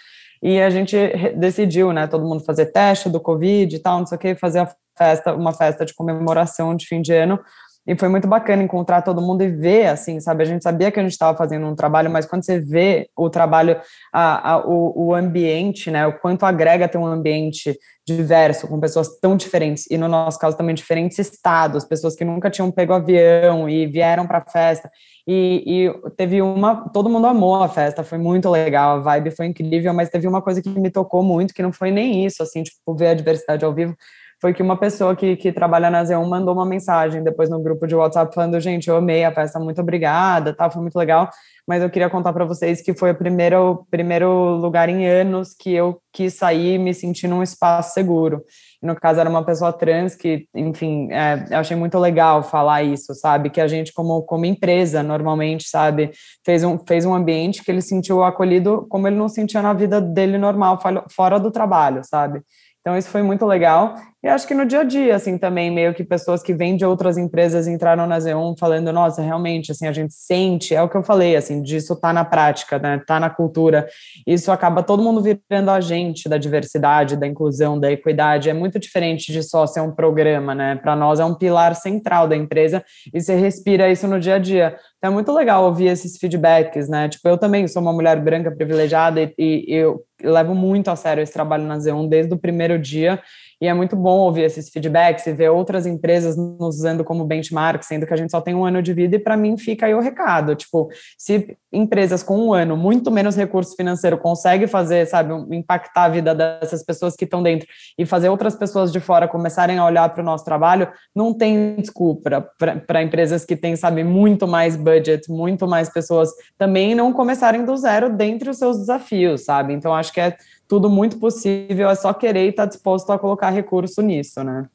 E 0.41 0.59
a 0.59 0.69
gente 0.69 0.95
decidiu, 1.35 1.93
né, 1.93 2.07
todo 2.07 2.25
mundo 2.25 2.43
fazer 2.43 2.67
teste 2.67 3.09
do 3.09 3.19
Covid 3.19 3.75
e 3.75 3.79
tal, 3.79 3.99
não 3.99 4.07
sei 4.07 4.15
o 4.15 4.19
que, 4.19 4.35
fazer 4.35 4.67
festa, 4.97 5.33
uma 5.35 5.53
festa 5.53 5.85
de 5.85 5.93
comemoração 5.93 6.75
de 6.75 6.87
fim 6.87 7.01
de 7.01 7.13
ano. 7.13 7.39
E 7.87 7.95
foi 7.95 8.09
muito 8.09 8.27
bacana 8.27 8.61
encontrar 8.61 9.01
todo 9.01 9.21
mundo 9.21 9.41
e 9.41 9.49
ver, 9.49 9.87
assim, 9.87 10.19
sabe? 10.19 10.43
A 10.43 10.45
gente 10.45 10.61
sabia 10.63 10.91
que 10.91 10.99
a 10.99 11.03
gente 11.03 11.13
estava 11.13 11.35
fazendo 11.35 11.65
um 11.65 11.75
trabalho, 11.75 12.11
mas 12.11 12.27
quando 12.27 12.45
você 12.45 12.59
vê 12.59 13.09
o 13.17 13.27
trabalho, 13.27 13.79
a, 14.13 14.51
a, 14.51 14.67
o, 14.67 15.07
o 15.07 15.15
ambiente, 15.15 15.89
né? 15.89 16.05
O 16.05 16.19
quanto 16.19 16.45
agrega 16.45 16.87
ter 16.87 16.99
um 16.99 17.05
ambiente 17.07 17.75
diverso, 18.05 18.67
com 18.67 18.79
pessoas 18.79 19.19
tão 19.19 19.35
diferentes, 19.35 19.89
e 19.89 19.97
no 19.97 20.07
nosso 20.07 20.37
caso 20.37 20.57
também 20.57 20.75
diferentes 20.75 21.17
estados, 21.19 21.85
pessoas 21.85 22.15
que 22.15 22.25
nunca 22.25 22.49
tinham 22.49 22.71
pego 22.71 22.93
avião 22.93 23.69
e 23.69 23.87
vieram 23.87 24.27
para 24.27 24.39
a 24.39 24.45
festa. 24.45 24.89
E, 25.27 25.63
e, 25.87 26.11
teve 26.17 26.41
uma, 26.41 26.89
todo 26.89 27.09
mundo 27.09 27.27
amou 27.27 27.55
a 27.63 27.69
festa, 27.69 28.03
foi 28.03 28.17
muito 28.17 28.49
legal, 28.49 28.97
a 28.97 28.99
vibe 28.99 29.31
foi 29.31 29.45
incrível, 29.47 29.93
mas 29.93 30.09
teve 30.09 30.27
uma 30.27 30.41
coisa 30.41 30.61
que 30.61 30.69
me 30.69 30.89
tocou 30.89 31.23
muito, 31.23 31.53
que 31.53 31.61
não 31.61 31.71
foi 31.71 31.91
nem 31.91 32.25
isso, 32.25 32.41
assim, 32.43 32.63
tipo, 32.63 32.95
ver 32.95 33.07
a 33.07 33.13
diversidade 33.13 33.63
ao 33.63 33.73
vivo, 33.73 33.95
foi 34.41 34.53
que 34.53 34.63
uma 34.63 34.75
pessoa 34.75 35.15
que, 35.15 35.35
que 35.35 35.51
trabalha 35.51 35.91
na 35.91 36.03
Z1 36.03 36.27
mandou 36.27 36.55
uma 36.55 36.65
mensagem 36.65 37.23
depois 37.23 37.47
no 37.47 37.61
grupo 37.61 37.85
de 37.85 37.93
WhatsApp 37.93 38.33
falando, 38.33 38.59
gente, 38.59 38.89
eu 38.89 38.97
amei 38.97 39.23
a 39.23 39.31
festa, 39.31 39.59
muito 39.59 39.79
obrigada, 39.79 40.51
tá, 40.51 40.67
foi 40.67 40.81
muito 40.81 40.97
legal, 40.97 41.29
mas 41.67 41.83
eu 41.83 41.89
queria 41.91 42.09
contar 42.09 42.33
para 42.33 42.43
vocês 42.43 42.81
que 42.81 42.91
foi 42.93 43.11
o 43.11 43.15
primeiro, 43.15 43.85
primeiro 43.91 44.55
lugar 44.55 44.89
em 44.89 45.07
anos 45.07 45.53
que 45.53 45.71
eu 45.71 46.01
quis 46.11 46.33
sair 46.33 46.73
e 46.73 46.79
me 46.79 46.91
sentir 46.91 47.27
num 47.27 47.43
espaço 47.43 47.93
seguro. 47.93 48.43
No 48.81 48.95
caso, 48.95 49.19
era 49.19 49.29
uma 49.29 49.45
pessoa 49.45 49.71
trans 49.71 50.15
que, 50.15 50.47
enfim, 50.55 51.09
é, 51.11 51.45
eu 51.51 51.57
achei 51.59 51.77
muito 51.77 51.99
legal 51.99 52.41
falar 52.41 52.81
isso, 52.81 53.13
sabe? 53.13 53.51
Que 53.51 53.61
a 53.61 53.67
gente, 53.67 53.93
como, 53.93 54.23
como 54.23 54.43
empresa, 54.43 55.03
normalmente, 55.03 55.69
sabe, 55.69 56.09
fez 56.43 56.63
um, 56.63 56.79
fez 56.79 57.05
um 57.05 57.13
ambiente 57.13 57.63
que 57.63 57.69
ele 57.69 57.81
sentiu 57.81 58.23
acolhido 58.23 58.87
como 58.89 59.07
ele 59.07 59.15
não 59.15 59.29
sentia 59.29 59.61
na 59.61 59.71
vida 59.71 60.01
dele 60.01 60.39
normal, 60.39 60.79
fora 61.11 61.39
do 61.39 61.51
trabalho, 61.51 62.01
sabe? 62.03 62.41
Então, 62.81 62.97
isso 62.97 63.09
foi 63.09 63.21
muito 63.21 63.45
legal. 63.45 63.93
E 64.23 64.27
acho 64.27 64.47
que 64.47 64.53
no 64.53 64.67
dia 64.67 64.81
a 64.81 64.83
dia, 64.83 65.15
assim, 65.15 65.35
também, 65.35 65.71
meio 65.71 65.95
que 65.95 66.03
pessoas 66.03 66.43
que 66.43 66.53
vêm 66.53 66.75
de 66.75 66.85
outras 66.85 67.17
empresas 67.17 67.67
entraram 67.67 68.05
na 68.05 68.19
Z1 68.19 68.55
falando, 68.59 68.93
nossa, 68.93 69.19
realmente, 69.19 69.71
assim, 69.71 69.87
a 69.87 69.91
gente 69.91 70.13
sente, 70.13 70.75
é 70.75 70.81
o 70.81 70.87
que 70.87 70.95
eu 70.95 71.01
falei, 71.01 71.35
assim, 71.35 71.63
disso 71.63 71.99
tá 71.99 72.13
na 72.13 72.23
prática, 72.23 72.77
né, 72.77 73.01
tá 73.07 73.19
na 73.19 73.31
cultura. 73.31 73.87
Isso 74.27 74.51
acaba 74.51 74.83
todo 74.83 75.01
mundo 75.01 75.23
virando 75.23 75.71
a 75.71 75.81
gente 75.81 76.29
da 76.29 76.37
diversidade, 76.37 77.15
da 77.15 77.25
inclusão, 77.25 77.79
da 77.79 77.91
equidade. 77.91 78.47
É 78.47 78.53
muito 78.53 78.77
diferente 78.77 79.31
de 79.31 79.41
só 79.41 79.65
ser 79.65 79.81
um 79.81 79.91
programa, 79.91 80.53
né? 80.53 80.75
Para 80.75 80.95
nós 80.95 81.19
é 81.19 81.25
um 81.25 81.33
pilar 81.33 81.75
central 81.75 82.27
da 82.27 82.35
empresa 82.35 82.83
e 83.11 83.19
você 83.19 83.35
respira 83.35 83.89
isso 83.91 84.07
no 84.07 84.19
dia 84.19 84.35
a 84.35 84.39
dia. 84.39 84.75
Então 84.97 85.09
é 85.09 85.13
muito 85.13 85.31
legal 85.31 85.63
ouvir 85.65 85.87
esses 85.87 86.17
feedbacks, 86.17 86.87
né? 86.87 87.09
Tipo, 87.09 87.27
eu 87.27 87.37
também 87.37 87.67
sou 87.67 87.81
uma 87.81 87.93
mulher 87.93 88.19
branca 88.21 88.51
privilegiada 88.51 89.21
e, 89.21 89.33
e 89.37 89.73
eu 89.73 90.03
levo 90.23 90.53
muito 90.53 90.89
a 90.89 90.95
sério 90.95 91.23
esse 91.23 91.33
trabalho 91.33 91.63
na 91.63 91.77
Z1 91.77 92.07
desde 92.07 92.33
o 92.33 92.37
primeiro 92.37 92.77
dia 92.77 93.19
e 93.61 93.67
é 93.67 93.73
muito 93.73 93.95
bom 93.95 94.17
ouvir 94.17 94.41
esses 94.41 94.69
feedbacks 94.69 95.27
e 95.27 95.33
ver 95.33 95.49
outras 95.49 95.85
empresas 95.85 96.35
nos 96.35 96.77
usando 96.77 97.03
como 97.03 97.23
benchmark, 97.23 97.83
sendo 97.83 98.07
que 98.07 98.13
a 98.13 98.17
gente 98.17 98.31
só 98.31 98.41
tem 98.41 98.55
um 98.55 98.65
ano 98.65 98.81
de 98.81 98.91
vida, 98.91 99.15
e 99.15 99.19
para 99.19 99.37
mim 99.37 99.55
fica 99.55 99.85
aí 99.85 99.93
o 99.93 99.99
recado. 99.99 100.55
Tipo, 100.55 100.89
se 101.15 101.55
empresas 101.71 102.23
com 102.23 102.37
um 102.37 102.53
ano, 102.53 102.75
muito 102.75 103.11
menos 103.11 103.35
recurso 103.35 103.75
financeiro, 103.75 104.17
conseguem 104.17 104.67
fazer, 104.67 105.05
sabe, 105.05 105.33
impactar 105.55 106.05
a 106.05 106.09
vida 106.09 106.33
dessas 106.33 106.83
pessoas 106.83 107.15
que 107.15 107.23
estão 107.23 107.43
dentro 107.43 107.67
e 107.97 108.05
fazer 108.05 108.29
outras 108.29 108.55
pessoas 108.55 108.91
de 108.91 108.99
fora 108.99 109.27
começarem 109.27 109.77
a 109.77 109.85
olhar 109.85 110.09
para 110.09 110.21
o 110.21 110.25
nosso 110.25 110.43
trabalho, 110.43 110.89
não 111.15 111.31
tem 111.31 111.75
desculpa 111.75 112.49
para 112.87 113.03
empresas 113.03 113.45
que 113.45 113.55
têm, 113.55 113.75
sabe, 113.75 114.03
muito 114.03 114.47
mais 114.47 114.75
budget, 114.75 115.29
muito 115.29 115.67
mais 115.67 115.87
pessoas 115.87 116.31
também 116.57 116.95
não 116.95 117.13
começarem 117.13 117.63
do 117.63 117.77
zero 117.77 118.09
dentre 118.09 118.49
os 118.49 118.57
seus 118.57 118.79
desafios, 118.79 119.45
sabe? 119.45 119.73
Então, 119.73 119.93
acho 119.93 120.11
que 120.11 120.19
é 120.19 120.35
tudo 120.71 120.89
muito 120.89 121.17
possível, 121.17 121.89
é 121.89 121.95
só 121.95 122.13
querer 122.13 122.45
e 122.45 122.49
estar 122.49 122.63
tá 122.63 122.69
disposto 122.69 123.11
a 123.11 123.19
colocar 123.19 123.49
recurso 123.49 124.01
nisso, 124.01 124.41
né? 124.41 124.69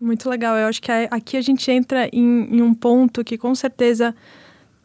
Muito 0.00 0.28
legal. 0.28 0.56
Eu 0.56 0.66
acho 0.66 0.82
que 0.82 0.90
aqui 0.90 1.36
a 1.36 1.40
gente 1.40 1.70
entra 1.70 2.08
em, 2.12 2.56
em 2.56 2.60
um 2.60 2.74
ponto 2.74 3.22
que 3.22 3.38
com 3.38 3.54
certeza 3.54 4.12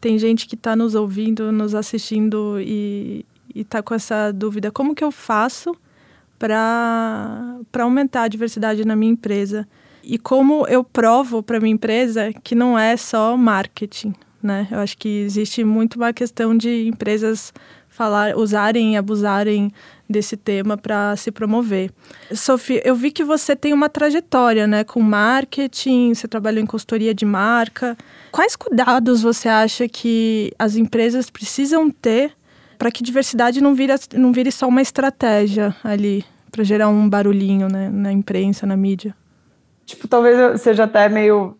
tem 0.00 0.16
gente 0.16 0.46
que 0.46 0.54
está 0.54 0.76
nos 0.76 0.94
ouvindo, 0.94 1.50
nos 1.50 1.74
assistindo 1.74 2.60
e 2.60 3.26
está 3.52 3.82
com 3.82 3.92
essa 3.92 4.30
dúvida: 4.30 4.70
como 4.70 4.94
que 4.94 5.02
eu 5.02 5.10
faço 5.10 5.74
para 6.38 7.58
aumentar 7.80 8.22
a 8.22 8.28
diversidade 8.28 8.84
na 8.84 8.94
minha 8.94 9.10
empresa? 9.10 9.66
E 10.04 10.18
como 10.18 10.68
eu 10.68 10.84
provo 10.84 11.42
para 11.42 11.58
minha 11.58 11.74
empresa 11.74 12.32
que 12.44 12.54
não 12.54 12.78
é 12.78 12.96
só 12.96 13.36
marketing, 13.36 14.14
né? 14.40 14.68
Eu 14.70 14.78
acho 14.78 14.96
que 14.96 15.08
existe 15.08 15.64
muito 15.64 15.96
uma 15.96 16.12
questão 16.12 16.56
de 16.56 16.86
empresas 16.86 17.52
falar, 18.00 18.34
usarem 18.34 18.94
e 18.94 18.96
abusarem 18.96 19.70
desse 20.08 20.34
tema 20.34 20.74
para 20.74 21.14
se 21.16 21.30
promover. 21.30 21.90
Sofia, 22.32 22.80
eu 22.82 22.94
vi 22.94 23.10
que 23.10 23.22
você 23.22 23.54
tem 23.54 23.74
uma 23.74 23.90
trajetória, 23.90 24.66
né, 24.66 24.84
com 24.84 25.02
marketing, 25.02 26.14
você 26.14 26.26
trabalhou 26.26 26.62
em 26.62 26.66
consultoria 26.66 27.12
de 27.12 27.26
marca. 27.26 27.94
Quais 28.32 28.56
cuidados 28.56 29.20
você 29.20 29.50
acha 29.50 29.86
que 29.86 30.50
as 30.58 30.76
empresas 30.76 31.28
precisam 31.28 31.90
ter 31.90 32.32
para 32.78 32.90
que 32.90 33.02
diversidade 33.02 33.60
não 33.60 33.74
vire, 33.74 33.92
não 34.14 34.32
vire 34.32 34.50
só 34.50 34.66
uma 34.66 34.80
estratégia 34.80 35.76
ali 35.84 36.24
para 36.50 36.64
gerar 36.64 36.88
um 36.88 37.06
barulhinho, 37.06 37.68
né, 37.68 37.90
na 37.92 38.10
imprensa, 38.10 38.64
na 38.66 38.78
mídia? 38.78 39.14
Tipo, 39.84 40.08
talvez 40.08 40.58
seja 40.62 40.84
até 40.84 41.06
meio 41.10 41.54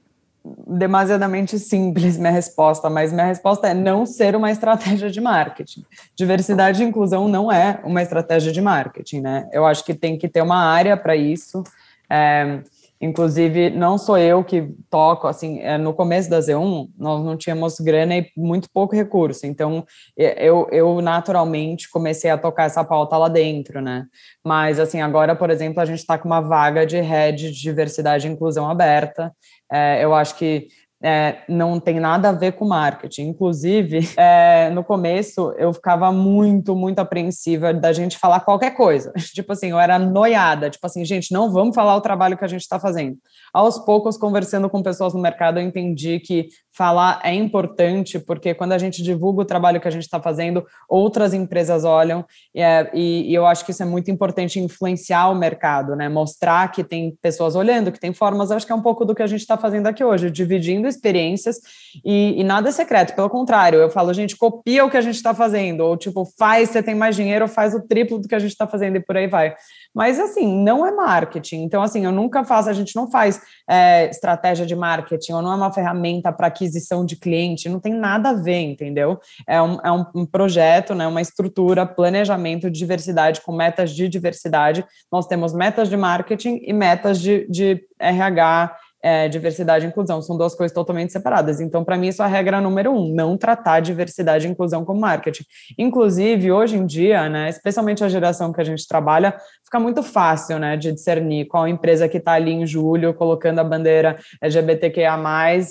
demasiadamente 0.67 1.59
simples 1.59 2.17
minha 2.17 2.31
resposta, 2.31 2.89
mas 2.89 3.13
minha 3.13 3.27
resposta 3.27 3.69
é 3.69 3.75
não 3.75 4.07
ser 4.07 4.35
uma 4.35 4.51
estratégia 4.51 5.11
de 5.11 5.21
marketing. 5.21 5.85
Diversidade 6.17 6.83
e 6.83 6.87
inclusão 6.87 7.29
não 7.29 7.51
é 7.51 7.81
uma 7.85 8.03
estratégia 8.03 8.53
de 8.53 8.61
marketing, 8.61 9.21
né? 9.21 9.49
Eu 9.53 9.67
acho 9.67 9.85
que 9.85 9.95
tem 9.95 10.17
que 10.17 10.29
ter 10.29 10.43
uma 10.43 10.59
área 10.59 10.97
para 10.97 11.15
isso. 11.15 11.63
É, 12.11 12.61
Inclusive, 13.03 13.71
não 13.71 13.97
sou 13.97 14.19
eu 14.19 14.45
que 14.45 14.75
toco, 14.91 15.27
assim, 15.27 15.59
é, 15.61 15.79
no 15.79 15.95
começo 15.95 16.29
da 16.29 16.39
Z1, 16.39 16.91
nós 16.99 17.25
não 17.25 17.35
tínhamos 17.35 17.81
grana 17.81 18.15
e 18.15 18.31
muito 18.37 18.69
pouco 18.71 18.95
recurso, 18.95 19.47
então 19.47 19.87
eu, 20.15 20.69
eu 20.71 21.01
naturalmente 21.01 21.89
comecei 21.89 22.31
a 22.31 22.37
tocar 22.37 22.65
essa 22.65 22.85
pauta 22.85 23.17
lá 23.17 23.29
dentro, 23.29 23.81
né? 23.81 24.05
Mas, 24.45 24.79
assim, 24.79 25.01
agora, 25.01 25.35
por 25.35 25.49
exemplo, 25.49 25.81
a 25.81 25.87
gente 25.87 26.01
está 26.01 26.19
com 26.19 26.29
uma 26.29 26.43
vaga 26.43 26.85
de 26.85 27.01
head 27.01 27.51
de 27.51 27.63
diversidade 27.63 28.29
e 28.29 28.31
inclusão 28.31 28.69
aberta, 28.69 29.33
é, 29.71 30.05
eu 30.05 30.15
acho 30.15 30.37
que 30.37 30.69
é, 31.03 31.39
não 31.49 31.81
tem 31.81 31.99
nada 31.99 32.29
a 32.29 32.33
ver 32.33 32.53
com 32.53 32.67
marketing. 32.67 33.29
Inclusive, 33.29 34.01
é, 34.17 34.71
no 34.71 34.85
começo 34.85 35.53
eu 35.57 35.73
ficava 35.73 36.13
muito, 36.13 36.77
muito 36.77 36.99
apreensiva 36.99 37.73
da 37.73 37.93
gente 37.93 38.19
falar 38.19 38.41
qualquer 38.41 38.73
coisa. 38.73 39.13
Tipo 39.35 39.53
assim, 39.53 39.71
eu 39.71 39.81
era 39.81 39.99
noiada. 39.99 40.69
Tipo 40.69 40.87
assim, 40.87 41.05
gente, 41.05 41.33
não 41.33 41.51
vamos 41.51 41.75
falar 41.75 41.97
o 41.97 42.01
trabalho 42.01 42.37
que 42.37 42.45
a 42.45 42.49
gente 42.49 42.63
está 42.63 42.79
fazendo. 42.79 43.17
Aos 43.53 43.79
poucos, 43.79 44.19
conversando 44.19 44.69
com 44.69 44.83
pessoas 44.83 45.15
no 45.15 45.21
mercado, 45.21 45.59
eu 45.59 45.65
entendi 45.65 46.21
que 46.21 46.49
falar 46.73 47.21
é 47.25 47.35
importante, 47.35 48.19
porque 48.19 48.55
quando 48.55 48.73
a 48.73 48.79
gente 48.79 49.03
divulga 49.03 49.43
o 49.43 49.45
trabalho 49.45 49.81
que 49.81 49.89
a 49.89 49.91
gente 49.91 50.03
está 50.03 50.21
fazendo, 50.21 50.65
outras 50.89 51.35
empresas 51.35 51.85
olham, 51.85 52.25
e, 52.55 52.61
é, 52.61 52.91
e, 52.95 53.31
e, 53.31 53.35
eu 53.35 53.47
acho 53.47 53.65
que 53.65 53.73
isso 53.73 53.83
é 53.83 53.87
muito 53.87 54.11
importante 54.11 54.61
influenciar 54.61 55.29
o 55.29 55.35
mercado, 55.35 55.97
né? 55.97 56.09
Mostrar 56.09 56.71
que 56.71 56.85
tem 56.85 57.17
pessoas 57.21 57.57
olhando, 57.57 57.91
que 57.91 58.01
tem 58.01 58.13
formas, 58.13 58.51
acho 58.51 58.67
que 58.67 58.73
é 58.73 58.75
um 58.75 58.83
pouco 58.83 59.05
do 59.05 59.15
que 59.15 59.23
a 59.23 59.27
gente 59.27 59.41
está 59.41 59.57
fazendo 59.57 59.87
aqui 59.87 60.05
hoje, 60.05 60.31
dividindo 60.31 60.87
experiências 60.87 61.59
e, 62.05 62.41
e, 62.41 62.45
nada 62.45 62.69
é 62.69 62.73
secreto, 62.73 63.15
pelo 63.15 63.29
contrário, 63.29 63.79
eu 63.79 63.91
falo, 63.91 64.13
gente, 64.15 64.37
copia 64.37 64.85
o 64.85 64.91
que 64.91 64.97
a 64.97 65.01
gente 65.01 65.17
está 65.17 65.35
fazendo, 65.35 65.81
ou 65.81 65.97
tipo, 65.97 66.25
faz, 66.39 66.71
você 66.71 66.83
tem 66.83 66.95
mais 66.95 67.17
dinheiro, 67.17 67.49
faz 67.49 67.75
o 67.75 67.81
triplo 67.81 68.19
do 68.19 68.29
que 68.29 68.35
a 68.35 68.39
gente 68.39 68.53
está 68.53 68.67
fazendo 68.67 68.97
e 68.97 69.01
por 69.01 69.17
aí 69.17 69.27
vai. 69.27 69.55
Mas 69.95 70.21
assim, 70.21 70.47
não 70.63 70.87
é 70.87 70.93
marketing. 70.93 71.63
Então, 71.63 71.83
assim, 71.83 72.05
eu 72.05 72.13
nunca 72.13 72.45
faço, 72.45 72.69
a 72.69 72.73
gente 72.73 72.95
não 72.95 73.11
faz 73.11 73.41
é, 73.69 74.09
estratégia 74.09 74.65
de 74.65 74.77
marketing, 74.77 75.33
ou 75.33 75.43
não 75.43 75.53
é 75.53 75.57
uma 75.57 75.73
ferramenta 75.73 76.33
para 76.33 76.51
aquisição 76.61 77.05
de 77.05 77.17
cliente, 77.17 77.69
não 77.69 77.81
tem 77.81 77.95
nada 77.95 78.31
a 78.31 78.35
ver, 78.35 78.61
entendeu? 78.61 79.19
É 79.49 79.61
um, 79.63 79.79
é 79.83 79.91
um 80.15 80.27
projeto, 80.27 80.95
né, 80.95 81.07
uma 81.07 81.23
estrutura, 81.23 81.87
planejamento 81.87 82.71
de 82.71 82.79
diversidade 82.79 83.41
com 83.41 83.53
metas 83.53 83.93
de 83.93 84.09
diversidade. 84.09 84.85
Nós 85.11 85.27
temos 85.27 85.55
metas 85.55 85.89
de 85.89 85.97
marketing 85.97 86.61
e 86.63 86.73
metas 86.73 87.21
de, 87.21 87.47
de 87.49 87.83
RH 87.99 88.77
é, 89.03 89.29
diversidade 89.29 89.85
e 89.85 89.89
inclusão, 89.89 90.21
são 90.21 90.37
duas 90.37 90.55
coisas 90.55 90.75
totalmente 90.75 91.13
separadas. 91.13 91.61
Então, 91.61 91.83
para 91.83 91.97
mim, 91.97 92.09
isso 92.09 92.23
é 92.23 92.25
a 92.25 92.29
regra 92.29 92.61
número 92.61 92.93
um, 92.93 93.09
não 93.15 93.37
tratar 93.37 93.81
diversidade 93.81 94.47
e 94.47 94.51
inclusão 94.51 94.85
como 94.85 95.01
marketing. 95.01 95.45
Inclusive, 95.79 96.53
hoje 96.53 96.77
em 96.77 96.85
dia, 96.85 97.29
né, 97.29 97.49
especialmente 97.49 98.05
a 98.05 98.09
geração 98.09 98.53
que 98.53 98.61
a 98.61 98.65
gente 98.65 98.87
trabalha, 98.87 99.35
fica 99.71 99.79
muito 99.79 100.03
fácil 100.03 100.59
né, 100.59 100.77
de 100.77 100.91
discernir 100.91 101.47
qual 101.47 101.69
empresa 101.69 102.09
que 102.09 102.17
está 102.17 102.33
ali 102.33 102.51
em 102.51 102.67
julho 102.67 103.15
colocando 103.15 103.61
a 103.61 103.65
bandeira 103.65 104.19
LGBTQIA, 104.43 105.17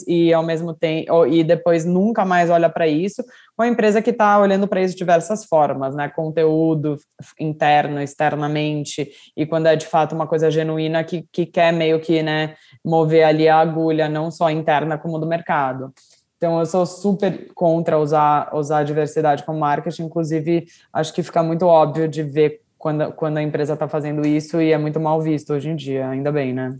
e 0.08 0.34
ao 0.34 0.42
mesmo 0.42 0.74
tempo, 0.74 1.28
e 1.28 1.44
depois 1.44 1.84
nunca 1.84 2.24
mais 2.24 2.50
olha 2.50 2.70
para 2.70 2.88
isso, 2.88 3.22
com 3.58 3.64
a 3.64 3.68
empresa 3.68 4.02
que 4.02 4.12
está 4.12 4.40
olhando 4.40 4.70
para 4.70 4.82
isso 4.82 4.94
de 4.94 5.00
diversas 5.00 5.44
formas, 5.44 5.94
né? 5.94 6.08
Conteúdo 6.08 6.96
interno, 7.38 8.02
externamente, 8.02 9.12
e 9.36 9.46
quando 9.46 9.66
é 9.66 9.76
de 9.76 9.86
fato 9.86 10.16
uma 10.16 10.26
coisa 10.26 10.50
genuína 10.50 11.04
que, 11.04 11.28
que 11.30 11.46
quer 11.46 11.74
meio 11.74 12.00
que 12.00 12.24
né, 12.24 12.56
mover 12.86 13.26
ali 13.26 13.50
a 13.50 13.60
agulha, 13.60 14.08
não 14.08 14.32
só 14.32 14.50
interna 14.50 14.98
como 14.98 15.20
do 15.20 15.28
mercado. 15.28 15.92
Então, 16.38 16.58
eu 16.58 16.66
sou 16.66 16.86
super 16.86 17.52
contra 17.54 18.00
usar, 18.00 18.56
usar 18.56 18.78
a 18.78 18.84
diversidade 18.84 19.44
como 19.44 19.60
marketing, 19.60 20.04
inclusive, 20.04 20.68
acho 20.94 21.14
que 21.14 21.22
fica 21.22 21.44
muito 21.44 21.66
óbvio 21.66 22.08
de 22.08 22.24
ver 22.24 22.62
quando, 22.80 23.12
quando 23.12 23.38
a 23.38 23.44
empresa 23.44 23.74
está 23.74 23.90
fazendo 23.90 24.26
isso 24.26 24.60
e 24.62 24.72
é 24.72 24.78
muito 24.78 25.00
mal 25.00 25.22
visto 25.22 25.54
hoje 25.54 25.70
em 25.70 25.76
dia, 25.76 26.08
ainda 26.08 26.32
bem, 26.32 26.54
né? 26.54 26.80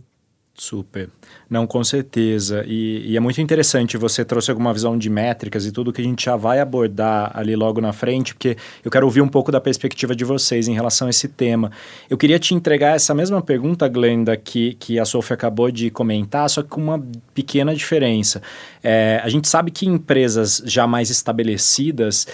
Super. 0.54 1.08
Não, 1.48 1.66
com 1.66 1.82
certeza. 1.82 2.64
E, 2.66 3.12
e, 3.12 3.16
é 3.16 3.20
muito 3.20 3.40
interessante, 3.40 3.96
você 3.96 4.24
trouxe 4.24 4.50
alguma 4.50 4.74
visão 4.74 4.98
de 4.98 5.08
métricas 5.08 5.64
e 5.64 5.72
tudo 5.72 5.92
que 5.92 6.02
a 6.02 6.04
gente 6.04 6.24
já 6.24 6.36
vai 6.36 6.60
abordar 6.60 7.30
ali 7.34 7.56
logo 7.56 7.80
na 7.80 7.92
frente, 7.92 8.34
porque 8.34 8.56
eu 8.84 8.90
quero 8.90 9.06
ouvir 9.06 9.22
um 9.22 9.28
pouco 9.28 9.50
da 9.50 9.60
perspectiva 9.60 10.14
de 10.14 10.24
vocês 10.24 10.68
em 10.68 10.74
relação 10.74 11.06
a 11.06 11.10
esse 11.10 11.28
tema. 11.28 11.70
Eu 12.10 12.18
queria 12.18 12.38
te 12.38 12.54
entregar 12.54 12.94
essa 12.94 13.14
mesma 13.14 13.40
pergunta, 13.40 13.88
Glenda, 13.88 14.36
que, 14.36 14.74
que 14.74 14.98
a 14.98 15.04
Sofia 15.04 15.34
acabou 15.34 15.70
de 15.70 15.90
comentar, 15.90 16.48
só 16.50 16.62
que 16.62 16.68
com 16.68 16.82
uma 16.82 17.02
pequena 17.32 17.74
diferença. 17.74 18.42
É, 18.82 19.20
a 19.24 19.28
gente 19.30 19.48
sabe 19.48 19.70
que 19.70 19.86
empresas 19.86 20.62
já 20.66 20.86
mais 20.86 21.08
estabelecidas 21.08 22.26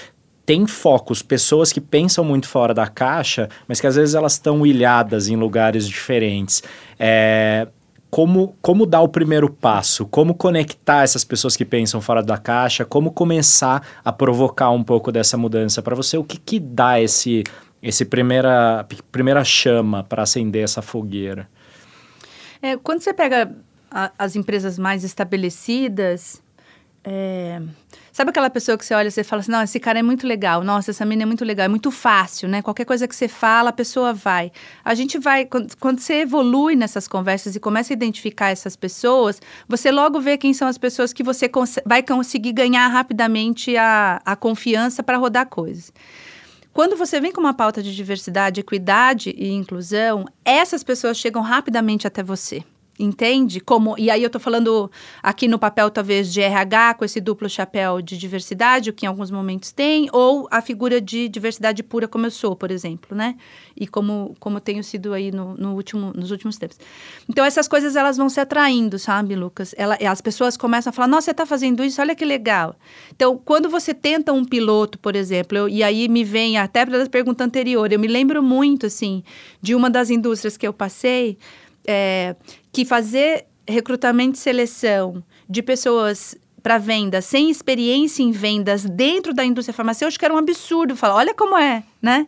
têm 0.46 0.64
focos, 0.66 1.22
pessoas 1.22 1.72
que 1.72 1.80
pensam 1.80 2.24
muito 2.24 2.48
fora 2.48 2.72
da 2.72 2.86
caixa, 2.86 3.48
mas 3.66 3.80
que 3.80 3.86
às 3.86 3.96
vezes 3.96 4.14
elas 4.14 4.34
estão 4.34 4.64
ilhadas 4.64 5.28
em 5.28 5.34
lugares 5.34 5.88
diferentes. 5.88 6.62
É, 6.98 7.66
como, 8.08 8.56
como 8.62 8.86
dar 8.86 9.00
o 9.00 9.08
primeiro 9.08 9.50
passo, 9.50 10.06
como 10.06 10.34
conectar 10.34 11.02
essas 11.02 11.24
pessoas 11.24 11.56
que 11.56 11.64
pensam 11.64 12.00
fora 12.00 12.22
da 12.22 12.38
caixa, 12.38 12.84
como 12.84 13.10
começar 13.10 13.86
a 14.04 14.12
provocar 14.12 14.70
um 14.70 14.84
pouco 14.84 15.10
dessa 15.10 15.36
mudança 15.36 15.82
para 15.82 15.96
você, 15.96 16.16
o 16.16 16.22
que, 16.22 16.38
que 16.38 16.60
dá 16.60 17.00
esse, 17.00 17.42
esse 17.82 18.04
primeira, 18.04 18.86
primeira 19.10 19.44
chama 19.44 20.04
para 20.04 20.22
acender 20.22 20.62
essa 20.62 20.80
fogueira? 20.80 21.48
É, 22.62 22.76
quando 22.76 23.00
você 23.00 23.12
pega 23.12 23.52
a, 23.90 24.12
as 24.16 24.36
empresas 24.36 24.78
mais 24.78 25.02
estabelecidas, 25.02 26.40
é... 27.06 27.62
Sabe 28.12 28.30
aquela 28.30 28.48
pessoa 28.50 28.76
que 28.76 28.84
você 28.84 28.94
olha 28.94 29.08
e 29.08 29.24
fala 29.24 29.40
assim, 29.40 29.52
não, 29.52 29.62
esse 29.62 29.78
cara 29.78 29.98
é 29.98 30.02
muito 30.02 30.26
legal, 30.26 30.64
nossa, 30.64 30.90
essa 30.90 31.04
menina 31.04 31.24
é 31.24 31.26
muito 31.26 31.44
legal, 31.44 31.66
é 31.66 31.68
muito 31.68 31.90
fácil, 31.90 32.48
né? 32.48 32.62
Qualquer 32.62 32.86
coisa 32.86 33.06
que 33.06 33.14
você 33.14 33.28
fala, 33.28 33.70
a 33.70 33.72
pessoa 33.72 34.12
vai. 34.14 34.50
A 34.82 34.94
gente 34.94 35.18
vai, 35.18 35.44
quando, 35.44 35.76
quando 35.76 36.00
você 36.00 36.22
evolui 36.22 36.74
nessas 36.74 37.06
conversas 37.06 37.54
e 37.54 37.60
começa 37.60 37.92
a 37.92 37.94
identificar 37.94 38.48
essas 38.48 38.74
pessoas, 38.74 39.40
você 39.68 39.92
logo 39.92 40.18
vê 40.18 40.38
quem 40.38 40.54
são 40.54 40.66
as 40.66 40.78
pessoas 40.78 41.12
que 41.12 41.22
você 41.22 41.46
cons 41.46 41.78
vai 41.84 42.02
conseguir 42.02 42.52
ganhar 42.52 42.88
rapidamente 42.88 43.76
a, 43.76 44.20
a 44.24 44.34
confiança 44.34 45.02
para 45.02 45.18
rodar 45.18 45.46
coisas. 45.46 45.92
Quando 46.72 46.96
você 46.96 47.20
vem 47.20 47.32
com 47.32 47.40
uma 47.40 47.54
pauta 47.54 47.82
de 47.82 47.94
diversidade, 47.94 48.60
equidade 48.60 49.34
e 49.36 49.52
inclusão, 49.52 50.24
essas 50.44 50.82
pessoas 50.82 51.18
chegam 51.18 51.42
rapidamente 51.42 52.06
até 52.06 52.22
você. 52.22 52.64
Entende? 52.98 53.60
Como, 53.60 53.94
e 53.98 54.10
aí 54.10 54.22
eu 54.22 54.28
estou 54.28 54.40
falando 54.40 54.90
aqui 55.22 55.46
no 55.46 55.58
papel, 55.58 55.90
talvez, 55.90 56.32
de 56.32 56.40
RH, 56.40 56.94
com 56.94 57.04
esse 57.04 57.20
duplo 57.20 57.48
chapéu 57.48 58.00
de 58.00 58.16
diversidade, 58.16 58.88
o 58.88 58.92
que 58.92 59.04
em 59.04 59.08
alguns 59.08 59.30
momentos 59.30 59.70
tem, 59.70 60.08
ou 60.12 60.48
a 60.50 60.62
figura 60.62 60.98
de 60.98 61.28
diversidade 61.28 61.82
pura, 61.82 62.08
como 62.08 62.24
eu 62.24 62.30
sou, 62.30 62.56
por 62.56 62.70
exemplo, 62.70 63.14
né? 63.14 63.36
E 63.76 63.86
como, 63.86 64.34
como 64.40 64.60
tenho 64.60 64.82
sido 64.82 65.12
aí 65.12 65.30
no, 65.30 65.54
no 65.54 65.74
último, 65.74 66.10
nos 66.14 66.30
últimos 66.30 66.56
tempos. 66.56 66.78
Então, 67.28 67.44
essas 67.44 67.68
coisas, 67.68 67.96
elas 67.96 68.16
vão 68.16 68.30
se 68.30 68.40
atraindo, 68.40 68.98
sabe, 68.98 69.36
Lucas? 69.36 69.74
Ela, 69.76 69.98
as 70.08 70.22
pessoas 70.22 70.56
começam 70.56 70.88
a 70.90 70.92
falar, 70.92 71.08
nossa, 71.08 71.26
você 71.26 71.30
está 71.32 71.44
fazendo 71.44 71.84
isso, 71.84 72.00
olha 72.00 72.14
que 72.14 72.24
legal. 72.24 72.76
Então, 73.14 73.36
quando 73.36 73.68
você 73.68 73.92
tenta 73.92 74.32
um 74.32 74.44
piloto, 74.44 74.98
por 74.98 75.14
exemplo, 75.14 75.58
eu, 75.58 75.68
e 75.68 75.82
aí 75.82 76.08
me 76.08 76.24
vem 76.24 76.56
até 76.56 76.86
para 76.86 77.02
a 77.02 77.08
pergunta 77.08 77.44
anterior, 77.44 77.92
eu 77.92 77.98
me 77.98 78.08
lembro 78.08 78.42
muito, 78.42 78.86
assim, 78.86 79.22
de 79.60 79.74
uma 79.74 79.90
das 79.90 80.08
indústrias 80.08 80.56
que 80.56 80.66
eu 80.66 80.72
passei, 80.72 81.36
é, 81.86 82.36
que 82.72 82.84
fazer 82.84 83.46
recrutamento 83.68 84.36
e 84.36 84.40
seleção 84.40 85.22
de 85.48 85.62
pessoas 85.62 86.36
para 86.62 86.78
venda 86.78 87.22
sem 87.22 87.50
experiência 87.50 88.22
em 88.22 88.32
vendas 88.32 88.84
dentro 88.84 89.32
da 89.32 89.44
indústria 89.44 89.74
farmacêutica 89.74 90.26
era 90.26 90.34
um 90.34 90.38
absurdo. 90.38 90.96
Falar, 90.96 91.14
olha 91.14 91.34
como 91.34 91.56
é, 91.56 91.84
né? 92.02 92.26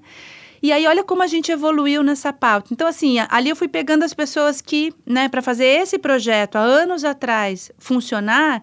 E 0.62 0.72
aí, 0.72 0.86
olha 0.86 1.04
como 1.04 1.22
a 1.22 1.26
gente 1.26 1.52
evoluiu 1.52 2.02
nessa 2.02 2.32
pauta. 2.32 2.68
Então, 2.72 2.86
assim, 2.86 3.16
ali 3.28 3.48
eu 3.48 3.56
fui 3.56 3.68
pegando 3.68 4.02
as 4.02 4.12
pessoas 4.12 4.60
que, 4.60 4.92
né, 5.06 5.28
para 5.28 5.40
fazer 5.40 5.64
esse 5.64 5.98
projeto 5.98 6.56
há 6.56 6.60
anos 6.60 7.04
atrás 7.04 7.70
funcionar, 7.78 8.62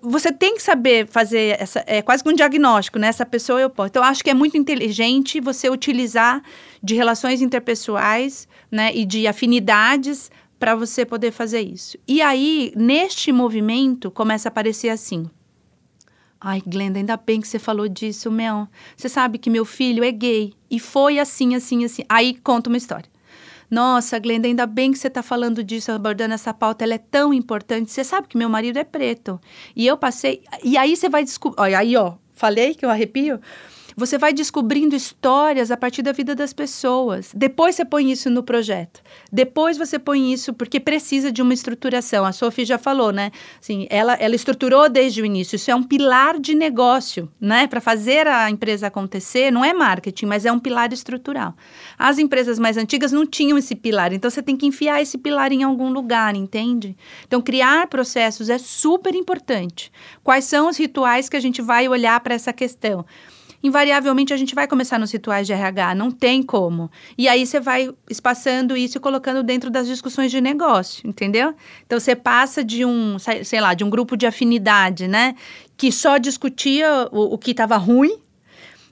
você 0.00 0.30
tem 0.32 0.54
que 0.54 0.62
saber 0.62 1.06
fazer 1.08 1.56
essa 1.60 1.82
é 1.86 2.00
quase 2.02 2.22
que 2.22 2.28
um 2.28 2.34
diagnóstico, 2.34 2.98
né? 2.98 3.08
Essa 3.08 3.26
pessoa 3.26 3.60
eu 3.60 3.68
posso. 3.68 3.88
Então 3.88 4.02
acho 4.02 4.22
que 4.22 4.30
é 4.30 4.34
muito 4.34 4.56
inteligente 4.56 5.40
você 5.40 5.68
utilizar 5.68 6.42
de 6.82 6.94
relações 6.94 7.42
interpessoais, 7.42 8.46
né, 8.70 8.90
e 8.94 9.04
de 9.04 9.26
afinidades 9.26 10.30
para 10.58 10.74
você 10.74 11.04
poder 11.04 11.32
fazer 11.32 11.60
isso. 11.60 11.98
E 12.08 12.22
aí, 12.22 12.72
neste 12.76 13.32
movimento 13.32 14.10
começa 14.10 14.48
a 14.48 14.50
aparecer 14.50 14.88
assim: 14.88 15.28
Ai, 16.40 16.62
Glenda, 16.66 16.98
ainda 16.98 17.16
bem 17.16 17.40
que 17.40 17.48
você 17.48 17.58
falou 17.58 17.88
disso, 17.88 18.30
Mel. 18.30 18.68
Você 18.96 19.08
sabe 19.08 19.38
que 19.38 19.50
meu 19.50 19.64
filho 19.64 20.02
é 20.02 20.10
gay 20.10 20.52
e 20.70 20.80
foi 20.80 21.18
assim, 21.18 21.54
assim, 21.54 21.84
assim. 21.84 22.02
Aí 22.08 22.34
conta 22.34 22.70
uma 22.70 22.76
história. 22.76 23.11
Nossa, 23.72 24.18
Glenda, 24.18 24.46
ainda 24.46 24.66
bem 24.66 24.92
que 24.92 24.98
você 24.98 25.08
está 25.08 25.22
falando 25.22 25.64
disso, 25.64 25.90
abordando 25.90 26.34
essa 26.34 26.52
pauta, 26.52 26.84
ela 26.84 26.92
é 26.92 26.98
tão 26.98 27.32
importante. 27.32 27.90
Você 27.90 28.04
sabe 28.04 28.28
que 28.28 28.36
meu 28.36 28.50
marido 28.50 28.78
é 28.78 28.84
preto. 28.84 29.40
E 29.74 29.86
eu 29.86 29.96
passei. 29.96 30.42
E 30.62 30.76
aí 30.76 30.94
você 30.94 31.08
vai 31.08 31.24
descobrir. 31.24 31.58
Olha, 31.58 31.78
aí, 31.78 31.96
ó, 31.96 32.12
falei 32.34 32.74
que 32.74 32.84
eu 32.84 32.90
arrepio. 32.90 33.40
Você 33.96 34.18
vai 34.18 34.32
descobrindo 34.32 34.94
histórias 34.94 35.70
a 35.70 35.76
partir 35.76 36.02
da 36.02 36.12
vida 36.12 36.34
das 36.34 36.52
pessoas. 36.52 37.30
Depois 37.34 37.74
você 37.74 37.84
põe 37.84 38.10
isso 38.10 38.30
no 38.30 38.42
projeto. 38.42 39.02
Depois 39.30 39.76
você 39.76 39.98
põe 39.98 40.32
isso 40.32 40.52
porque 40.52 40.80
precisa 40.80 41.30
de 41.30 41.42
uma 41.42 41.54
estruturação. 41.54 42.24
A 42.24 42.32
Sophie 42.32 42.64
já 42.64 42.78
falou, 42.78 43.12
né? 43.12 43.30
Assim, 43.60 43.86
ela, 43.90 44.14
ela 44.14 44.34
estruturou 44.34 44.88
desde 44.88 45.22
o 45.22 45.26
início. 45.26 45.56
Isso 45.56 45.70
é 45.70 45.74
um 45.74 45.82
pilar 45.82 46.38
de 46.38 46.54
negócio, 46.54 47.30
né? 47.40 47.66
Para 47.66 47.80
fazer 47.80 48.26
a 48.26 48.50
empresa 48.50 48.86
acontecer, 48.86 49.50
não 49.50 49.64
é 49.64 49.72
marketing, 49.72 50.26
mas 50.26 50.46
é 50.46 50.52
um 50.52 50.58
pilar 50.58 50.92
estrutural. 50.92 51.54
As 51.98 52.18
empresas 52.18 52.58
mais 52.58 52.76
antigas 52.76 53.12
não 53.12 53.26
tinham 53.26 53.58
esse 53.58 53.74
pilar, 53.74 54.12
então 54.12 54.30
você 54.30 54.42
tem 54.42 54.56
que 54.56 54.66
enfiar 54.66 55.02
esse 55.02 55.18
pilar 55.18 55.52
em 55.52 55.62
algum 55.62 55.90
lugar, 55.90 56.34
entende? 56.34 56.96
Então, 57.26 57.40
criar 57.40 57.86
processos 57.86 58.48
é 58.48 58.58
super 58.58 59.14
importante. 59.14 59.90
Quais 60.22 60.44
são 60.44 60.68
os 60.68 60.76
rituais 60.76 61.28
que 61.28 61.36
a 61.36 61.40
gente 61.40 61.60
vai 61.60 61.88
olhar 61.88 62.18
para 62.20 62.34
essa 62.34 62.52
questão? 62.52 63.04
Invariavelmente 63.62 64.32
a 64.32 64.36
gente 64.36 64.54
vai 64.54 64.66
começar 64.66 64.98
nos 64.98 65.12
rituais 65.12 65.46
de 65.46 65.52
RH, 65.52 65.94
não 65.94 66.10
tem 66.10 66.42
como. 66.42 66.90
E 67.16 67.28
aí 67.28 67.46
você 67.46 67.60
vai 67.60 67.90
espaçando 68.10 68.76
isso 68.76 68.98
e 68.98 69.00
colocando 69.00 69.42
dentro 69.42 69.70
das 69.70 69.86
discussões 69.86 70.30
de 70.30 70.40
negócio, 70.40 71.08
entendeu? 71.08 71.54
Então 71.86 71.98
você 71.98 72.16
passa 72.16 72.64
de 72.64 72.84
um, 72.84 73.16
sei 73.18 73.60
lá, 73.60 73.74
de 73.74 73.84
um 73.84 73.90
grupo 73.90 74.16
de 74.16 74.26
afinidade, 74.26 75.06
né, 75.06 75.34
que 75.76 75.92
só 75.92 76.18
discutia 76.18 77.08
o, 77.12 77.34
o 77.34 77.38
que 77.38 77.52
estava 77.52 77.76
ruim 77.76 78.18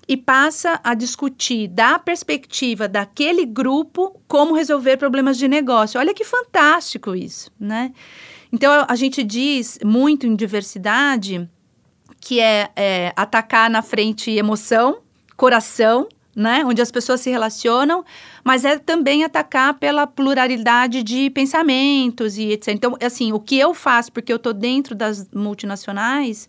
e 0.09 0.17
passa 0.17 0.81
a 0.83 0.93
discutir 0.93 1.69
da 1.69 1.97
perspectiva 1.97 2.89
daquele 2.89 3.47
grupo 3.47 4.21
como 4.27 4.55
resolver 4.55 4.97
problemas 4.97 5.39
de 5.39 5.47
negócio. 5.47 6.01
Olha 6.01 6.13
que 6.13 6.25
fantástico 6.25 7.15
isso, 7.15 7.51
né? 7.61 7.93
Então 8.53 8.85
a 8.89 8.97
gente 8.97 9.23
diz 9.23 9.79
muito 9.85 10.27
em 10.27 10.35
diversidade 10.35 11.49
que 12.21 12.41
é, 12.41 12.71
é 12.77 13.13
atacar 13.17 13.71
na 13.71 13.83
frente 13.83 14.31
emoção, 14.31 14.99
coração, 15.37 16.07
né? 16.35 16.63
Onde 16.65 16.81
as 16.81 16.91
pessoas 16.91 17.21
se 17.21 17.31
relacionam, 17.31 18.05
mas 18.45 18.65
é 18.65 18.79
também 18.79 19.25
atacar 19.25 19.75
pela 19.75 20.07
pluralidade 20.07 21.03
de 21.03 21.31
pensamentos 21.31 22.39
e 22.39 22.53
etc. 22.53 22.69
Então, 22.69 22.97
assim, 23.03 23.33
o 23.33 23.41
que 23.41 23.59
eu 23.59 23.75
faço, 23.75 24.13
porque 24.13 24.33
eu 24.33 24.37
estou 24.37 24.53
dentro 24.53 24.95
das 24.95 25.29
multinacionais, 25.35 26.49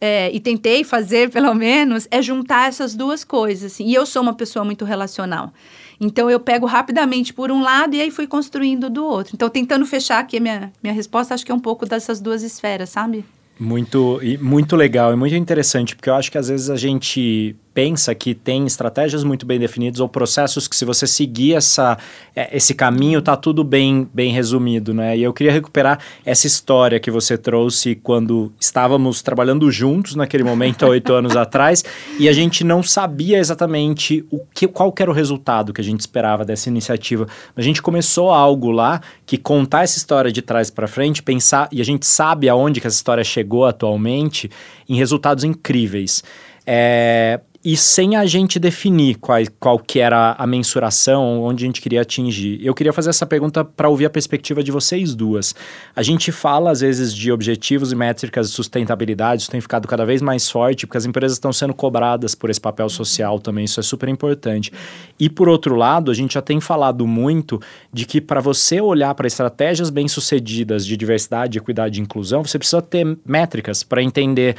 é, 0.00 0.30
e 0.32 0.40
tentei 0.40 0.82
fazer, 0.82 1.28
pelo 1.30 1.54
menos, 1.54 2.08
é 2.10 2.22
juntar 2.22 2.68
essas 2.68 2.94
duas 2.94 3.22
coisas. 3.22 3.72
Assim. 3.72 3.86
E 3.86 3.94
eu 3.94 4.06
sou 4.06 4.22
uma 4.22 4.34
pessoa 4.34 4.64
muito 4.64 4.84
relacional. 4.84 5.52
Então, 6.00 6.30
eu 6.30 6.40
pego 6.40 6.64
rapidamente 6.64 7.34
por 7.34 7.52
um 7.52 7.60
lado 7.60 7.94
e 7.94 8.00
aí 8.00 8.10
fui 8.10 8.26
construindo 8.26 8.88
do 8.88 9.04
outro. 9.04 9.32
Então, 9.34 9.50
tentando 9.50 9.84
fechar 9.84 10.18
aqui 10.18 10.38
a 10.38 10.40
minha, 10.40 10.72
minha 10.82 10.94
resposta, 10.94 11.34
acho 11.34 11.44
que 11.44 11.52
é 11.52 11.54
um 11.54 11.60
pouco 11.60 11.84
dessas 11.84 12.20
duas 12.20 12.42
esferas, 12.42 12.88
sabe? 12.88 13.22
Muito, 13.62 14.18
muito 14.40 14.74
legal 14.74 15.12
e 15.12 15.16
muito 15.16 15.34
interessante, 15.34 15.94
porque 15.94 16.08
eu 16.08 16.14
acho 16.14 16.32
que 16.32 16.38
às 16.38 16.48
vezes 16.48 16.70
a 16.70 16.76
gente 16.76 17.54
pensa 17.80 18.14
que 18.14 18.34
tem 18.34 18.66
estratégias 18.66 19.24
muito 19.24 19.46
bem 19.46 19.58
definidas 19.58 20.00
ou 20.00 20.08
processos 20.08 20.68
que 20.68 20.76
se 20.76 20.84
você 20.84 21.06
seguir 21.06 21.54
essa, 21.54 21.96
é, 22.36 22.54
esse 22.54 22.74
caminho 22.74 23.22
tá 23.22 23.34
tudo 23.38 23.64
bem, 23.64 24.06
bem 24.12 24.34
resumido, 24.34 24.92
né? 24.92 25.16
E 25.16 25.22
eu 25.22 25.32
queria 25.32 25.50
recuperar 25.50 25.98
essa 26.22 26.46
história 26.46 27.00
que 27.00 27.10
você 27.10 27.38
trouxe 27.38 27.94
quando 27.94 28.52
estávamos 28.60 29.22
trabalhando 29.22 29.70
juntos 29.70 30.14
naquele 30.14 30.44
momento, 30.44 30.84
há 30.84 30.88
oito 30.92 31.10
anos 31.14 31.34
atrás, 31.34 31.82
e 32.18 32.28
a 32.28 32.34
gente 32.34 32.64
não 32.64 32.82
sabia 32.82 33.38
exatamente 33.38 34.26
o 34.30 34.40
que, 34.52 34.68
qual 34.68 34.92
que 34.92 35.00
era 35.00 35.10
o 35.10 35.14
resultado 35.14 35.72
que 35.72 35.80
a 35.80 35.84
gente 35.84 36.00
esperava 36.00 36.44
dessa 36.44 36.68
iniciativa. 36.68 37.26
A 37.56 37.62
gente 37.62 37.80
começou 37.80 38.30
algo 38.30 38.70
lá 38.70 39.00
que 39.24 39.38
contar 39.38 39.84
essa 39.84 39.96
história 39.96 40.30
de 40.30 40.42
trás 40.42 40.70
para 40.70 40.86
frente, 40.86 41.22
pensar, 41.22 41.66
e 41.72 41.80
a 41.80 41.84
gente 41.84 42.04
sabe 42.04 42.46
aonde 42.46 42.78
que 42.78 42.86
essa 42.86 42.96
história 42.96 43.24
chegou 43.24 43.64
atualmente, 43.64 44.50
em 44.86 44.96
resultados 44.96 45.44
incríveis. 45.44 46.22
É, 46.66 47.40
e 47.62 47.76
sem 47.76 48.16
a 48.16 48.24
gente 48.24 48.58
definir 48.58 49.16
qual, 49.16 49.38
qual 49.58 49.78
que 49.78 50.00
era 50.00 50.34
a 50.38 50.46
mensuração, 50.46 51.42
onde 51.42 51.64
a 51.64 51.66
gente 51.66 51.82
queria 51.82 52.00
atingir. 52.00 52.58
Eu 52.64 52.74
queria 52.74 52.92
fazer 52.92 53.10
essa 53.10 53.26
pergunta 53.26 53.62
para 53.62 53.86
ouvir 53.86 54.06
a 54.06 54.10
perspectiva 54.10 54.62
de 54.62 54.72
vocês 54.72 55.14
duas. 55.14 55.54
A 55.94 56.02
gente 56.02 56.32
fala, 56.32 56.70
às 56.70 56.80
vezes, 56.80 57.14
de 57.14 57.30
objetivos 57.30 57.92
e 57.92 57.94
métricas 57.94 58.48
de 58.48 58.54
sustentabilidade, 58.54 59.42
isso 59.42 59.50
tem 59.50 59.60
ficado 59.60 59.86
cada 59.86 60.06
vez 60.06 60.22
mais 60.22 60.50
forte, 60.50 60.86
porque 60.86 60.96
as 60.96 61.04
empresas 61.04 61.36
estão 61.36 61.52
sendo 61.52 61.74
cobradas 61.74 62.34
por 62.34 62.48
esse 62.48 62.60
papel 62.60 62.88
social 62.88 63.38
também, 63.38 63.66
isso 63.66 63.78
é 63.78 63.82
super 63.82 64.08
importante. 64.08 64.72
E, 65.18 65.28
por 65.28 65.46
outro 65.46 65.74
lado, 65.74 66.10
a 66.10 66.14
gente 66.14 66.34
já 66.34 66.42
tem 66.42 66.62
falado 66.62 67.06
muito 67.06 67.60
de 67.92 68.06
que 68.06 68.22
para 68.22 68.40
você 68.40 68.80
olhar 68.80 69.14
para 69.14 69.26
estratégias 69.26 69.90
bem-sucedidas 69.90 70.86
de 70.86 70.96
diversidade, 70.96 71.58
equidade 71.58 72.00
e 72.00 72.02
inclusão, 72.02 72.42
você 72.42 72.58
precisa 72.58 72.80
ter 72.80 73.18
métricas 73.26 73.82
para 73.82 74.02
entender 74.02 74.56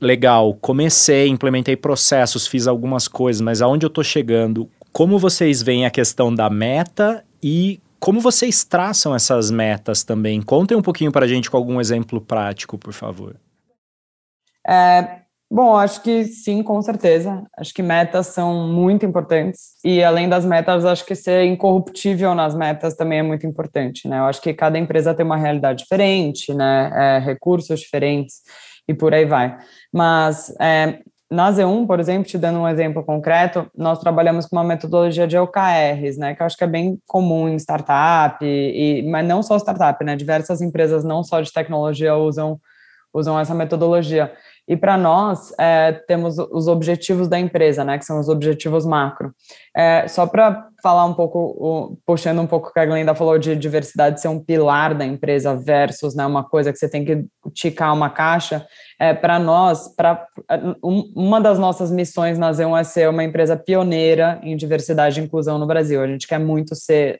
legal, 0.00 0.54
comecei, 0.54 1.28
implementei 1.28 1.76
processos, 1.76 2.46
fiz 2.46 2.66
algumas 2.66 3.08
coisas, 3.08 3.40
mas 3.40 3.62
aonde 3.62 3.86
eu 3.86 3.88
estou 3.88 4.04
chegando? 4.04 4.68
Como 4.92 5.18
vocês 5.18 5.62
veem 5.62 5.86
a 5.86 5.90
questão 5.90 6.34
da 6.34 6.48
meta 6.48 7.24
e 7.42 7.80
como 7.98 8.20
vocês 8.20 8.64
traçam 8.64 9.14
essas 9.14 9.50
metas 9.50 10.04
também? 10.04 10.42
Contem 10.42 10.76
um 10.76 10.82
pouquinho 10.82 11.10
para 11.10 11.24
a 11.24 11.28
gente 11.28 11.50
com 11.50 11.56
algum 11.56 11.80
exemplo 11.80 12.20
prático, 12.20 12.76
por 12.76 12.92
favor. 12.92 13.34
É, 14.66 15.20
bom, 15.50 15.74
acho 15.76 16.02
que 16.02 16.24
sim, 16.24 16.62
com 16.62 16.80
certeza. 16.82 17.42
Acho 17.56 17.72
que 17.72 17.82
metas 17.82 18.26
são 18.26 18.68
muito 18.68 19.06
importantes. 19.06 19.76
E 19.82 20.04
além 20.04 20.28
das 20.28 20.44
metas, 20.44 20.84
acho 20.84 21.04
que 21.06 21.14
ser 21.14 21.44
incorruptível 21.44 22.34
nas 22.34 22.54
metas 22.54 22.94
também 22.94 23.20
é 23.20 23.22
muito 23.22 23.46
importante, 23.46 24.06
né? 24.06 24.18
Eu 24.18 24.24
acho 24.24 24.42
que 24.42 24.52
cada 24.52 24.78
empresa 24.78 25.14
tem 25.14 25.24
uma 25.24 25.38
realidade 25.38 25.82
diferente, 25.82 26.52
né? 26.52 26.90
É, 26.94 27.18
recursos 27.20 27.80
diferentes 27.80 28.42
e 28.86 28.94
por 28.94 29.14
aí 29.14 29.24
vai. 29.24 29.58
Mas 29.94 30.52
é, 30.60 30.98
na 31.30 31.52
Z1, 31.52 31.86
por 31.86 32.00
exemplo, 32.00 32.28
te 32.28 32.36
dando 32.36 32.58
um 32.58 32.68
exemplo 32.68 33.04
concreto, 33.04 33.70
nós 33.76 34.00
trabalhamos 34.00 34.44
com 34.44 34.56
uma 34.56 34.64
metodologia 34.64 35.24
de 35.24 35.38
OKRs, 35.38 36.18
né, 36.18 36.34
que 36.34 36.42
eu 36.42 36.46
acho 36.46 36.56
que 36.56 36.64
é 36.64 36.66
bem 36.66 36.98
comum 37.06 37.48
em 37.48 37.54
startup, 37.56 38.44
e, 38.44 39.08
mas 39.08 39.24
não 39.24 39.40
só 39.40 39.56
startup, 39.56 40.04
né, 40.04 40.16
diversas 40.16 40.60
empresas 40.60 41.04
não 41.04 41.22
só 41.22 41.40
de 41.40 41.52
tecnologia 41.52 42.16
usam, 42.16 42.58
usam 43.12 43.38
essa 43.38 43.54
metodologia. 43.54 44.32
E 44.66 44.76
para 44.76 44.96
nós, 44.96 45.52
é, 45.58 45.92
temos 45.92 46.38
os 46.38 46.68
objetivos 46.68 47.28
da 47.28 47.38
empresa, 47.38 47.84
né, 47.84 47.98
que 47.98 48.04
são 48.04 48.18
os 48.18 48.28
objetivos 48.28 48.86
macro. 48.86 49.32
É, 49.76 50.08
só 50.08 50.26
para 50.26 50.68
falar 50.82 51.04
um 51.04 51.14
pouco, 51.14 51.38
o, 51.38 51.98
puxando 52.06 52.40
um 52.40 52.46
pouco 52.46 52.68
o 52.68 52.72
que 52.72 52.80
a 52.80 52.86
Glenda 52.86 53.14
falou 53.14 53.38
de 53.38 53.54
diversidade 53.56 54.20
ser 54.20 54.28
um 54.28 54.38
pilar 54.38 54.94
da 54.94 55.04
empresa 55.04 55.54
versus 55.54 56.14
né, 56.14 56.24
uma 56.24 56.44
coisa 56.44 56.72
que 56.72 56.78
você 56.78 56.88
tem 56.88 57.04
que 57.04 57.24
ticar 57.52 57.92
uma 57.92 58.08
caixa, 58.08 58.66
é, 58.98 59.12
para 59.12 59.38
nós, 59.38 59.88
para 59.94 60.26
um, 60.82 61.12
uma 61.14 61.40
das 61.40 61.58
nossas 61.58 61.90
missões 61.90 62.38
na 62.38 62.50
Z1 62.50 62.80
é 62.80 62.84
ser 62.84 63.08
uma 63.08 63.24
empresa 63.24 63.56
pioneira 63.56 64.40
em 64.42 64.56
diversidade 64.56 65.20
e 65.20 65.24
inclusão 65.24 65.58
no 65.58 65.66
Brasil. 65.66 66.00
A 66.00 66.06
gente 66.06 66.26
quer 66.26 66.38
muito 66.38 66.74
ser 66.74 67.18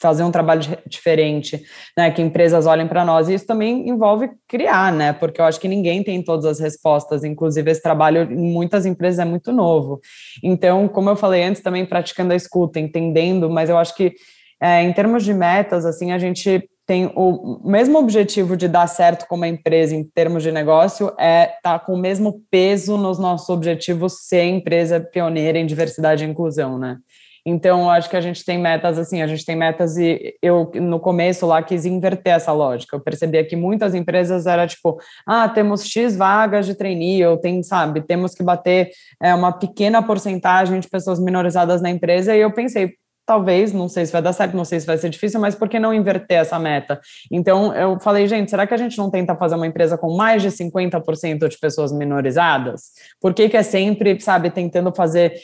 fazer 0.00 0.22
um 0.22 0.30
trabalho 0.30 0.62
diferente, 0.86 1.62
né, 1.96 2.10
que 2.10 2.22
empresas 2.22 2.66
olhem 2.66 2.88
para 2.88 3.04
nós, 3.04 3.28
e 3.28 3.34
isso 3.34 3.46
também 3.46 3.88
envolve 3.88 4.30
criar, 4.48 4.92
né, 4.92 5.12
porque 5.12 5.40
eu 5.40 5.44
acho 5.44 5.60
que 5.60 5.68
ninguém 5.68 6.02
tem 6.02 6.22
todas 6.22 6.46
as 6.46 6.58
respostas, 6.58 7.22
inclusive 7.22 7.70
esse 7.70 7.82
trabalho 7.82 8.22
em 8.32 8.52
muitas 8.52 8.86
empresas 8.86 9.18
é 9.18 9.24
muito 9.24 9.52
novo. 9.52 10.00
Então, 10.42 10.88
como 10.88 11.10
eu 11.10 11.16
falei 11.16 11.42
antes, 11.42 11.62
também 11.62 11.84
praticando 11.84 12.32
a 12.32 12.36
escuta, 12.36 12.80
entendendo, 12.80 13.50
mas 13.50 13.68
eu 13.68 13.76
acho 13.76 13.94
que 13.94 14.14
é, 14.60 14.82
em 14.82 14.92
termos 14.92 15.24
de 15.24 15.32
metas, 15.32 15.86
assim, 15.86 16.12
a 16.12 16.18
gente 16.18 16.68
tem 16.90 17.10
o 17.14 17.60
mesmo 17.64 17.98
objetivo 17.98 18.56
de 18.56 18.66
dar 18.66 18.88
certo 18.88 19.24
como 19.28 19.44
empresa 19.44 19.94
em 19.94 20.02
termos 20.02 20.42
de 20.42 20.50
negócio, 20.50 21.14
é 21.18 21.44
estar 21.44 21.78
tá 21.78 21.78
com 21.78 21.94
o 21.94 21.96
mesmo 21.96 22.42
peso 22.50 22.96
nos 22.96 23.16
nossos 23.16 23.48
objetivos 23.48 24.26
ser 24.26 24.42
empresa 24.42 24.98
pioneira 24.98 25.56
em 25.56 25.66
diversidade 25.66 26.24
e 26.24 26.28
inclusão, 26.28 26.76
né? 26.76 26.98
Então, 27.44 27.90
acho 27.90 28.08
que 28.08 28.16
a 28.16 28.20
gente 28.20 28.44
tem 28.44 28.58
metas 28.58 28.98
assim, 28.98 29.22
a 29.22 29.26
gente 29.26 29.44
tem 29.44 29.56
metas 29.56 29.96
e 29.96 30.34
eu 30.42 30.70
no 30.74 31.00
começo 31.00 31.46
lá 31.46 31.62
quis 31.62 31.86
inverter 31.86 32.34
essa 32.34 32.52
lógica. 32.52 32.96
Eu 32.96 33.00
percebia 33.00 33.44
que 33.44 33.56
muitas 33.56 33.94
empresas 33.94 34.46
era 34.46 34.66
tipo, 34.66 34.98
ah, 35.26 35.48
temos 35.48 35.84
X 35.84 36.16
vagas 36.16 36.66
de 36.66 36.74
trainee, 36.74 37.24
ou 37.24 37.36
tem, 37.36 37.62
sabe, 37.62 38.02
temos 38.02 38.34
que 38.34 38.42
bater 38.42 38.90
é, 39.22 39.34
uma 39.34 39.52
pequena 39.52 40.02
porcentagem 40.02 40.80
de 40.80 40.88
pessoas 40.88 41.18
minorizadas 41.18 41.80
na 41.80 41.90
empresa, 41.90 42.36
e 42.36 42.40
eu 42.40 42.52
pensei, 42.52 42.94
talvez, 43.30 43.72
não 43.72 43.88
sei 43.88 44.04
se 44.04 44.10
vai 44.10 44.20
dar 44.20 44.32
certo, 44.32 44.56
não 44.56 44.64
sei 44.64 44.80
se 44.80 44.86
vai 44.86 44.98
ser 44.98 45.08
difícil, 45.08 45.38
mas 45.38 45.54
por 45.54 45.68
que 45.68 45.78
não 45.78 45.94
inverter 45.94 46.38
essa 46.38 46.58
meta? 46.58 47.00
Então, 47.30 47.72
eu 47.72 47.96
falei, 48.00 48.26
gente, 48.26 48.50
será 48.50 48.66
que 48.66 48.74
a 48.74 48.76
gente 48.76 48.98
não 48.98 49.08
tenta 49.08 49.36
fazer 49.36 49.54
uma 49.54 49.68
empresa 49.68 49.96
com 49.96 50.16
mais 50.16 50.42
de 50.42 50.48
50% 50.48 51.46
de 51.46 51.56
pessoas 51.56 51.92
minorizadas? 51.92 52.90
Por 53.20 53.32
que, 53.32 53.48
que 53.48 53.56
é 53.56 53.62
sempre, 53.62 54.20
sabe, 54.20 54.50
tentando 54.50 54.92
fazer, 54.92 55.34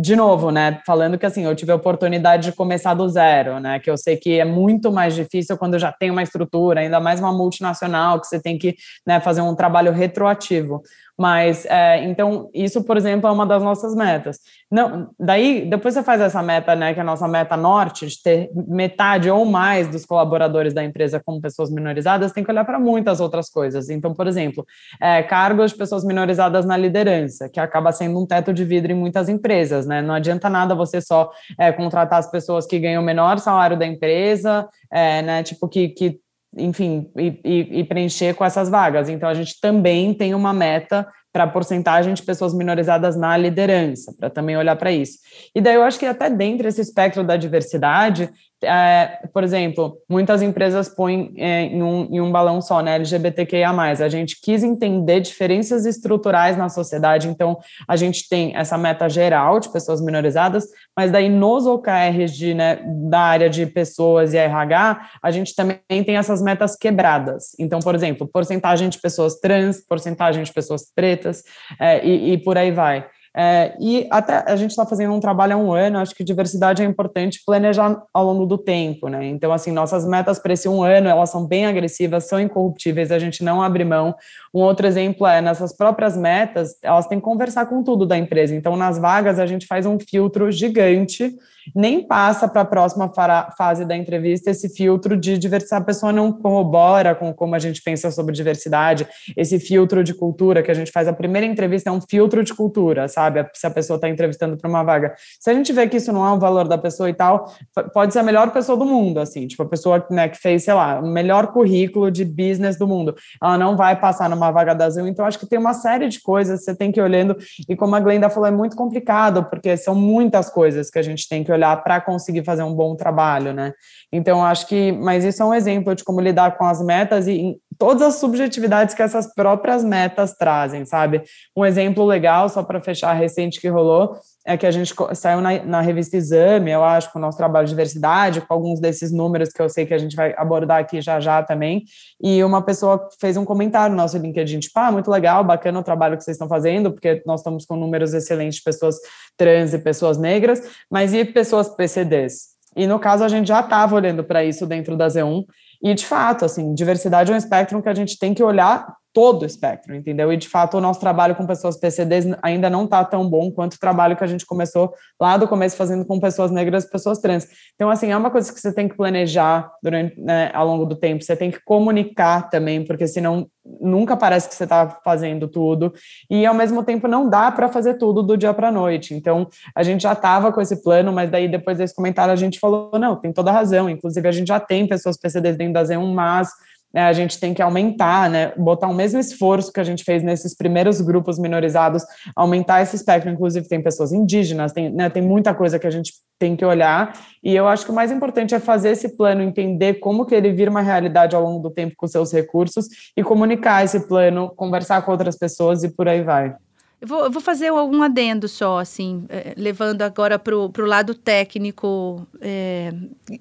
de 0.00 0.14
novo, 0.14 0.52
né, 0.52 0.80
falando 0.86 1.18
que, 1.18 1.26
assim, 1.26 1.44
eu 1.44 1.56
tive 1.56 1.72
a 1.72 1.74
oportunidade 1.74 2.50
de 2.50 2.56
começar 2.56 2.94
do 2.94 3.08
zero, 3.08 3.58
né, 3.58 3.80
que 3.80 3.90
eu 3.90 3.96
sei 3.96 4.16
que 4.16 4.38
é 4.38 4.44
muito 4.44 4.92
mais 4.92 5.16
difícil 5.16 5.58
quando 5.58 5.76
já 5.76 5.90
tem 5.90 6.12
uma 6.12 6.22
estrutura, 6.22 6.82
ainda 6.82 7.00
mais 7.00 7.18
uma 7.18 7.32
multinacional, 7.32 8.20
que 8.20 8.28
você 8.28 8.40
tem 8.40 8.56
que, 8.56 8.76
né, 9.04 9.18
fazer 9.18 9.40
um 9.40 9.56
trabalho 9.56 9.90
retroativo. 9.90 10.82
Mas, 11.18 11.66
é, 11.66 12.04
então, 12.04 12.48
isso, 12.54 12.84
por 12.84 12.96
exemplo, 12.96 13.28
é 13.28 13.32
uma 13.32 13.44
das 13.44 13.60
nossas 13.60 13.92
metas. 13.92 14.38
Não, 14.70 15.10
daí, 15.18 15.68
depois 15.68 15.94
você 15.94 16.02
faz 16.04 16.20
essa 16.20 16.40
meta, 16.40 16.76
né, 16.76 16.94
que 16.94 17.00
é 17.00 17.02
a 17.02 17.04
nossa 17.04 17.26
meta 17.26 17.56
norte, 17.56 18.06
de 18.06 18.22
ter 18.22 18.50
metade 18.68 19.28
ou 19.28 19.44
mais 19.44 19.88
dos 19.88 20.06
colaboradores 20.06 20.72
da 20.72 20.84
empresa 20.84 21.20
como 21.24 21.40
pessoas 21.40 21.72
minorizadas, 21.72 22.30
tem 22.30 22.44
que 22.44 22.50
olhar 22.52 22.64
para 22.64 22.78
muitas 22.78 23.18
outras 23.20 23.50
coisas. 23.50 23.90
Então, 23.90 24.14
por 24.14 24.28
exemplo, 24.28 24.64
é, 25.00 25.20
cargos 25.24 25.72
de 25.72 25.76
pessoas 25.76 26.04
minorizadas 26.04 26.64
na 26.64 26.76
liderança, 26.76 27.48
que 27.48 27.58
acaba 27.58 27.90
sendo 27.90 28.20
um 28.20 28.26
teto 28.26 28.52
de 28.52 28.64
vidro 28.64 28.92
em 28.92 28.94
muitas 28.94 29.28
empresas, 29.28 29.86
né? 29.86 30.00
Não 30.00 30.14
adianta 30.14 30.48
nada 30.48 30.72
você 30.72 31.00
só 31.00 31.32
é, 31.58 31.72
contratar 31.72 32.20
as 32.20 32.30
pessoas 32.30 32.64
que 32.64 32.78
ganham 32.78 33.02
o 33.02 33.04
menor 33.04 33.40
salário 33.40 33.76
da 33.76 33.86
empresa, 33.86 34.68
é, 34.92 35.20
né, 35.22 35.42
tipo, 35.42 35.68
que, 35.68 35.88
que 35.88 36.20
enfim, 36.56 37.10
e, 37.16 37.40
e, 37.44 37.80
e 37.80 37.84
preencher 37.84 38.34
com 38.34 38.44
essas 38.44 38.68
vagas. 38.68 39.08
Então, 39.08 39.28
a 39.28 39.34
gente 39.34 39.60
também 39.60 40.14
tem 40.14 40.34
uma 40.34 40.52
meta 40.52 41.06
para 41.32 41.44
a 41.44 41.48
porcentagem 41.48 42.14
de 42.14 42.22
pessoas 42.22 42.54
minorizadas 42.54 43.16
na 43.16 43.36
liderança, 43.36 44.14
para 44.18 44.30
também 44.30 44.56
olhar 44.56 44.76
para 44.76 44.90
isso. 44.90 45.18
E 45.54 45.60
daí 45.60 45.74
eu 45.74 45.82
acho 45.82 45.98
que 45.98 46.06
até 46.06 46.30
dentro 46.30 46.64
desse 46.64 46.80
espectro 46.80 47.22
da 47.22 47.36
diversidade, 47.36 48.30
é, 48.62 49.20
por 49.32 49.44
exemplo, 49.44 49.98
muitas 50.08 50.42
empresas 50.42 50.88
põem 50.88 51.32
é, 51.36 51.62
em, 51.62 51.82
um, 51.82 52.08
em 52.10 52.20
um 52.20 52.32
balão 52.32 52.60
só, 52.60 52.80
né, 52.80 52.96
LGBTQIA+. 52.96 53.70
A 53.70 54.08
gente 54.08 54.40
quis 54.40 54.62
entender 54.62 55.20
diferenças 55.20 55.86
estruturais 55.86 56.56
na 56.56 56.68
sociedade, 56.68 57.28
então 57.28 57.58
a 57.86 57.96
gente 57.96 58.28
tem 58.28 58.56
essa 58.56 58.76
meta 58.76 59.08
geral 59.08 59.60
de 59.60 59.68
pessoas 59.70 60.00
minorizadas, 60.00 60.64
mas 60.96 61.12
daí 61.12 61.28
nos 61.28 61.66
OKRs 61.66 62.32
de, 62.32 62.54
né, 62.54 62.80
da 63.08 63.20
área 63.20 63.50
de 63.50 63.66
pessoas 63.66 64.34
e 64.34 64.36
RH, 64.36 65.08
a 65.22 65.30
gente 65.30 65.54
também 65.54 65.78
tem 65.88 66.16
essas 66.16 66.42
metas 66.42 66.76
quebradas. 66.76 67.52
Então, 67.58 67.78
por 67.80 67.94
exemplo, 67.94 68.26
porcentagem 68.26 68.88
de 68.88 69.00
pessoas 69.00 69.38
trans, 69.38 69.84
porcentagem 69.86 70.42
de 70.42 70.52
pessoas 70.52 70.82
pretas, 70.94 71.42
é, 71.78 72.04
e, 72.04 72.32
e 72.32 72.38
por 72.38 72.58
aí 72.58 72.70
vai. 72.70 73.06
É, 73.36 73.76
e 73.80 74.06
até 74.10 74.44
a 74.50 74.56
gente 74.56 74.70
está 74.70 74.84
fazendo 74.84 75.12
um 75.12 75.20
trabalho 75.20 75.54
há 75.54 75.56
um 75.56 75.72
ano, 75.72 75.98
acho 75.98 76.14
que 76.14 76.24
diversidade 76.24 76.82
é 76.82 76.84
importante 76.84 77.42
planejar 77.44 78.02
ao 78.12 78.24
longo 78.24 78.46
do 78.46 78.58
tempo, 78.58 79.08
né? 79.08 79.26
Então, 79.26 79.52
assim, 79.52 79.70
nossas 79.70 80.06
metas 80.06 80.38
para 80.38 80.52
esse 80.52 80.68
um 80.68 80.82
ano, 80.82 81.08
elas 81.08 81.30
são 81.30 81.46
bem 81.46 81.66
agressivas, 81.66 82.28
são 82.28 82.40
incorruptíveis, 82.40 83.12
a 83.12 83.18
gente 83.18 83.44
não 83.44 83.62
abre 83.62 83.84
mão. 83.84 84.14
Um 84.52 84.60
outro 84.60 84.86
exemplo 84.86 85.26
é, 85.26 85.40
nessas 85.40 85.76
próprias 85.76 86.16
metas, 86.16 86.76
elas 86.82 87.06
têm 87.06 87.18
que 87.18 87.24
conversar 87.24 87.66
com 87.66 87.82
tudo 87.82 88.06
da 88.06 88.16
empresa. 88.16 88.54
Então, 88.54 88.76
nas 88.76 88.98
vagas, 88.98 89.38
a 89.38 89.46
gente 89.46 89.66
faz 89.66 89.86
um 89.86 89.98
filtro 89.98 90.50
gigante 90.50 91.36
nem 91.74 92.06
passa 92.06 92.48
para 92.48 92.62
a 92.62 92.64
próxima 92.64 93.10
fase 93.56 93.84
da 93.84 93.96
entrevista 93.96 94.50
esse 94.50 94.68
filtro 94.68 95.16
de 95.16 95.38
diversidade. 95.38 95.82
A 95.82 95.86
pessoa 95.86 96.12
não 96.12 96.32
corrobora 96.32 97.14
com 97.14 97.32
como 97.32 97.54
a 97.54 97.58
gente 97.58 97.82
pensa 97.82 98.10
sobre 98.10 98.34
diversidade, 98.34 99.06
esse 99.36 99.58
filtro 99.58 100.02
de 100.02 100.14
cultura 100.14 100.62
que 100.62 100.70
a 100.70 100.74
gente 100.74 100.90
faz. 100.90 101.08
A 101.08 101.12
primeira 101.12 101.46
entrevista 101.46 101.90
é 101.90 101.92
um 101.92 102.00
filtro 102.00 102.42
de 102.42 102.54
cultura, 102.54 103.08
sabe? 103.08 103.46
Se 103.54 103.66
a 103.66 103.70
pessoa 103.70 103.96
está 103.96 104.08
entrevistando 104.08 104.56
para 104.56 104.68
uma 104.68 104.82
vaga. 104.82 105.14
Se 105.40 105.50
a 105.50 105.54
gente 105.54 105.72
vê 105.72 105.88
que 105.88 105.96
isso 105.96 106.12
não 106.12 106.26
é 106.26 106.32
um 106.32 106.38
valor 106.38 106.66
da 106.66 106.78
pessoa 106.78 107.08
e 107.08 107.14
tal, 107.14 107.52
pode 107.92 108.12
ser 108.12 108.20
a 108.20 108.22
melhor 108.22 108.50
pessoa 108.52 108.76
do 108.78 108.84
mundo, 108.84 109.20
assim, 109.20 109.46
tipo, 109.46 109.62
a 109.62 109.68
pessoa 109.68 110.04
né, 110.10 110.28
que 110.28 110.38
fez, 110.38 110.64
sei 110.64 110.74
lá, 110.74 111.00
o 111.00 111.06
melhor 111.06 111.48
currículo 111.48 112.10
de 112.10 112.24
business 112.24 112.78
do 112.78 112.86
mundo. 112.86 113.14
Ela 113.42 113.58
não 113.58 113.76
vai 113.76 113.98
passar 113.98 114.28
numa 114.28 114.50
vaga 114.50 114.74
da 114.74 114.88
Zoom, 114.88 115.06
então 115.06 115.24
acho 115.24 115.38
que 115.38 115.46
tem 115.46 115.58
uma 115.58 115.74
série 115.74 116.08
de 116.08 116.20
coisas 116.20 116.60
que 116.60 116.64
você 116.66 116.76
tem 116.76 116.92
que 116.92 117.00
ir 117.00 117.02
olhando, 117.02 117.36
e 117.68 117.76
como 117.76 117.94
a 117.94 118.00
Glenda 118.00 118.30
falou, 118.30 118.48
é 118.48 118.52
muito 118.52 118.76
complicado, 118.76 119.44
porque 119.44 119.76
são 119.76 119.94
muitas 119.94 120.50
coisas 120.50 120.90
que 120.90 120.98
a 120.98 121.02
gente 121.02 121.28
tem 121.28 121.42
que 121.44 121.52
olhar 121.52 121.57
para 121.76 122.00
conseguir 122.00 122.44
fazer 122.44 122.62
um 122.62 122.74
bom 122.74 122.94
trabalho, 122.94 123.52
né? 123.52 123.72
Então, 124.12 124.44
acho 124.44 124.66
que, 124.66 124.92
mas 124.92 125.24
isso 125.24 125.42
é 125.42 125.46
um 125.46 125.54
exemplo 125.54 125.94
de 125.94 126.04
como 126.04 126.20
lidar 126.20 126.56
com 126.56 126.64
as 126.64 126.82
metas 126.82 127.26
e 127.26 127.56
todas 127.78 128.02
as 128.02 128.16
subjetividades 128.16 128.94
que 128.94 129.02
essas 129.02 129.32
próprias 129.32 129.84
metas 129.84 130.34
trazem, 130.34 130.84
sabe? 130.84 131.22
Um 131.56 131.64
exemplo 131.64 132.04
legal, 132.04 132.48
só 132.48 132.62
para 132.62 132.80
fechar 132.80 133.12
recente 133.12 133.60
que 133.60 133.68
rolou, 133.68 134.16
é 134.44 134.56
que 134.56 134.66
a 134.66 134.70
gente 134.70 134.94
saiu 135.14 135.40
na, 135.40 135.62
na, 135.62 135.80
revista 135.80 136.16
Exame, 136.16 136.70
eu 136.70 136.82
acho, 136.82 137.12
com 137.12 137.18
o 137.18 137.22
nosso 137.22 137.36
trabalho 137.36 137.66
de 137.66 137.70
diversidade, 137.70 138.40
com 138.40 138.52
alguns 138.52 138.80
desses 138.80 139.12
números 139.12 139.50
que 139.50 139.60
eu 139.60 139.68
sei 139.68 139.84
que 139.84 139.92
a 139.92 139.98
gente 139.98 140.16
vai 140.16 140.34
abordar 140.36 140.80
aqui 140.80 141.00
já 141.02 141.20
já 141.20 141.42
também, 141.42 141.84
e 142.20 142.42
uma 142.42 142.62
pessoa 142.62 143.08
fez 143.20 143.36
um 143.36 143.44
comentário 143.44 143.94
no 143.94 144.00
nosso 144.00 144.16
LinkedIn, 144.16 144.58
tipo, 144.58 144.78
ah, 144.78 144.90
muito 144.90 145.10
legal, 145.10 145.44
bacana 145.44 145.78
o 145.78 145.82
trabalho 145.82 146.16
que 146.16 146.24
vocês 146.24 146.34
estão 146.34 146.48
fazendo, 146.48 146.90
porque 146.90 147.22
nós 147.26 147.40
estamos 147.40 147.66
com 147.66 147.76
números 147.76 148.14
excelentes 148.14 148.56
de 148.56 148.64
pessoas 148.64 148.96
trans 149.36 149.74
e 149.74 149.78
pessoas 149.78 150.18
negras, 150.18 150.62
mas 150.90 151.12
e 151.12 151.24
pessoas 151.24 151.68
PCDs? 151.68 152.58
E 152.74 152.86
no 152.86 152.98
caso, 152.98 153.24
a 153.24 153.28
gente 153.28 153.48
já 153.48 153.60
estava 153.60 153.94
olhando 153.96 154.22
para 154.24 154.44
isso 154.44 154.66
dentro 154.66 154.96
da 154.96 155.08
Z1, 155.08 155.44
e 155.82 155.94
de 155.94 156.06
fato, 156.06 156.44
assim, 156.44 156.74
diversidade 156.74 157.30
é 157.30 157.34
um 157.34 157.38
espectro 157.38 157.82
que 157.82 157.88
a 157.88 157.94
gente 157.94 158.18
tem 158.18 158.34
que 158.34 158.42
olhar 158.42 158.97
todo 159.18 159.42
o 159.42 159.46
espectro, 159.46 159.96
entendeu? 159.96 160.32
E 160.32 160.36
de 160.36 160.48
fato 160.48 160.76
o 160.76 160.80
nosso 160.80 161.00
trabalho 161.00 161.34
com 161.34 161.44
pessoas 161.44 161.76
PCDs 161.76 162.24
ainda 162.40 162.70
não 162.70 162.84
está 162.84 163.04
tão 163.04 163.28
bom 163.28 163.50
quanto 163.50 163.74
o 163.74 163.80
trabalho 163.80 164.16
que 164.16 164.22
a 164.22 164.28
gente 164.28 164.46
começou 164.46 164.94
lá 165.20 165.36
do 165.36 165.48
começo 165.48 165.76
fazendo 165.76 166.04
com 166.04 166.20
pessoas 166.20 166.52
negras 166.52 166.88
pessoas 166.88 167.18
trans. 167.18 167.48
Então, 167.74 167.90
assim, 167.90 168.12
é 168.12 168.16
uma 168.16 168.30
coisa 168.30 168.52
que 168.52 168.60
você 168.60 168.72
tem 168.72 168.86
que 168.86 168.96
planejar 168.96 169.72
durante, 169.82 170.20
né, 170.20 170.52
ao 170.54 170.64
longo 170.64 170.86
do 170.86 170.94
tempo, 170.94 171.24
você 171.24 171.34
tem 171.34 171.50
que 171.50 171.58
comunicar 171.64 172.48
também, 172.48 172.84
porque 172.84 173.08
senão 173.08 173.48
nunca 173.80 174.16
parece 174.16 174.48
que 174.48 174.54
você 174.54 174.62
está 174.62 175.00
fazendo 175.04 175.48
tudo, 175.48 175.92
e 176.30 176.46
ao 176.46 176.54
mesmo 176.54 176.84
tempo 176.84 177.08
não 177.08 177.28
dá 177.28 177.50
para 177.50 177.66
fazer 177.66 177.94
tudo 177.94 178.22
do 178.22 178.36
dia 178.36 178.54
para 178.54 178.68
a 178.68 178.72
noite. 178.72 179.14
Então, 179.14 179.48
a 179.74 179.82
gente 179.82 180.02
já 180.02 180.12
estava 180.12 180.52
com 180.52 180.60
esse 180.60 180.80
plano, 180.80 181.12
mas 181.12 181.28
daí 181.28 181.48
depois 181.48 181.76
desse 181.76 181.94
comentário 181.94 182.32
a 182.32 182.36
gente 182.36 182.60
falou: 182.60 182.96
não, 183.00 183.16
tem 183.16 183.32
toda 183.32 183.50
razão. 183.50 183.90
Inclusive, 183.90 184.28
a 184.28 184.32
gente 184.32 184.46
já 184.46 184.60
tem 184.60 184.86
pessoas 184.86 185.18
PCDs 185.18 185.56
dentro 185.56 185.74
da 185.74 185.82
Z1, 185.82 186.14
mas 186.14 186.50
né, 186.92 187.02
a 187.02 187.12
gente 187.12 187.38
tem 187.38 187.52
que 187.52 187.62
aumentar, 187.62 188.30
né, 188.30 188.52
botar 188.56 188.88
o 188.88 188.94
mesmo 188.94 189.20
esforço 189.20 189.72
que 189.72 189.80
a 189.80 189.84
gente 189.84 190.04
fez 190.04 190.22
nesses 190.22 190.56
primeiros 190.56 191.00
grupos 191.00 191.38
minorizados, 191.38 192.02
aumentar 192.34 192.82
esse 192.82 192.96
espectro, 192.96 193.30
inclusive 193.30 193.68
tem 193.68 193.82
pessoas 193.82 194.12
indígenas, 194.12 194.72
tem, 194.72 194.90
né, 194.90 195.10
tem 195.10 195.22
muita 195.22 195.54
coisa 195.54 195.78
que 195.78 195.86
a 195.86 195.90
gente 195.90 196.12
tem 196.38 196.56
que 196.56 196.64
olhar, 196.64 197.12
e 197.42 197.54
eu 197.54 197.66
acho 197.66 197.84
que 197.84 197.90
o 197.90 197.94
mais 197.94 198.12
importante 198.12 198.54
é 198.54 198.60
fazer 198.60 198.90
esse 198.90 199.16
plano, 199.16 199.42
entender 199.42 199.94
como 199.94 200.24
que 200.24 200.34
ele 200.34 200.52
vira 200.52 200.70
uma 200.70 200.82
realidade 200.82 201.34
ao 201.34 201.42
longo 201.42 201.60
do 201.60 201.70
tempo 201.70 201.94
com 201.96 202.06
seus 202.06 202.32
recursos, 202.32 202.86
e 203.16 203.22
comunicar 203.22 203.84
esse 203.84 204.06
plano, 204.06 204.50
conversar 204.54 205.02
com 205.02 205.10
outras 205.10 205.36
pessoas 205.36 205.82
e 205.82 205.94
por 205.94 206.08
aí 206.08 206.22
vai. 206.22 206.54
Eu 207.00 207.06
vou, 207.06 207.30
vou 207.30 207.40
fazer 207.40 207.70
um 207.72 208.02
adendo 208.02 208.48
só, 208.48 208.78
assim, 208.78 209.24
é, 209.28 209.54
levando 209.56 210.02
agora 210.02 210.36
para 210.36 210.56
o 210.56 210.86
lado 210.86 211.14
técnico 211.14 212.26
é, 212.40 212.92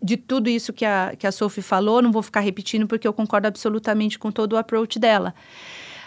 de 0.01 0.15
tudo 0.15 0.47
isso 0.47 0.71
que 0.71 0.85
a, 0.85 1.15
que 1.17 1.25
a 1.25 1.31
Sophie 1.31 1.63
falou. 1.63 2.01
Não 2.01 2.11
vou 2.11 2.21
ficar 2.21 2.41
repetindo, 2.41 2.85
porque 2.85 3.07
eu 3.07 3.13
concordo 3.13 3.47
absolutamente 3.47 4.19
com 4.19 4.31
todo 4.31 4.53
o 4.53 4.57
approach 4.57 4.99
dela. 4.99 5.33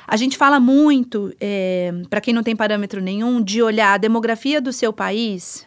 A 0.07 0.17
gente 0.17 0.37
fala 0.37 0.61
muito, 0.61 1.35
é, 1.41 1.93
para 2.09 2.21
quem 2.21 2.33
não 2.33 2.43
tem 2.43 2.55
parâmetro 2.55 3.01
nenhum, 3.01 3.43
de 3.43 3.63
olhar 3.63 3.95
a 3.95 3.99
demografia 3.99 4.61
do 4.61 4.73
seu 4.73 4.93
país 4.93 5.67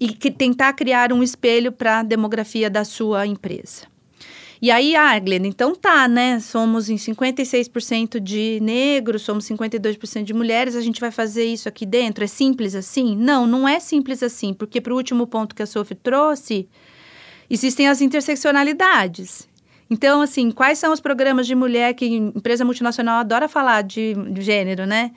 e 0.00 0.08
que 0.08 0.30
tentar 0.30 0.72
criar 0.72 1.12
um 1.12 1.22
espelho 1.22 1.70
para 1.70 2.00
a 2.00 2.02
demografia 2.02 2.68
da 2.68 2.84
sua 2.84 3.26
empresa. 3.26 3.86
E 4.62 4.70
aí, 4.70 4.94
ah, 4.94 5.16
então 5.42 5.74
tá, 5.74 6.06
né? 6.06 6.38
Somos 6.38 6.90
em 6.90 6.96
56% 6.96 8.20
de 8.20 8.58
negros, 8.60 9.22
somos 9.22 9.46
52% 9.46 10.22
de 10.22 10.34
mulheres, 10.34 10.76
a 10.76 10.82
gente 10.82 11.00
vai 11.00 11.10
fazer 11.10 11.44
isso 11.46 11.66
aqui 11.66 11.86
dentro? 11.86 12.22
É 12.22 12.26
simples 12.26 12.74
assim? 12.74 13.16
Não, 13.16 13.46
não 13.46 13.66
é 13.66 13.80
simples 13.80 14.22
assim, 14.22 14.52
porque 14.52 14.78
para 14.78 14.92
o 14.92 14.96
último 14.96 15.26
ponto 15.26 15.54
que 15.54 15.62
a 15.62 15.66
Sophie 15.66 15.94
trouxe, 15.96 16.68
existem 17.48 17.88
as 17.88 18.02
interseccionalidades. 18.02 19.48
Então, 19.88 20.20
assim, 20.20 20.50
quais 20.50 20.78
são 20.78 20.92
os 20.92 21.00
programas 21.00 21.46
de 21.46 21.54
mulher 21.54 21.94
que 21.94 22.06
empresa 22.06 22.64
multinacional 22.64 23.20
adora 23.20 23.48
falar 23.48 23.82
de, 23.82 24.14
de 24.30 24.42
gênero, 24.42 24.86
né? 24.86 25.10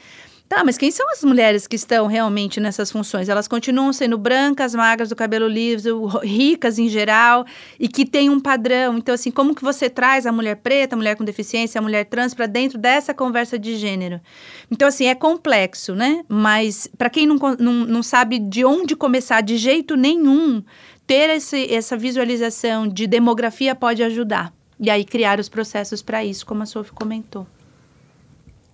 Tá, 0.53 0.63
mas 0.63 0.77
quem 0.77 0.91
são 0.91 1.09
as 1.09 1.23
mulheres 1.23 1.65
que 1.65 1.75
estão 1.75 2.05
realmente 2.05 2.59
nessas 2.59 2.91
funções? 2.91 3.27
Elas 3.27 3.47
continuam 3.47 3.91
sendo 3.91 4.19
brancas, 4.19 4.75
magras, 4.75 5.09
do 5.09 5.15
cabelo 5.15 5.47
liso, 5.47 6.05
ricas 6.21 6.77
em 6.77 6.87
geral 6.87 7.43
e 7.79 7.87
que 7.87 8.05
tem 8.05 8.29
um 8.29 8.39
padrão. 8.39 8.99
Então, 8.99 9.15
assim, 9.15 9.31
como 9.31 9.55
que 9.55 9.63
você 9.63 9.89
traz 9.89 10.27
a 10.27 10.31
mulher 10.31 10.57
preta, 10.57 10.93
a 10.93 10.97
mulher 10.97 11.15
com 11.15 11.23
deficiência, 11.23 11.79
a 11.79 11.81
mulher 11.81 12.05
trans 12.05 12.35
para 12.35 12.45
dentro 12.45 12.77
dessa 12.77 13.15
conversa 13.15 13.57
de 13.57 13.75
gênero? 13.77 14.21
Então, 14.69 14.87
assim, 14.87 15.07
é 15.07 15.15
complexo, 15.15 15.95
né? 15.95 16.23
Mas 16.29 16.87
para 16.99 17.09
quem 17.09 17.25
não, 17.25 17.37
não, 17.57 17.73
não 17.73 18.03
sabe 18.03 18.37
de 18.37 18.63
onde 18.63 18.95
começar 18.95 19.41
de 19.41 19.57
jeito 19.57 19.95
nenhum, 19.97 20.63
ter 21.07 21.31
esse, 21.31 21.73
essa 21.73 21.97
visualização 21.97 22.87
de 22.87 23.07
demografia 23.07 23.73
pode 23.73 24.03
ajudar. 24.03 24.53
E 24.79 24.91
aí 24.91 25.03
criar 25.03 25.39
os 25.39 25.49
processos 25.49 26.03
para 26.03 26.23
isso, 26.23 26.45
como 26.45 26.61
a 26.61 26.67
Sophie 26.67 26.93
comentou. 26.93 27.47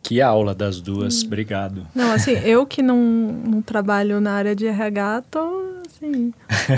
Que 0.01 0.21
aula 0.21 0.55
das 0.55 0.81
duas, 0.81 1.21
hum. 1.21 1.27
obrigado. 1.27 1.87
Não, 1.93 2.11
assim, 2.11 2.31
eu 2.45 2.65
que 2.65 2.81
não, 2.81 2.97
não 2.97 3.61
trabalho 3.61 4.19
na 4.19 4.33
área 4.33 4.55
de 4.55 4.67
RH, 4.67 5.23
tô 5.29 5.69
assim, 5.87 6.33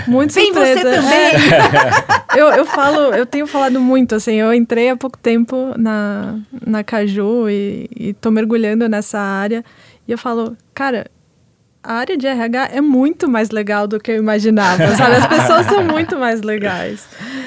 muito 0.06 0.32
Sim, 0.32 0.52
surpresa. 0.52 0.80
você 0.80 0.96
também! 0.96 2.36
É. 2.36 2.40
eu, 2.40 2.48
eu 2.48 2.64
falo, 2.66 3.14
eu 3.14 3.24
tenho 3.24 3.46
falado 3.46 3.80
muito, 3.80 4.14
assim, 4.14 4.34
eu 4.34 4.52
entrei 4.52 4.90
há 4.90 4.96
pouco 4.96 5.18
tempo 5.18 5.72
na, 5.78 6.38
na 6.66 6.82
Caju 6.82 7.48
e, 7.48 7.88
e 7.94 8.12
tô 8.14 8.30
mergulhando 8.30 8.88
nessa 8.88 9.18
área 9.18 9.64
e 10.06 10.12
eu 10.12 10.18
falo, 10.18 10.56
cara, 10.74 11.06
a 11.82 11.94
área 11.94 12.16
de 12.16 12.26
RH 12.26 12.70
é 12.72 12.80
muito 12.80 13.28
mais 13.28 13.50
legal 13.50 13.88
do 13.88 13.98
que 13.98 14.12
eu 14.12 14.16
imaginava, 14.16 14.94
sabe? 14.96 15.16
As 15.16 15.26
pessoas 15.26 15.66
são 15.66 15.84
muito 15.84 16.16
mais 16.16 16.42
legais. 16.42 17.06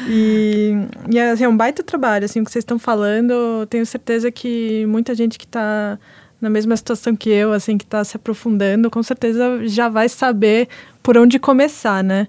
E, 0.09 0.73
e 1.09 1.19
assim, 1.19 1.45
é 1.45 1.49
um 1.49 1.55
baita 1.55 1.81
trabalho, 1.81 2.25
assim, 2.25 2.41
o 2.41 2.45
que 2.45 2.51
vocês 2.51 2.63
estão 2.63 2.77
falando. 2.77 3.65
Tenho 3.67 3.85
certeza 3.85 4.29
que 4.29 4.85
muita 4.87 5.15
gente 5.15 5.37
que 5.37 5.45
está 5.45 5.97
na 6.41 6.49
mesma 6.49 6.75
situação 6.75 7.15
que 7.15 7.29
eu, 7.29 7.53
assim, 7.53 7.77
que 7.77 7.85
está 7.85 8.03
se 8.03 8.17
aprofundando, 8.17 8.91
com 8.91 9.01
certeza 9.01 9.65
já 9.67 9.87
vai 9.87 10.09
saber 10.09 10.67
por 11.01 11.17
onde 11.17 11.39
começar, 11.39 12.03
né? 12.03 12.27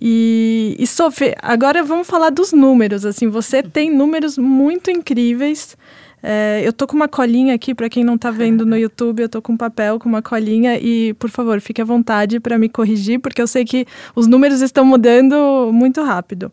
E, 0.00 0.76
e 0.78 0.86
Sophie, 0.86 1.34
agora 1.42 1.82
vamos 1.82 2.06
falar 2.06 2.30
dos 2.30 2.52
números. 2.52 3.04
Assim, 3.04 3.28
você 3.28 3.62
tem 3.62 3.90
números 3.90 4.38
muito 4.38 4.90
incríveis. 4.90 5.76
É, 6.22 6.62
eu 6.64 6.72
tô 6.72 6.86
com 6.86 6.94
uma 6.94 7.08
colinha 7.08 7.54
aqui, 7.54 7.74
para 7.74 7.88
quem 7.88 8.04
não 8.04 8.16
tá 8.16 8.30
vendo 8.30 8.64
no 8.64 8.76
YouTube, 8.76 9.20
eu 9.20 9.28
tô 9.28 9.42
com 9.42 9.54
um 9.54 9.56
papel 9.56 9.98
com 9.98 10.08
uma 10.08 10.22
colinha 10.22 10.78
e, 10.78 11.14
por 11.14 11.28
favor, 11.28 11.60
fique 11.60 11.82
à 11.82 11.84
vontade 11.84 12.38
para 12.38 12.56
me 12.56 12.68
corrigir, 12.68 13.18
porque 13.18 13.42
eu 13.42 13.46
sei 13.46 13.64
que 13.64 13.86
os 14.14 14.28
números 14.28 14.60
estão 14.60 14.84
mudando 14.84 15.70
muito 15.72 16.00
rápido. 16.02 16.52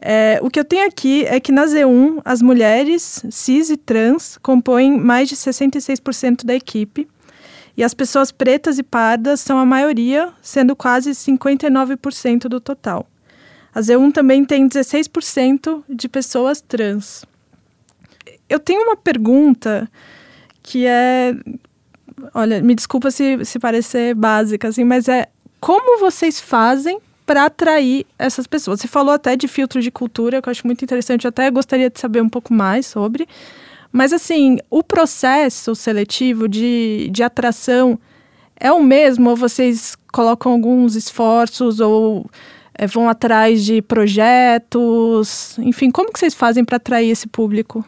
É, 0.00 0.38
o 0.40 0.48
que 0.48 0.60
eu 0.60 0.64
tenho 0.64 0.86
aqui 0.86 1.24
é 1.26 1.40
que 1.40 1.50
na 1.50 1.64
Z1, 1.64 2.20
as 2.24 2.40
mulheres 2.40 3.24
cis 3.30 3.70
e 3.70 3.76
trans 3.76 4.38
compõem 4.40 4.96
mais 4.98 5.28
de 5.28 5.34
66% 5.34 6.44
da 6.44 6.54
equipe, 6.54 7.08
e 7.76 7.82
as 7.82 7.94
pessoas 7.94 8.30
pretas 8.30 8.78
e 8.78 8.82
pardas 8.82 9.40
são 9.40 9.58
a 9.58 9.64
maioria, 9.64 10.28
sendo 10.42 10.76
quase 10.76 11.10
59% 11.10 12.42
do 12.42 12.60
total. 12.60 13.08
A 13.74 13.80
Z1 13.80 14.12
também 14.12 14.44
tem 14.44 14.68
16% 14.68 15.82
de 15.88 16.08
pessoas 16.08 16.60
trans 16.60 17.24
eu 18.52 18.60
tenho 18.60 18.82
uma 18.82 18.96
pergunta 18.96 19.90
que 20.62 20.86
é. 20.86 21.34
Olha, 22.34 22.60
me 22.62 22.74
desculpa 22.74 23.10
se, 23.10 23.44
se 23.44 23.58
parecer 23.58 24.14
básica, 24.14 24.68
assim, 24.68 24.84
mas 24.84 25.08
é 25.08 25.28
como 25.60 25.98
vocês 25.98 26.40
fazem 26.40 27.00
para 27.24 27.46
atrair 27.46 28.04
essas 28.18 28.46
pessoas? 28.46 28.80
Você 28.80 28.88
falou 28.88 29.14
até 29.14 29.36
de 29.36 29.48
filtro 29.48 29.80
de 29.80 29.90
cultura, 29.90 30.42
que 30.42 30.48
eu 30.48 30.50
acho 30.50 30.66
muito 30.66 30.84
interessante, 30.84 31.24
eu 31.24 31.30
até 31.30 31.50
gostaria 31.50 31.88
de 31.88 31.98
saber 31.98 32.20
um 32.20 32.28
pouco 32.28 32.52
mais 32.52 32.86
sobre. 32.86 33.26
Mas, 33.90 34.12
assim, 34.12 34.58
o 34.70 34.82
processo 34.82 35.74
seletivo 35.74 36.48
de, 36.48 37.08
de 37.10 37.22
atração 37.22 37.98
é 38.58 38.72
o 38.72 38.82
mesmo? 38.82 39.30
Ou 39.30 39.36
vocês 39.36 39.96
colocam 40.12 40.52
alguns 40.52 40.94
esforços 40.96 41.80
ou 41.80 42.26
é, 42.74 42.86
vão 42.86 43.08
atrás 43.08 43.64
de 43.64 43.82
projetos? 43.82 45.58
Enfim, 45.58 45.90
como 45.90 46.12
que 46.12 46.18
vocês 46.18 46.34
fazem 46.34 46.64
para 46.64 46.76
atrair 46.76 47.10
esse 47.10 47.28
público? 47.28 47.84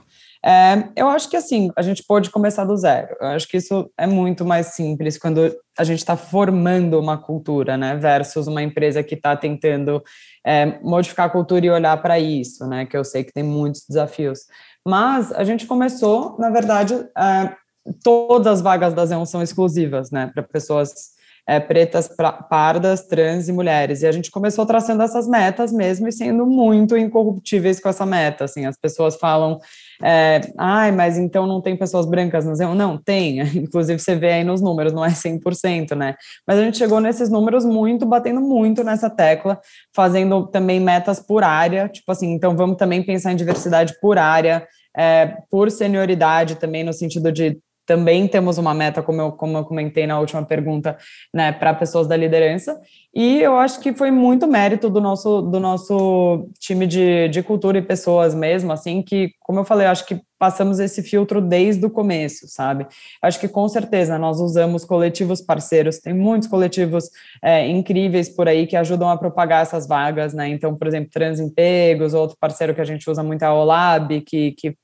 É, 0.47 0.91
eu 0.95 1.09
acho 1.09 1.31
que 1.31 1.37
assim, 1.37 1.71
a 1.75 1.81
gente 1.81 2.05
pode 2.07 2.29
começar 2.31 2.67
do 2.67 2.77
zero. 2.77 3.17
Eu 3.19 3.29
acho 3.29 3.49
que 3.49 3.57
isso 3.57 3.91
é 3.97 4.07
muito 4.07 4.45
mais 4.45 4.69
simples 4.69 5.17
quando 5.17 5.51
a 5.79 5.85
gente 5.85 6.01
está 6.01 6.19
formando 6.19 7.01
uma 7.01 7.17
cultura, 7.17 7.79
né? 7.79 7.97
Versus 7.97 8.47
uma 8.47 8.63
empresa 8.63 9.03
que 9.03 9.15
está 9.15 9.35
tentando 9.35 10.03
é, 10.47 10.79
modificar 10.83 11.27
a 11.27 11.31
cultura 11.31 11.65
e 11.65 11.71
olhar 11.71 11.97
para 12.03 12.19
isso, 12.19 12.67
né? 12.67 12.85
Que 12.85 12.95
eu 12.95 13.05
sei 13.05 13.25
que 13.25 13.33
tem 13.33 13.43
muitos 13.43 13.87
desafios. 13.89 14.41
Mas 14.87 15.33
a 15.33 15.45
gente 15.45 15.67
começou, 15.67 16.37
na 16.39 16.51
verdade, 16.51 16.95
é, 17.17 17.55
todas 18.03 18.47
as 18.47 18.61
vagas 18.61 18.93
da 18.93 19.07
Zeon 19.07 19.25
são 19.25 19.43
exclusivas, 19.43 20.11
né? 20.11 20.31
Para 20.35 20.43
pessoas 20.43 21.14
é, 21.47 21.61
pretas, 21.61 22.09
pra, 22.09 22.33
pardas, 22.33 23.07
trans 23.07 23.49
e 23.49 23.53
mulheres. 23.53 24.03
E 24.03 24.07
a 24.07 24.13
gente 24.13 24.31
começou 24.31 24.65
traçando 24.65 25.03
essas 25.03 25.29
metas 25.29 25.73
mesmo 25.73 26.09
e 26.09 26.13
sendo 26.13 26.47
muito 26.47 26.97
incorruptíveis 26.97 27.81
com 27.81 27.89
essa 27.89 28.07
meta. 28.07 28.45
Assim, 28.45 28.67
as 28.67 28.77
pessoas 28.77 29.17
falam 29.17 29.61
é, 30.03 30.41
ai, 30.59 30.91
mas 30.91 31.19
então 31.19 31.47
não 31.47 31.61
tem 31.61 31.77
pessoas 31.77 32.07
brancas 32.07 32.45
no 32.45 32.57
Xeon? 32.57 32.75
Não, 32.75 32.97
tem. 32.99 33.41
Inclusive, 33.57 33.99
você 33.99 34.15
vê 34.15 34.33
aí 34.33 34.45
nos 34.45 34.61
números, 34.61 34.93
não 34.93 35.05
é 35.05 35.11
100%, 35.11 35.95
né? 35.95 36.15
Mas 36.47 36.59
a 36.59 36.63
gente 36.63 36.79
chegou 36.79 37.01
nesses 37.01 37.29
números 37.29 37.65
muito, 37.65 38.07
batendo 38.07 38.41
muito 38.41 38.83
nessa 38.83 39.09
tecla, 39.09 39.61
fazendo 39.95 40.47
também 40.47 40.81
metas 40.81 41.21
por 41.21 41.45
área, 41.45 41.89
tipo 41.89 42.11
assim, 42.11 42.33
então 42.33 42.57
vamos 42.57 42.77
também 42.77 43.03
pensar 43.03 43.33
em 43.33 43.37
diversidade 43.37 43.95
por 44.01 44.19
área, 44.19 44.67
é, 44.97 45.37
por 45.51 45.71
senioridade 45.71 46.57
também, 46.57 46.85
no 46.85 46.93
sentido 46.93 47.31
de 47.31 47.59
também 47.87 48.27
temos 48.27 48.59
uma 48.59 48.75
meta, 48.75 49.03
como 49.03 49.21
eu, 49.21 49.33
como 49.33 49.59
eu 49.59 49.65
comentei 49.65 50.07
na 50.07 50.19
última 50.19 50.45
pergunta, 50.45 50.97
né, 51.33 51.53
para 51.53 51.75
pessoas 51.75 52.07
da 52.07 52.17
liderança. 52.17 52.81
E 53.15 53.41
eu 53.41 53.57
acho 53.57 53.81
que 53.81 53.93
foi 53.93 54.11
muito 54.11 54.47
mérito 54.47 54.91
do 54.91 55.01
nosso, 55.01 55.41
do 55.43 55.61
nosso 55.61 56.49
time 56.59 56.87
de, 56.87 57.29
de 57.29 57.43
cultura 57.43 57.79
e 57.79 57.83
pessoas 57.83 58.35
mesmo, 58.35 58.73
assim, 58.73 59.03
que, 59.03 59.31
como 59.41 59.61
eu 59.61 59.65
falei, 59.65 59.87
eu 59.87 59.91
acho 59.91 60.05
que 60.05 60.21
passamos 60.39 60.81
esse 60.81 61.03
filtro 61.03 61.41
desde 61.41 61.87
o 61.87 61.91
começo, 61.91 62.49
sabe? 62.49 62.87
Acho 63.23 63.39
que 63.39 63.49
com 63.49 63.69
certeza 63.69 64.19
nós 64.19 64.41
usamos 64.41 64.85
coletivos 64.85 65.41
parceiros, 65.41 66.01
tem 66.01 66.13
muitos 66.13 66.49
coletivos 66.49 67.09
é, 67.43 67.67
incríveis 67.69 68.29
por 68.29 68.49
aí 68.49 68.67
que 68.67 68.77
ajudam 68.77 69.09
a 69.09 69.17
propagar 69.17 69.63
essas 69.63 69.87
vagas, 69.87 70.35
né? 70.35 70.49
Então, 70.49 70.75
por 70.77 70.89
exemplo, 70.89 71.11
Transempregos, 71.11 72.15
outro 72.15 72.37
parceiro 72.39 72.75
que 72.75 72.81
a 72.81 72.85
gente 72.85 73.09
usa 73.09 73.23
muito 73.23 73.43
é 73.43 73.47
a 73.47 73.55
Olab, 73.55 74.21
que, 74.23 74.53
que 74.53 74.77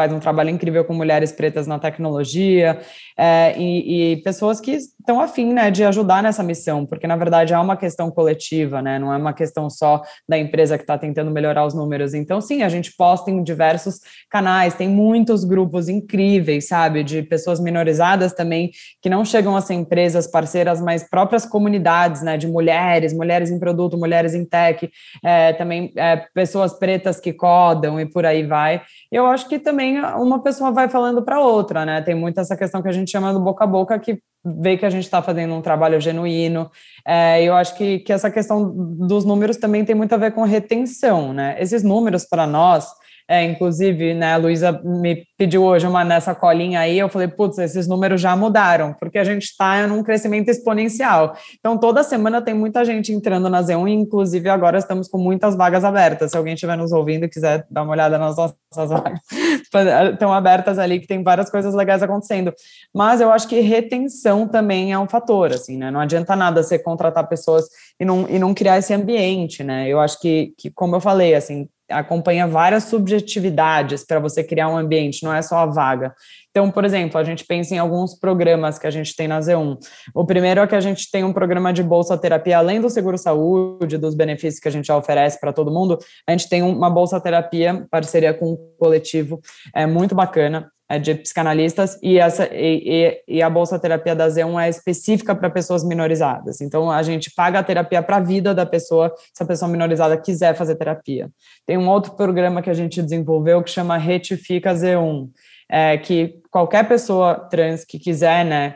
faz 0.00 0.14
um 0.14 0.18
trabalho 0.18 0.48
incrível 0.48 0.82
com 0.82 0.94
mulheres 0.94 1.30
pretas 1.30 1.66
na 1.66 1.78
tecnologia, 1.78 2.80
é, 3.18 3.54
e, 3.58 4.14
e, 4.14 4.16
pessoas 4.22 4.58
que 4.58 4.70
estão 4.70 5.20
afim 5.20 5.52
né, 5.52 5.70
de 5.70 5.84
ajudar 5.84 6.22
nessa 6.22 6.42
missão, 6.42 6.86
porque 6.86 7.06
na 7.06 7.16
verdade 7.16 7.52
é 7.52 7.58
uma 7.58 7.76
questão 7.76 8.10
coletiva, 8.10 8.80
né, 8.80 8.98
não 8.98 9.12
é 9.12 9.18
uma 9.18 9.34
questão 9.34 9.68
só 9.68 10.00
da 10.26 10.38
empresa 10.38 10.78
que 10.78 10.84
está 10.84 10.96
tentando 10.96 11.30
melhorar 11.30 11.66
os 11.66 11.74
números. 11.74 12.14
Então, 12.14 12.40
sim, 12.40 12.62
a 12.62 12.68
gente 12.70 12.96
posta 12.96 13.30
em 13.30 13.42
diversos 13.42 14.00
canais, 14.30 14.72
tem 14.72 14.88
muitos 14.88 15.44
grupos 15.44 15.86
incríveis, 15.86 16.66
sabe, 16.66 17.04
de 17.04 17.22
pessoas 17.22 17.60
minorizadas 17.60 18.32
também, 18.32 18.70
que 19.02 19.10
não 19.10 19.22
chegam 19.22 19.54
a 19.54 19.60
ser 19.60 19.74
empresas 19.74 20.26
parceiras, 20.26 20.80
mas 20.80 21.06
próprias 21.06 21.44
comunidades, 21.44 22.22
né, 22.22 22.38
de 22.38 22.48
mulheres, 22.48 23.12
mulheres 23.12 23.50
em 23.50 23.58
produto, 23.58 23.98
mulheres 23.98 24.32
em 24.32 24.46
tech, 24.46 24.90
é, 25.22 25.52
também 25.52 25.92
é, 25.94 26.24
pessoas 26.32 26.72
pretas 26.78 27.20
que 27.20 27.34
codam 27.34 28.00
e 28.00 28.06
por 28.06 28.24
aí 28.24 28.46
vai. 28.46 28.80
Eu 29.12 29.26
acho 29.26 29.46
que 29.46 29.58
também 29.58 29.89
uma 29.98 30.42
pessoa 30.42 30.70
vai 30.70 30.88
falando 30.88 31.22
para 31.22 31.40
outra, 31.40 31.84
né, 31.84 32.00
tem 32.00 32.14
muito 32.14 32.40
essa 32.40 32.56
questão 32.56 32.80
que 32.80 32.88
a 32.88 32.92
gente 32.92 33.00
gente 33.00 33.10
chama 33.10 33.32
do 33.32 33.40
boca 33.40 33.64
a 33.64 33.66
boca, 33.66 33.98
que 33.98 34.22
vê 34.44 34.76
que 34.76 34.86
a 34.86 34.90
gente 34.90 35.04
está 35.04 35.20
fazendo 35.20 35.54
um 35.54 35.60
trabalho 35.60 36.00
genuíno. 36.00 36.70
É, 37.06 37.42
eu 37.42 37.54
acho 37.54 37.74
que, 37.76 37.98
que 37.98 38.12
essa 38.12 38.30
questão 38.30 38.72
dos 38.72 39.24
números 39.24 39.56
também 39.56 39.84
tem 39.84 39.94
muito 39.94 40.14
a 40.14 40.18
ver 40.18 40.32
com 40.32 40.42
retenção, 40.44 41.32
né? 41.32 41.56
Esses 41.58 41.82
números 41.82 42.24
para 42.24 42.46
nós, 42.46 42.86
é, 43.30 43.44
inclusive, 43.44 44.12
né, 44.12 44.34
a 44.34 44.36
Luísa 44.36 44.72
me 44.82 45.24
pediu 45.38 45.62
hoje 45.62 45.86
uma 45.86 46.02
nessa 46.04 46.34
colinha 46.34 46.80
aí, 46.80 46.98
eu 46.98 47.08
falei, 47.08 47.28
putz, 47.28 47.58
esses 47.58 47.86
números 47.86 48.20
já 48.20 48.34
mudaram, 48.34 48.92
porque 48.98 49.20
a 49.20 49.22
gente 49.22 49.44
está 49.44 49.86
num 49.86 50.02
crescimento 50.02 50.48
exponencial. 50.48 51.36
Então, 51.60 51.78
toda 51.78 52.02
semana 52.02 52.42
tem 52.42 52.54
muita 52.54 52.84
gente 52.84 53.12
entrando 53.12 53.48
na 53.48 53.62
Z1, 53.62 53.88
e 53.88 53.92
inclusive 53.92 54.48
agora 54.48 54.78
estamos 54.78 55.06
com 55.06 55.16
muitas 55.16 55.54
vagas 55.54 55.84
abertas. 55.84 56.32
Se 56.32 56.36
alguém 56.36 56.54
estiver 56.54 56.76
nos 56.76 56.90
ouvindo 56.90 57.24
e 57.24 57.28
quiser 57.28 57.64
dar 57.70 57.84
uma 57.84 57.92
olhada 57.92 58.18
nas 58.18 58.36
nossas 58.36 58.90
vagas, 58.90 59.20
estão 60.12 60.34
abertas 60.34 60.76
ali, 60.76 60.98
que 60.98 61.06
tem 61.06 61.22
várias 61.22 61.48
coisas 61.48 61.72
legais 61.72 62.02
acontecendo. 62.02 62.52
Mas 62.92 63.20
eu 63.20 63.30
acho 63.30 63.46
que 63.46 63.60
retenção 63.60 64.48
também 64.48 64.92
é 64.92 64.98
um 64.98 65.06
fator, 65.06 65.52
assim, 65.52 65.78
né? 65.78 65.88
Não 65.88 66.00
adianta 66.00 66.34
nada 66.34 66.64
você 66.64 66.80
contratar 66.80 67.28
pessoas 67.28 67.66
e 68.00 68.04
não, 68.04 68.28
e 68.28 68.40
não 68.40 68.52
criar 68.52 68.78
esse 68.78 68.92
ambiente, 68.92 69.62
né? 69.62 69.88
Eu 69.88 70.00
acho 70.00 70.18
que, 70.20 70.52
que 70.58 70.68
como 70.68 70.96
eu 70.96 71.00
falei, 71.00 71.36
assim, 71.36 71.68
acompanha 71.90 72.46
várias 72.46 72.84
subjetividades 72.84 74.04
para 74.04 74.18
você 74.18 74.42
criar 74.42 74.68
um 74.68 74.76
ambiente, 74.76 75.22
não 75.22 75.34
é 75.34 75.42
só 75.42 75.58
a 75.58 75.66
vaga. 75.66 76.14
Então, 76.50 76.70
por 76.70 76.84
exemplo, 76.84 77.18
a 77.18 77.24
gente 77.24 77.44
pensa 77.44 77.74
em 77.74 77.78
alguns 77.78 78.18
programas 78.18 78.78
que 78.78 78.86
a 78.86 78.90
gente 78.90 79.14
tem 79.14 79.28
na 79.28 79.38
Z1. 79.38 79.78
O 80.14 80.26
primeiro 80.26 80.60
é 80.60 80.66
que 80.66 80.74
a 80.74 80.80
gente 80.80 81.10
tem 81.10 81.22
um 81.22 81.32
programa 81.32 81.72
de 81.72 81.82
bolsa 81.82 82.18
terapia, 82.18 82.58
além 82.58 82.80
do 82.80 82.90
seguro 82.90 83.16
saúde, 83.16 83.98
dos 83.98 84.14
benefícios 84.14 84.60
que 84.60 84.68
a 84.68 84.72
gente 84.72 84.86
já 84.86 84.96
oferece 84.96 85.38
para 85.38 85.52
todo 85.52 85.70
mundo, 85.70 85.98
a 86.26 86.32
gente 86.32 86.48
tem 86.48 86.62
uma 86.62 86.90
bolsa 86.90 87.20
terapia, 87.20 87.86
parceria 87.90 88.34
com 88.34 88.52
um 88.52 88.56
coletivo, 88.78 89.40
é 89.74 89.86
muito 89.86 90.14
bacana 90.14 90.70
é 90.90 90.98
de 90.98 91.14
psicanalistas 91.14 91.96
e, 92.02 92.18
essa, 92.18 92.48
e, 92.52 93.22
e, 93.28 93.40
a 93.40 93.48
Bolsa 93.48 93.78
Terapia 93.78 94.12
da 94.12 94.26
Z1 94.26 94.60
é 94.60 94.68
específica 94.68 95.36
para 95.36 95.48
pessoas 95.48 95.84
minorizadas. 95.84 96.60
Então, 96.60 96.90
a 96.90 97.00
gente 97.04 97.30
paga 97.32 97.60
a 97.60 97.62
terapia 97.62 98.02
para 98.02 98.16
a 98.16 98.20
vida 98.20 98.52
da 98.52 98.66
pessoa, 98.66 99.14
se 99.32 99.40
a 99.40 99.46
pessoa 99.46 99.70
minorizada 99.70 100.18
quiser 100.18 100.56
fazer 100.56 100.74
terapia. 100.74 101.30
Tem 101.64 101.78
um 101.78 101.88
outro 101.88 102.16
programa 102.16 102.60
que 102.60 102.68
a 102.68 102.74
gente 102.74 103.00
desenvolveu 103.00 103.62
que 103.62 103.70
chama 103.70 103.96
Retifica 103.96 104.74
Z1, 104.74 105.28
é, 105.70 105.96
que 105.96 106.40
qualquer 106.50 106.88
pessoa 106.88 107.36
trans 107.48 107.84
que 107.84 107.96
quiser, 107.96 108.44
né, 108.44 108.74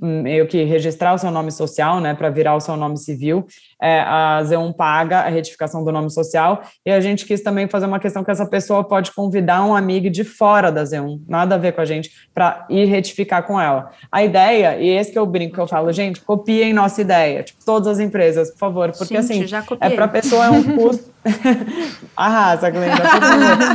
meio 0.00 0.46
que 0.46 0.62
registrar 0.62 1.14
o 1.14 1.18
seu 1.18 1.32
nome 1.32 1.50
social, 1.50 2.00
né, 2.00 2.14
para 2.14 2.30
virar 2.30 2.54
o 2.54 2.60
seu 2.60 2.76
nome 2.76 2.96
civil, 2.96 3.44
é, 3.80 4.00
a 4.00 4.40
Z1 4.42 4.74
paga 4.74 5.20
a 5.20 5.28
retificação 5.28 5.84
do 5.84 5.92
nome 5.92 6.10
social, 6.10 6.62
e 6.84 6.90
a 6.90 7.00
gente 7.00 7.26
quis 7.26 7.42
também 7.42 7.68
fazer 7.68 7.86
uma 7.86 8.00
questão 8.00 8.24
que 8.24 8.30
essa 8.30 8.46
pessoa 8.46 8.82
pode 8.82 9.12
convidar 9.12 9.64
um 9.64 9.74
amigo 9.74 10.08
de 10.08 10.24
fora 10.24 10.72
da 10.72 10.82
Z1, 10.82 11.20
nada 11.28 11.56
a 11.56 11.58
ver 11.58 11.72
com 11.72 11.80
a 11.80 11.84
gente, 11.84 12.10
para 12.32 12.66
ir 12.70 12.86
retificar 12.86 13.42
com 13.42 13.60
ela. 13.60 13.90
A 14.10 14.24
ideia, 14.24 14.78
e 14.78 14.88
esse 14.88 15.12
que 15.12 15.18
eu 15.18 15.26
brinco 15.26 15.54
que 15.54 15.60
eu 15.60 15.68
falo, 15.68 15.92
gente, 15.92 16.20
copiem 16.20 16.72
nossa 16.72 17.00
ideia, 17.00 17.42
tipo, 17.42 17.64
todas 17.64 17.88
as 17.88 17.98
empresas, 17.98 18.50
por 18.50 18.58
favor, 18.58 18.92
porque 18.92 19.20
gente, 19.20 19.54
assim, 19.54 19.76
é 19.80 19.90
para 19.90 20.06
a 20.06 20.08
pessoa 20.08 20.46
é 20.46 20.50
um 20.50 20.76
custo 20.76 21.16
Arrasa, 22.16 22.70
Glenda. 22.70 23.02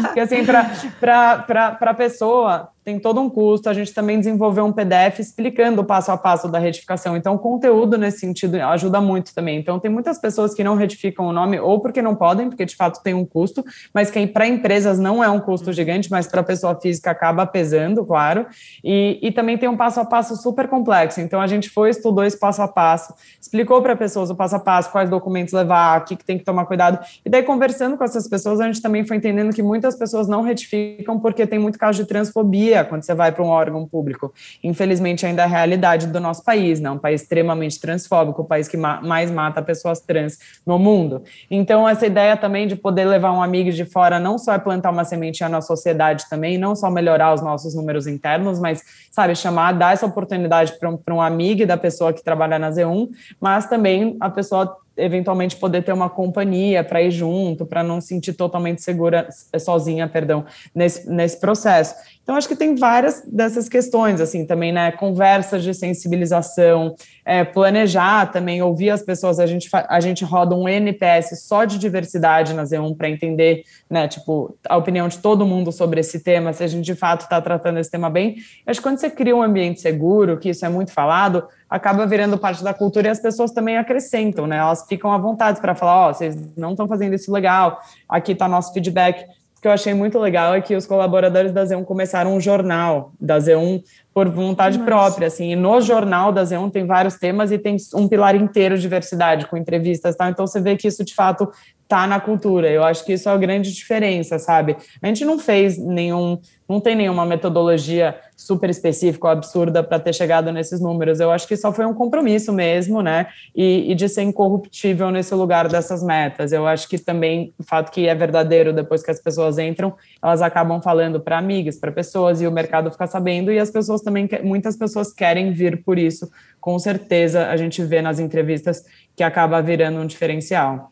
Porque 0.03 0.21
assim, 0.21 0.45
para 0.45 1.77
a 1.81 1.93
pessoa 1.93 2.69
tem 2.81 2.97
todo 2.97 3.19
um 3.19 3.29
custo. 3.29 3.69
A 3.69 3.73
gente 3.73 3.93
também 3.93 4.17
desenvolveu 4.17 4.63
um 4.63 4.71
PDF 4.71 5.19
explicando 5.19 5.81
o 5.81 5.85
passo 5.85 6.13
a 6.13 6.17
passo 6.17 6.47
da 6.47 6.57
retificação. 6.57 7.17
Então, 7.17 7.35
o 7.35 7.39
conteúdo 7.39 7.97
nesse 7.97 8.19
sentido 8.19 8.55
ajuda 8.55 9.01
muito 9.01 9.35
também. 9.35 9.59
Então, 9.59 9.81
tem 9.81 9.90
tem 9.90 9.90
muitas 9.91 10.19
pessoas 10.19 10.53
que 10.53 10.63
não 10.63 10.75
retificam 10.75 11.27
o 11.27 11.33
nome, 11.33 11.59
ou 11.59 11.79
porque 11.79 12.01
não 12.01 12.15
podem, 12.15 12.49
porque 12.49 12.65
de 12.65 12.75
fato 12.75 13.01
tem 13.03 13.13
um 13.13 13.25
custo, 13.25 13.63
mas 13.93 14.09
que 14.09 14.25
para 14.27 14.47
empresas 14.47 14.99
não 14.99 15.23
é 15.23 15.29
um 15.29 15.39
custo 15.39 15.71
gigante, 15.71 16.09
mas 16.09 16.27
para 16.27 16.41
pessoa 16.43 16.79
física 16.79 17.11
acaba 17.11 17.45
pesando, 17.45 18.05
claro. 18.05 18.45
E, 18.83 19.19
e 19.21 19.31
também 19.31 19.57
tem 19.57 19.69
um 19.69 19.77
passo 19.77 19.99
a 19.99 20.05
passo 20.05 20.35
super 20.35 20.67
complexo. 20.67 21.21
Então 21.21 21.41
a 21.41 21.47
gente 21.47 21.69
foi, 21.69 21.89
estudou 21.89 22.23
esse 22.23 22.39
passo 22.39 22.61
a 22.61 22.67
passo, 22.67 23.13
explicou 23.39 23.81
para 23.81 23.95
pessoas 23.95 24.29
o 24.29 24.35
passo 24.35 24.55
a 24.55 24.59
passo, 24.59 24.91
quais 24.91 25.09
documentos 25.09 25.53
levar, 25.53 26.01
o 26.01 26.05
que, 26.05 26.15
que 26.15 26.25
tem 26.25 26.37
que 26.37 26.43
tomar 26.43 26.65
cuidado. 26.65 26.99
E 27.25 27.29
daí, 27.29 27.43
conversando 27.43 27.97
com 27.97 28.03
essas 28.03 28.27
pessoas, 28.27 28.59
a 28.59 28.65
gente 28.65 28.81
também 28.81 29.05
foi 29.05 29.17
entendendo 29.17 29.53
que 29.53 29.61
muitas 29.61 29.95
pessoas 29.95 30.27
não 30.27 30.41
retificam 30.41 31.19
porque 31.19 31.45
tem 31.45 31.59
muito 31.59 31.77
caso 31.77 32.01
de 32.01 32.07
transfobia 32.07 32.83
quando 32.83 33.03
você 33.03 33.13
vai 33.13 33.31
para 33.31 33.43
um 33.43 33.47
órgão 33.47 33.85
público. 33.85 34.33
Infelizmente, 34.63 35.25
ainda 35.25 35.41
é 35.41 35.45
a 35.45 35.47
realidade 35.47 36.07
do 36.07 36.19
nosso 36.19 36.43
país, 36.43 36.79
né? 36.79 36.89
Um 36.89 36.97
país 36.97 37.21
extremamente 37.21 37.79
transfóbico, 37.79 38.41
o 38.41 38.45
país 38.45 38.67
que 38.67 38.77
ma 38.77 39.01
mais 39.01 39.31
mata 39.31 39.61
pessoas 39.61 39.80
trans 39.99 40.37
no 40.65 40.77
mundo. 40.77 41.23
Então, 41.49 41.87
essa 41.87 42.05
ideia 42.05 42.37
também 42.37 42.67
de 42.67 42.75
poder 42.75 43.05
levar 43.05 43.31
um 43.31 43.41
amigo 43.41 43.71
de 43.71 43.85
fora 43.85 44.19
não 44.19 44.37
só 44.37 44.53
é 44.53 44.59
plantar 44.59 44.91
uma 44.91 45.03
sementinha 45.03 45.49
na 45.49 45.61
sociedade 45.61 46.29
também, 46.29 46.57
não 46.57 46.75
só 46.75 46.89
melhorar 46.89 47.33
os 47.33 47.41
nossos 47.41 47.73
números 47.73 48.07
internos, 48.07 48.59
mas, 48.59 48.81
sabe, 49.11 49.35
chamar, 49.35 49.73
dar 49.73 49.93
essa 49.93 50.05
oportunidade 50.05 50.77
para 50.79 50.89
um, 50.89 50.99
um 51.11 51.21
amigo 51.21 51.65
da 51.65 51.77
pessoa 51.77 52.13
que 52.13 52.23
trabalha 52.23 52.59
na 52.59 52.69
Z1, 52.69 53.09
mas 53.39 53.67
também 53.67 54.17
a 54.19 54.29
pessoa 54.29 54.77
eventualmente 54.97 55.55
poder 55.55 55.83
ter 55.83 55.93
uma 55.93 56.09
companhia 56.09 56.83
para 56.83 57.01
ir 57.01 57.11
junto, 57.11 57.65
para 57.65 57.83
não 57.83 58.01
sentir 58.01 58.33
totalmente 58.33 58.81
segura, 58.81 59.27
sozinha, 59.59 60.07
perdão, 60.07 60.45
nesse, 60.75 61.09
nesse 61.09 61.39
processo. 61.39 61.95
Então, 62.23 62.35
acho 62.35 62.47
que 62.47 62.55
tem 62.55 62.75
várias 62.75 63.23
dessas 63.25 63.67
questões, 63.67 64.21
assim, 64.21 64.45
também, 64.45 64.71
né, 64.71 64.91
conversas 64.91 65.63
de 65.63 65.73
sensibilização, 65.73 66.95
é, 67.25 67.43
planejar 67.43 68.31
também, 68.31 68.61
ouvir 68.61 68.91
as 68.91 69.01
pessoas, 69.01 69.39
a 69.39 69.47
gente, 69.47 69.67
a 69.73 69.99
gente 69.99 70.23
roda 70.23 70.55
um 70.55 70.69
NPS 70.69 71.43
só 71.43 71.65
de 71.65 71.79
diversidade 71.79 72.53
na 72.53 72.63
Z1 72.63 72.95
para 72.95 73.09
entender, 73.09 73.63
né, 73.89 74.07
tipo, 74.07 74.55
a 74.69 74.77
opinião 74.77 75.07
de 75.07 75.17
todo 75.17 75.45
mundo 75.45 75.71
sobre 75.71 75.99
esse 75.99 76.19
tema, 76.19 76.53
se 76.53 76.63
a 76.63 76.67
gente 76.67 76.85
de 76.85 76.95
fato 76.95 77.21
está 77.21 77.41
tratando 77.41 77.79
esse 77.79 77.89
tema 77.89 78.09
bem. 78.09 78.35
Acho 78.67 78.79
que 78.79 78.83
quando 78.87 78.99
você 78.99 79.09
cria 79.09 79.35
um 79.35 79.41
ambiente 79.41 79.81
seguro, 79.81 80.37
que 80.37 80.49
isso 80.49 80.63
é 80.63 80.69
muito 80.69 80.91
falado, 80.91 81.47
acaba 81.67 82.05
virando 82.05 82.37
parte 82.37 82.63
da 82.63 82.73
cultura 82.73 83.07
e 83.07 83.09
as 83.09 83.19
pessoas 83.19 83.51
também 83.51 83.77
acrescentam, 83.77 84.45
né? 84.45 84.57
Elas 84.57 84.85
ficam 84.87 85.11
à 85.11 85.17
vontade 85.17 85.59
para 85.59 85.73
falar, 85.73 86.07
ó, 86.07 86.09
oh, 86.09 86.13
vocês 86.13 86.37
não 86.55 86.71
estão 86.71 86.87
fazendo 86.87 87.15
isso 87.15 87.31
legal, 87.31 87.79
aqui 88.07 88.33
está 88.33 88.47
nosso 88.47 88.73
feedback. 88.73 89.25
Que 89.61 89.67
eu 89.67 89.71
achei 89.71 89.93
muito 89.93 90.17
legal 90.17 90.55
é 90.55 90.61
que 90.61 90.75
os 90.75 90.87
colaboradores 90.87 91.51
da 91.51 91.63
Z1 91.63 91.85
começaram 91.85 92.35
um 92.35 92.41
jornal 92.41 93.13
da 93.21 93.37
Z1 93.37 93.83
por 94.13 94.27
vontade 94.29 94.77
Nossa. 94.77 94.89
própria, 94.89 95.27
assim, 95.27 95.51
e 95.51 95.55
no 95.55 95.79
jornal 95.79 96.31
da 96.31 96.43
Z1 96.43 96.71
tem 96.71 96.85
vários 96.85 97.15
temas 97.15 97.51
e 97.51 97.57
tem 97.57 97.77
um 97.95 98.07
pilar 98.07 98.35
inteiro 98.35 98.75
de 98.75 98.81
diversidade, 98.81 99.47
com 99.47 99.55
entrevistas, 99.55 100.15
tal, 100.15 100.29
então 100.29 100.45
você 100.45 100.59
vê 100.59 100.75
que 100.75 100.87
isso, 100.87 101.03
de 101.03 101.13
fato, 101.13 101.49
tá 101.87 102.07
na 102.07 102.21
cultura, 102.21 102.69
eu 102.69 102.85
acho 102.85 103.03
que 103.03 103.11
isso 103.11 103.27
é 103.27 103.33
a 103.33 103.37
grande 103.37 103.73
diferença, 103.73 104.39
sabe? 104.39 104.77
A 105.01 105.07
gente 105.07 105.25
não 105.25 105.37
fez 105.37 105.77
nenhum, 105.77 106.39
não 106.67 106.79
tem 106.79 106.95
nenhuma 106.95 107.25
metodologia 107.25 108.15
super 108.37 108.69
específica 108.69 109.27
ou 109.27 109.31
absurda 109.33 109.83
para 109.83 109.99
ter 109.99 110.13
chegado 110.13 110.53
nesses 110.53 110.79
números, 110.79 111.19
eu 111.19 111.29
acho 111.31 111.45
que 111.45 111.57
só 111.57 111.73
foi 111.73 111.85
um 111.85 111.93
compromisso 111.93 112.53
mesmo, 112.53 113.01
né, 113.01 113.27
e, 113.53 113.91
e 113.91 113.95
de 113.95 114.07
ser 114.07 114.23
incorruptível 114.23 115.11
nesse 115.11 115.35
lugar 115.35 115.67
dessas 115.67 116.01
metas, 116.01 116.53
eu 116.53 116.65
acho 116.65 116.87
que 116.87 116.97
também 116.97 117.53
o 117.59 117.63
fato 117.63 117.91
que 117.91 118.07
é 118.07 118.15
verdadeiro 118.15 118.71
depois 118.73 119.03
que 119.03 119.11
as 119.11 119.21
pessoas 119.21 119.57
entram, 119.57 119.93
elas 120.23 120.41
acabam 120.41 120.81
falando 120.81 121.19
para 121.19 121.37
amigas, 121.37 121.77
para 121.77 121.91
pessoas, 121.91 122.41
e 122.41 122.47
o 122.47 122.51
mercado 122.51 122.89
fica 122.89 123.05
sabendo, 123.05 123.51
e 123.51 123.59
as 123.59 123.69
pessoas 123.69 124.00
pessoas 124.01 124.03
também, 124.03 124.27
muitas 124.43 124.75
pessoas 124.75 125.13
querem 125.13 125.53
vir 125.53 125.83
por 125.83 125.97
isso. 125.97 126.29
Com 126.59 126.77
certeza 126.79 127.47
a 127.47 127.55
gente 127.55 127.83
vê 127.83 128.01
nas 128.01 128.19
entrevistas 128.19 128.83
que 129.15 129.23
acaba 129.23 129.61
virando 129.61 129.99
um 129.99 130.05
diferencial. 130.05 130.91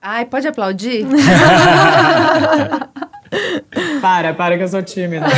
Ai, 0.00 0.26
pode 0.26 0.46
aplaudir? 0.46 1.06
para, 4.02 4.34
para 4.34 4.58
que 4.58 4.64
eu 4.64 4.68
sou 4.68 4.82
tímida. 4.82 5.26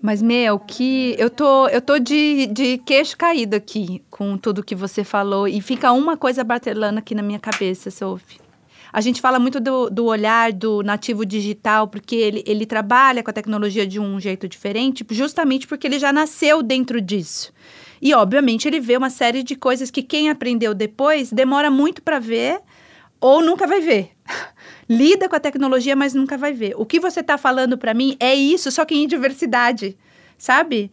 Mas, 0.00 0.22
meu, 0.22 0.58
que 0.58 1.16
eu 1.18 1.28
tô, 1.28 1.66
eu 1.68 1.82
tô 1.82 1.98
de, 1.98 2.46
de 2.46 2.78
queixo 2.78 3.16
caído 3.16 3.56
aqui 3.56 4.04
com 4.08 4.38
tudo 4.38 4.62
que 4.62 4.74
você 4.74 5.02
falou. 5.02 5.48
E 5.48 5.60
fica 5.60 5.90
uma 5.90 6.16
coisa 6.16 6.44
batelando 6.44 7.00
aqui 7.00 7.12
na 7.12 7.22
minha 7.22 7.40
cabeça, 7.40 7.90
Sophie. 7.90 8.45
A 8.96 9.02
gente 9.02 9.20
fala 9.20 9.38
muito 9.38 9.60
do, 9.60 9.90
do 9.90 10.06
olhar 10.06 10.50
do 10.54 10.82
nativo 10.82 11.26
digital, 11.26 11.86
porque 11.86 12.16
ele, 12.16 12.42
ele 12.46 12.64
trabalha 12.64 13.22
com 13.22 13.28
a 13.28 13.32
tecnologia 13.34 13.86
de 13.86 14.00
um 14.00 14.18
jeito 14.18 14.48
diferente, 14.48 15.04
justamente 15.10 15.66
porque 15.66 15.86
ele 15.86 15.98
já 15.98 16.10
nasceu 16.10 16.62
dentro 16.62 16.98
disso. 16.98 17.52
E, 18.00 18.14
obviamente, 18.14 18.66
ele 18.66 18.80
vê 18.80 18.96
uma 18.96 19.10
série 19.10 19.42
de 19.42 19.54
coisas 19.54 19.90
que 19.90 20.02
quem 20.02 20.30
aprendeu 20.30 20.72
depois 20.72 21.30
demora 21.30 21.70
muito 21.70 22.00
para 22.00 22.18
ver 22.18 22.58
ou 23.20 23.42
nunca 23.42 23.66
vai 23.66 23.82
ver. 23.82 24.12
Lida 24.88 25.28
com 25.28 25.36
a 25.36 25.40
tecnologia, 25.40 25.94
mas 25.94 26.14
nunca 26.14 26.38
vai 26.38 26.54
ver. 26.54 26.72
O 26.78 26.86
que 26.86 26.98
você 26.98 27.20
está 27.20 27.36
falando 27.36 27.76
para 27.76 27.92
mim 27.92 28.16
é 28.18 28.34
isso, 28.34 28.72
só 28.72 28.86
que 28.86 28.94
em 28.94 29.06
diversidade, 29.06 29.94
sabe? 30.38 30.90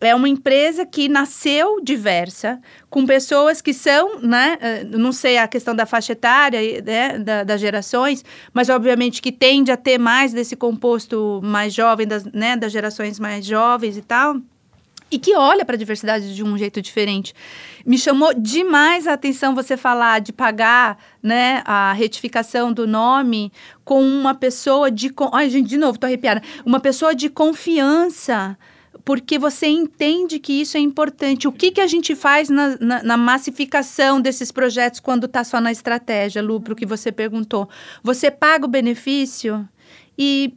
É 0.00 0.14
uma 0.14 0.28
empresa 0.28 0.84
que 0.84 1.08
nasceu 1.08 1.80
diversa, 1.82 2.60
com 2.90 3.06
pessoas 3.06 3.62
que 3.62 3.72
são, 3.72 4.20
né, 4.20 4.58
eh, 4.60 4.84
não 4.84 5.10
sei 5.10 5.38
a 5.38 5.48
questão 5.48 5.74
da 5.74 5.86
faixa 5.86 6.12
etária, 6.12 6.60
né, 6.82 7.18
da, 7.18 7.44
das 7.44 7.60
gerações, 7.60 8.24
mas 8.52 8.68
obviamente 8.68 9.22
que 9.22 9.32
tende 9.32 9.72
a 9.72 9.76
ter 9.76 9.98
mais 9.98 10.32
desse 10.32 10.54
composto 10.54 11.40
mais 11.42 11.72
jovem, 11.72 12.06
das, 12.06 12.24
né, 12.24 12.56
das 12.56 12.72
gerações 12.72 13.18
mais 13.18 13.44
jovens 13.46 13.96
e 13.96 14.02
tal, 14.02 14.36
e 15.10 15.18
que 15.18 15.34
olha 15.36 15.64
para 15.64 15.76
a 15.76 15.78
diversidade 15.78 16.34
de 16.34 16.44
um 16.44 16.58
jeito 16.58 16.82
diferente. 16.82 17.32
Me 17.84 17.96
chamou 17.96 18.34
demais 18.34 19.06
a 19.06 19.12
atenção 19.12 19.54
você 19.54 19.76
falar 19.76 20.20
de 20.20 20.32
pagar 20.32 20.98
né, 21.22 21.62
a 21.64 21.92
retificação 21.92 22.72
do 22.72 22.86
nome 22.86 23.52
com 23.84 24.02
uma 24.02 24.34
pessoa 24.34 24.90
de... 24.90 25.14
Ai, 25.32 25.48
gente, 25.48 25.68
de 25.68 25.78
novo, 25.78 25.98
tô 25.98 26.06
arrepiada. 26.06 26.42
Uma 26.64 26.80
pessoa 26.80 27.14
de 27.14 27.28
confiança, 27.28 28.58
porque 29.06 29.38
você 29.38 29.68
entende 29.68 30.40
que 30.40 30.60
isso 30.60 30.76
é 30.76 30.80
importante. 30.80 31.46
O 31.46 31.52
que, 31.52 31.70
que 31.70 31.80
a 31.80 31.86
gente 31.86 32.16
faz 32.16 32.50
na, 32.50 32.76
na, 32.80 33.02
na 33.04 33.16
massificação 33.16 34.20
desses 34.20 34.50
projetos 34.50 34.98
quando 34.98 35.26
está 35.26 35.44
só 35.44 35.60
na 35.60 35.70
estratégia, 35.70 36.42
Lu, 36.42 36.60
para 36.60 36.72
o 36.72 36.76
que 36.76 36.84
você 36.84 37.12
perguntou? 37.12 37.68
Você 38.02 38.32
paga 38.32 38.66
o 38.66 38.68
benefício 38.68 39.66
e 40.18 40.52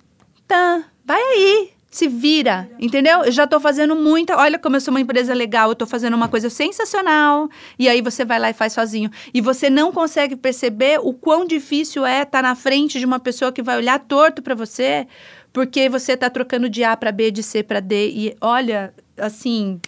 tá, 0.47 0.83
vai 1.05 1.21
aí, 1.21 1.69
se 1.91 2.07
vira, 2.07 2.67
entendeu? 2.79 3.23
Eu 3.23 3.31
já 3.31 3.43
estou 3.43 3.59
fazendo 3.59 3.95
muita. 3.95 4.35
Olha 4.35 4.57
como 4.57 4.75
eu 4.75 4.81
sou 4.81 4.91
uma 4.91 5.01
empresa 5.01 5.31
legal, 5.35 5.69
eu 5.69 5.73
estou 5.73 5.87
fazendo 5.87 6.15
uma 6.15 6.27
coisa 6.27 6.49
sensacional. 6.49 7.47
E 7.77 7.87
aí 7.87 8.01
você 8.01 8.25
vai 8.25 8.39
lá 8.39 8.49
e 8.49 8.53
faz 8.53 8.73
sozinho. 8.73 9.11
E 9.31 9.41
você 9.41 9.69
não 9.69 9.91
consegue 9.91 10.35
perceber 10.35 10.99
o 10.99 11.13
quão 11.13 11.45
difícil 11.45 12.03
é 12.03 12.23
estar 12.23 12.41
tá 12.41 12.41
na 12.41 12.55
frente 12.55 12.97
de 12.97 13.05
uma 13.05 13.19
pessoa 13.19 13.51
que 13.51 13.61
vai 13.61 13.77
olhar 13.77 13.99
torto 13.99 14.41
para 14.41 14.55
você 14.55 15.05
porque 15.51 15.89
você 15.89 16.13
está 16.13 16.29
trocando 16.29 16.69
de 16.69 16.83
A 16.83 16.95
para 16.95 17.11
B, 17.11 17.31
de 17.31 17.43
C 17.43 17.63
para 17.63 17.79
D. 17.79 18.09
E 18.09 18.37
olha, 18.39 18.93
assim, 19.17 19.79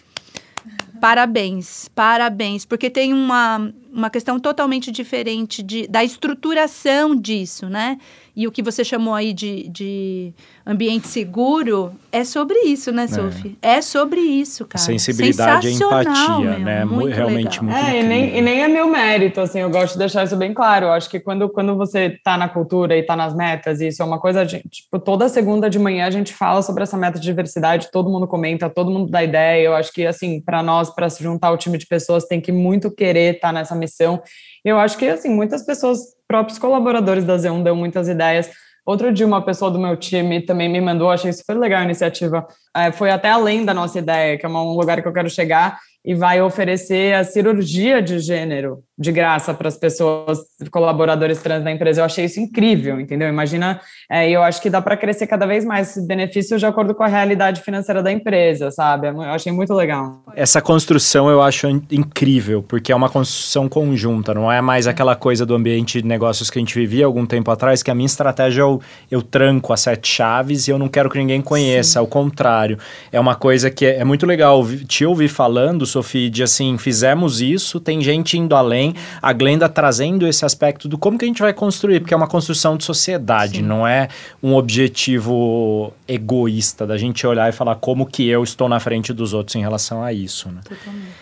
parabéns, 1.00 1.88
parabéns, 1.94 2.64
porque 2.64 2.90
tem 2.90 3.12
uma, 3.12 3.72
uma 3.92 4.10
questão 4.10 4.38
totalmente 4.38 4.90
diferente 4.90 5.62
de, 5.62 5.86
da 5.86 6.04
estruturação 6.04 7.14
disso, 7.14 7.68
né? 7.68 7.98
E 8.34 8.46
o 8.46 8.52
que 8.52 8.62
você 8.62 8.82
chamou 8.82 9.12
aí 9.12 9.34
de, 9.34 9.68
de 9.68 10.32
ambiente 10.66 11.06
seguro 11.06 11.92
é 12.10 12.24
sobre 12.24 12.58
isso, 12.60 12.90
né, 12.90 13.06
Sophie? 13.06 13.58
É, 13.60 13.74
é 13.74 13.82
sobre 13.82 14.20
isso, 14.20 14.64
cara. 14.64 14.82
Sensibilidade 14.82 15.68
e 15.68 15.74
empatia, 15.74 16.38
meu, 16.38 16.58
né? 16.58 16.84
Muito 16.84 17.14
Realmente 17.14 17.60
legal. 17.60 17.78
muito 17.78 17.94
É, 17.94 18.00
e 18.00 18.02
nem, 18.02 18.38
e 18.38 18.40
nem 18.40 18.62
é 18.62 18.68
meu 18.68 18.88
mérito, 18.88 19.38
assim, 19.38 19.60
eu 19.60 19.68
gosto 19.68 19.92
de 19.92 19.98
deixar 19.98 20.24
isso 20.24 20.36
bem 20.36 20.54
claro. 20.54 20.86
Eu 20.86 20.92
acho 20.92 21.10
que 21.10 21.20
quando, 21.20 21.46
quando 21.50 21.76
você 21.76 22.18
tá 22.24 22.38
na 22.38 22.48
cultura 22.48 22.96
e 22.96 23.02
tá 23.02 23.14
nas 23.14 23.34
metas, 23.34 23.82
e 23.82 23.88
isso 23.88 24.02
é 24.02 24.04
uma 24.04 24.18
coisa, 24.18 24.46
de, 24.46 24.62
tipo, 24.70 24.98
toda 24.98 25.28
segunda 25.28 25.68
de 25.68 25.78
manhã 25.78 26.06
a 26.06 26.10
gente 26.10 26.32
fala 26.32 26.62
sobre 26.62 26.84
essa 26.84 26.96
meta 26.96 27.18
de 27.18 27.24
diversidade, 27.24 27.90
todo 27.92 28.08
mundo 28.08 28.26
comenta, 28.26 28.70
todo 28.70 28.90
mundo 28.90 29.10
dá 29.10 29.22
ideia. 29.22 29.62
Eu 29.62 29.74
acho 29.74 29.92
que, 29.92 30.06
assim, 30.06 30.40
para 30.40 30.62
nós, 30.62 30.88
para 30.88 31.10
se 31.10 31.22
juntar 31.22 31.48
ao 31.48 31.58
time 31.58 31.76
de 31.76 31.86
pessoas, 31.86 32.24
tem 32.24 32.40
que 32.40 32.50
muito 32.50 32.90
querer 32.90 33.34
estar 33.34 33.48
tá 33.48 33.52
nessa 33.52 33.74
missão 33.74 34.22
eu 34.64 34.78
acho 34.78 34.96
que, 34.96 35.08
assim, 35.08 35.28
muitas 35.28 35.64
pessoas, 35.64 35.98
próprios 36.32 36.58
colaboradores 36.58 37.24
da 37.24 37.36
Z1 37.36 37.62
dão 37.62 37.76
muitas 37.76 38.08
ideias. 38.08 38.48
Outro 38.86 39.12
dia, 39.12 39.26
uma 39.26 39.44
pessoa 39.44 39.70
do 39.70 39.78
meu 39.78 39.98
time 39.98 40.40
também 40.40 40.66
me 40.66 40.80
mandou, 40.80 41.10
achei 41.10 41.30
super 41.30 41.58
legal 41.58 41.82
a 41.82 41.84
iniciativa. 41.84 42.46
É, 42.74 42.90
foi 42.90 43.10
até 43.10 43.30
além 43.30 43.66
da 43.66 43.74
nossa 43.74 43.98
ideia, 43.98 44.38
que 44.38 44.46
é 44.46 44.48
um 44.48 44.72
lugar 44.72 45.02
que 45.02 45.06
eu 45.06 45.12
quero 45.12 45.28
chegar, 45.28 45.78
e 46.04 46.14
vai 46.14 46.42
oferecer 46.42 47.14
a 47.14 47.22
cirurgia 47.22 48.02
de 48.02 48.18
gênero 48.18 48.82
de 48.98 49.10
graça 49.10 49.52
para 49.54 49.68
as 49.68 49.76
pessoas, 49.76 50.38
colaboradores 50.70 51.40
trans 51.42 51.64
da 51.64 51.72
empresa. 51.72 52.00
Eu 52.00 52.04
achei 52.04 52.24
isso 52.24 52.38
incrível, 52.38 53.00
entendeu? 53.00 53.28
Imagina, 53.28 53.80
é, 54.10 54.30
eu 54.30 54.42
acho 54.42 54.62
que 54.62 54.70
dá 54.70 54.80
para 54.80 54.96
crescer 54.96 55.26
cada 55.26 55.46
vez 55.46 55.64
mais 55.64 55.90
esse 55.90 56.06
benefício 56.06 56.58
de 56.58 56.66
acordo 56.66 56.94
com 56.94 57.02
a 57.02 57.08
realidade 57.08 57.62
financeira 57.62 58.02
da 58.02 58.12
empresa, 58.12 58.70
sabe? 58.70 59.08
Eu 59.08 59.20
achei 59.22 59.50
muito 59.50 59.74
legal. 59.74 60.22
Essa 60.36 60.60
construção 60.60 61.28
eu 61.28 61.42
acho 61.42 61.66
incrível, 61.90 62.62
porque 62.62 62.92
é 62.92 62.96
uma 62.96 63.08
construção 63.08 63.68
conjunta, 63.68 64.34
não 64.34 64.50
é 64.50 64.60
mais 64.60 64.86
aquela 64.86 65.16
coisa 65.16 65.44
do 65.44 65.54
ambiente 65.54 66.00
de 66.00 66.06
negócios 66.06 66.48
que 66.48 66.58
a 66.58 66.60
gente 66.60 66.74
vivia 66.74 67.06
algum 67.06 67.26
tempo 67.26 67.50
atrás, 67.50 67.82
que 67.82 67.90
a 67.90 67.94
minha 67.94 68.06
estratégia 68.06 68.62
eu, 68.62 68.80
eu 69.10 69.22
tranco 69.22 69.72
as 69.72 69.80
sete 69.80 70.08
chaves 70.08 70.68
e 70.68 70.70
eu 70.70 70.78
não 70.78 70.88
quero 70.88 71.10
que 71.10 71.18
ninguém 71.18 71.40
conheça, 71.40 71.92
Sim. 71.92 71.98
ao 71.98 72.06
contrário. 72.06 72.78
É 73.10 73.18
uma 73.18 73.34
coisa 73.34 73.70
que 73.70 73.84
é, 73.84 73.98
é 73.98 74.04
muito 74.04 74.26
legal 74.26 74.64
te 74.86 75.04
ouvir 75.04 75.28
falando 75.28 75.86
Sofia, 75.92 76.30
de 76.30 76.42
assim, 76.42 76.76
fizemos 76.78 77.40
isso, 77.40 77.78
tem 77.78 78.00
gente 78.00 78.36
indo 78.36 78.54
além, 78.54 78.94
a 79.20 79.32
Glenda 79.32 79.68
trazendo 79.68 80.26
esse 80.26 80.44
aspecto 80.44 80.88
do 80.88 80.98
como 80.98 81.18
que 81.18 81.24
a 81.24 81.28
gente 81.28 81.42
vai 81.42 81.52
construir, 81.52 82.00
porque 82.00 82.14
é 82.14 82.16
uma 82.16 82.26
construção 82.26 82.76
de 82.76 82.84
sociedade, 82.84 83.56
Sim. 83.56 83.62
não 83.62 83.86
é 83.86 84.08
um 84.42 84.54
objetivo 84.54 85.92
egoísta 86.08 86.86
da 86.86 86.96
gente 86.96 87.26
olhar 87.26 87.48
e 87.48 87.52
falar 87.52 87.76
como 87.76 88.06
que 88.06 88.26
eu 88.28 88.42
estou 88.42 88.68
na 88.68 88.80
frente 88.80 89.12
dos 89.12 89.32
outros 89.32 89.54
em 89.56 89.60
relação 89.60 90.02
a 90.02 90.12
isso, 90.12 90.48
né? 90.48 90.60
Totalmente. 90.68 91.21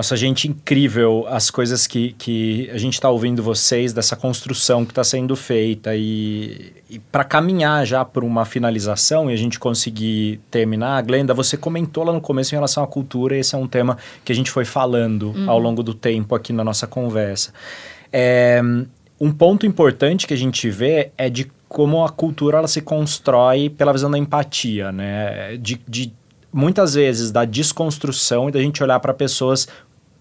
Nossa, 0.00 0.16
gente, 0.16 0.48
incrível 0.48 1.26
as 1.28 1.50
coisas 1.50 1.86
que, 1.86 2.14
que 2.14 2.70
a 2.72 2.78
gente 2.78 2.94
está 2.94 3.10
ouvindo 3.10 3.42
vocês, 3.42 3.92
dessa 3.92 4.16
construção 4.16 4.82
que 4.82 4.92
está 4.92 5.04
sendo 5.04 5.36
feita. 5.36 5.94
E, 5.94 6.72
e 6.88 6.98
para 6.98 7.22
caminhar 7.22 7.84
já 7.84 8.02
por 8.02 8.24
uma 8.24 8.46
finalização 8.46 9.30
e 9.30 9.34
a 9.34 9.36
gente 9.36 9.58
conseguir 9.58 10.40
terminar, 10.50 11.02
Glenda, 11.02 11.34
você 11.34 11.54
comentou 11.54 12.02
lá 12.02 12.14
no 12.14 12.20
começo 12.22 12.54
em 12.54 12.56
relação 12.56 12.82
à 12.82 12.86
cultura, 12.86 13.36
e 13.36 13.40
esse 13.40 13.54
é 13.54 13.58
um 13.58 13.66
tema 13.66 13.98
que 14.24 14.32
a 14.32 14.34
gente 14.34 14.50
foi 14.50 14.64
falando 14.64 15.32
uhum. 15.36 15.50
ao 15.50 15.58
longo 15.58 15.82
do 15.82 15.92
tempo 15.92 16.34
aqui 16.34 16.50
na 16.50 16.64
nossa 16.64 16.86
conversa. 16.86 17.52
É, 18.10 18.58
um 19.20 19.30
ponto 19.30 19.66
importante 19.66 20.26
que 20.26 20.32
a 20.32 20.38
gente 20.38 20.70
vê 20.70 21.10
é 21.18 21.28
de 21.28 21.52
como 21.68 22.02
a 22.02 22.08
cultura 22.08 22.56
ela 22.56 22.68
se 22.68 22.80
constrói 22.80 23.68
pela 23.68 23.92
visão 23.92 24.10
da 24.10 24.16
empatia, 24.16 24.90
né? 24.90 25.58
De, 25.58 25.78
de 25.86 26.10
muitas 26.52 26.94
vezes 26.94 27.30
da 27.30 27.44
desconstrução 27.44 28.48
e 28.48 28.52
da 28.52 28.60
gente 28.60 28.82
olhar 28.82 28.98
para 28.98 29.14
pessoas 29.14 29.68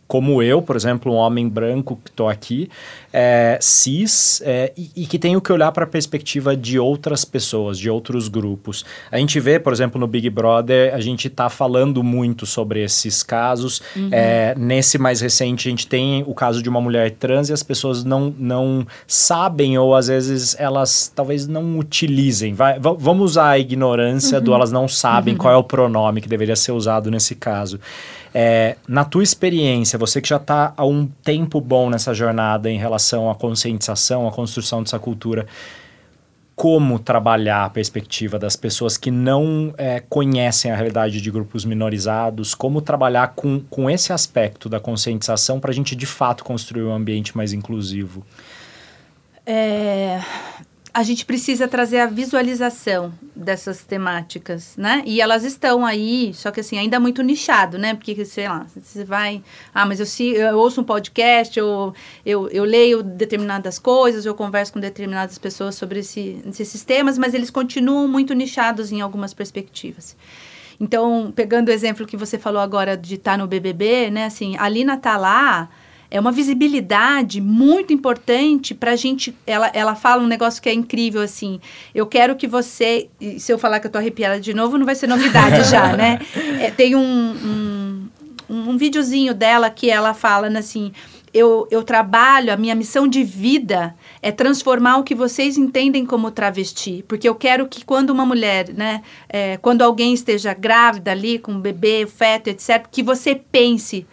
como 0.09 0.41
eu, 0.41 0.59
por 0.59 0.75
exemplo, 0.75 1.13
um 1.13 1.15
homem 1.15 1.47
branco 1.47 1.95
que 2.03 2.09
estou 2.09 2.27
aqui, 2.27 2.67
é, 3.13 3.59
cis, 3.61 4.41
é, 4.43 4.73
e, 4.75 4.89
e, 4.95 5.05
que 5.05 5.19
tenho 5.19 5.39
que 5.39 5.53
olhar 5.53 5.71
para 5.71 5.83
a 5.83 5.87
perspectiva 5.87 6.57
de 6.57 6.79
outras 6.79 7.23
pessoas, 7.23 7.77
de 7.77 7.91
outros 7.91 8.27
grupos. 8.27 8.83
A 9.11 9.19
gente 9.19 9.39
vê, 9.39 9.59
por 9.59 9.71
exemplo, 9.71 10.01
no 10.01 10.07
Big 10.07 10.27
Brother, 10.31 10.95
a 10.95 10.99
gente 10.99 11.27
está 11.27 11.47
falando 11.47 12.01
muito 12.01 12.47
sobre 12.47 12.83
esses 12.83 13.21
casos. 13.21 13.83
Uhum. 13.95 14.09
É, 14.11 14.55
nesse 14.57 14.97
mais 14.97 15.21
recente, 15.21 15.67
a 15.67 15.69
gente 15.69 15.85
tem 15.85 16.23
o 16.25 16.33
caso 16.33 16.63
de 16.63 16.69
uma 16.69 16.81
mulher 16.81 17.11
trans 17.11 17.49
e 17.49 17.53
as 17.53 17.61
pessoas 17.61 18.03
não, 18.03 18.33
não 18.35 18.87
sabem, 19.05 19.77
ou 19.77 19.93
às 19.95 20.07
vezes 20.07 20.55
elas 20.59 21.11
talvez 21.15 21.47
não 21.47 21.77
utilizem. 21.77 22.55
Vai, 22.55 22.79
vamos 22.79 23.31
usar 23.31 23.49
a 23.49 23.59
ignorância 23.59 24.39
uhum. 24.39 24.43
do 24.43 24.53
elas 24.55 24.71
não 24.71 24.87
sabem 24.87 25.35
uhum. 25.35 25.39
qual 25.39 25.53
é 25.53 25.57
o 25.57 25.63
pronome 25.63 26.19
que 26.19 26.27
deveria 26.27 26.55
ser 26.55 26.71
usado 26.71 27.11
nesse 27.11 27.35
caso. 27.35 27.79
É, 28.33 28.75
na 28.87 29.03
tua 29.03 29.23
experiência, 29.23 29.97
você 29.97 30.21
que 30.21 30.29
já 30.29 30.37
está 30.37 30.73
há 30.77 30.85
um 30.85 31.07
tempo 31.23 31.59
bom 31.59 31.89
nessa 31.89 32.13
jornada 32.13 32.69
em 32.69 32.77
relação 32.77 33.29
à 33.29 33.35
conscientização, 33.35 34.27
à 34.27 34.31
construção 34.31 34.83
dessa 34.83 34.99
cultura, 34.99 35.47
como 36.55 36.99
trabalhar 36.99 37.63
a 37.63 37.69
perspectiva 37.69 38.37
das 38.37 38.57
pessoas 38.57 38.97
que 38.97 39.09
não 39.09 39.73
é, 39.77 40.01
conhecem 40.01 40.69
a 40.69 40.75
realidade 40.75 41.21
de 41.21 41.31
grupos 41.31 41.63
minorizados, 41.63 42.53
como 42.53 42.81
trabalhar 42.81 43.29
com, 43.29 43.61
com 43.69 43.89
esse 43.89 44.11
aspecto 44.11 44.67
da 44.67 44.77
conscientização 44.77 45.57
para 45.59 45.71
a 45.71 45.73
gente 45.73 45.95
de 45.95 46.05
fato 46.05 46.43
construir 46.43 46.83
um 46.83 46.93
ambiente 46.93 47.35
mais 47.35 47.53
inclusivo? 47.53 48.25
É, 49.45 50.21
a 50.93 51.03
gente 51.03 51.25
precisa 51.25 51.67
trazer 51.67 51.99
a 51.99 52.07
visualização 52.07 53.13
dessas 53.35 53.83
temáticas, 53.83 54.75
né? 54.75 55.03
E 55.05 55.21
elas 55.21 55.43
estão 55.43 55.85
aí, 55.85 56.33
só 56.33 56.49
que 56.49 56.59
assim, 56.59 56.77
ainda 56.77 56.99
muito 56.99 57.21
nichado, 57.21 57.77
né? 57.77 57.93
Porque, 57.93 58.25
sei 58.25 58.47
lá, 58.47 58.65
você 58.75 59.03
vai... 59.03 59.43
Ah, 59.73 59.85
mas 59.85 59.99
eu, 59.99 60.05
se, 60.05 60.29
eu 60.31 60.57
ouço 60.57 60.81
um 60.81 60.83
podcast, 60.83 61.57
eu, 61.57 61.93
eu, 62.25 62.49
eu 62.49 62.63
leio 62.63 63.03
determinadas 63.03 63.77
coisas, 63.77 64.25
eu 64.25 64.33
converso 64.33 64.73
com 64.73 64.79
determinadas 64.79 65.37
pessoas 65.37 65.75
sobre 65.75 65.99
esse, 65.99 66.41
esses 66.47 66.83
temas, 66.83 67.17
mas 67.17 67.33
eles 67.33 67.51
continuam 67.51 68.07
muito 68.07 68.33
nichados 68.33 68.91
em 68.91 68.99
algumas 68.99 69.33
perspectivas. 69.33 70.17
Então, 70.79 71.31
pegando 71.35 71.69
o 71.69 71.71
exemplo 71.71 72.07
que 72.07 72.17
você 72.17 72.39
falou 72.39 72.61
agora 72.61 72.97
de 72.97 73.15
estar 73.15 73.31
tá 73.31 73.37
no 73.37 73.47
BBB, 73.47 74.09
né? 74.09 74.25
Assim, 74.25 74.55
a 74.57 74.67
Lina 74.67 74.97
tá 74.97 75.17
lá 75.17 75.69
é 76.11 76.19
uma 76.19 76.31
visibilidade 76.31 77.39
muito 77.39 77.93
importante 77.93 78.73
para 78.73 78.91
a 78.91 78.95
gente. 78.95 79.35
Ela, 79.45 79.69
ela 79.73 79.95
fala 79.95 80.23
um 80.23 80.27
negócio 80.27 80.61
que 80.61 80.67
é 80.67 80.73
incrível, 80.73 81.21
assim. 81.21 81.59
Eu 81.93 82.07
quero 82.07 82.35
que 82.35 82.47
você. 82.47 83.09
Se 83.37 83.51
eu 83.51 83.59
falar 83.59 83.79
que 83.79 83.87
eu 83.87 83.91
tô 83.91 83.97
arrepiada 83.99 84.39
de 84.39 84.53
novo, 84.53 84.77
não 84.77 84.85
vai 84.85 84.95
ser 84.95 85.07
novidade 85.07 85.69
já, 85.69 85.93
né? 85.97 86.19
É, 86.59 86.71
tem 86.71 86.95
um, 86.95 87.01
um, 87.01 88.07
um, 88.49 88.77
videozinho 88.77 89.35
dela 89.35 89.69
que 89.69 89.89
ela 89.89 90.13
fala 90.13 90.49
né, 90.49 90.59
assim. 90.59 90.91
Eu, 91.31 91.67
eu 91.69 91.83
trabalho, 91.83 92.51
a 92.51 92.57
minha 92.57 92.73
missão 92.73 93.07
de 93.07 93.23
vida 93.23 93.95
é 94.19 94.31
transformar 94.31 94.97
o 94.97 95.03
que 95.03 95.13
vocês 95.13 95.59
entendem 95.59 96.03
como 96.03 96.31
travesti. 96.31 97.05
Porque 97.07 97.29
eu 97.29 97.35
quero 97.35 97.67
que 97.67 97.85
quando 97.85 98.09
uma 98.09 98.25
mulher, 98.25 98.69
né, 98.73 99.03
é, 99.29 99.55
quando 99.57 99.83
alguém 99.83 100.11
esteja 100.11 100.55
grávida 100.55 101.11
ali, 101.11 101.37
com 101.37 101.51
um 101.51 101.61
bebê, 101.61 102.07
feto, 102.07 102.47
etc., 102.47 102.87
que 102.89 103.03
você 103.03 103.35
pense, 103.35 104.07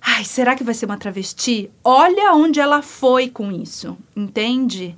Ai, 0.00 0.24
será 0.24 0.54
que 0.54 0.64
vai 0.64 0.74
ser 0.74 0.86
uma 0.86 0.96
travesti? 0.96 1.70
Olha 1.84 2.32
onde 2.32 2.58
ela 2.58 2.80
foi 2.82 3.28
com 3.28 3.52
isso, 3.52 3.96
entende? 4.16 4.96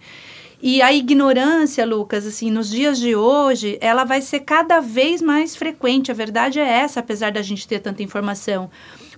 E 0.64 0.80
a 0.80 0.92
ignorância, 0.92 1.84
Lucas, 1.84 2.24
assim, 2.24 2.48
nos 2.48 2.70
dias 2.70 3.00
de 3.00 3.16
hoje, 3.16 3.76
ela 3.80 4.04
vai 4.04 4.20
ser 4.20 4.40
cada 4.40 4.78
vez 4.78 5.20
mais 5.20 5.56
frequente. 5.56 6.12
A 6.12 6.14
verdade 6.14 6.60
é 6.60 6.68
essa, 6.68 7.00
apesar 7.00 7.32
da 7.32 7.42
gente 7.42 7.66
ter 7.66 7.80
tanta 7.80 8.00
informação. 8.00 8.70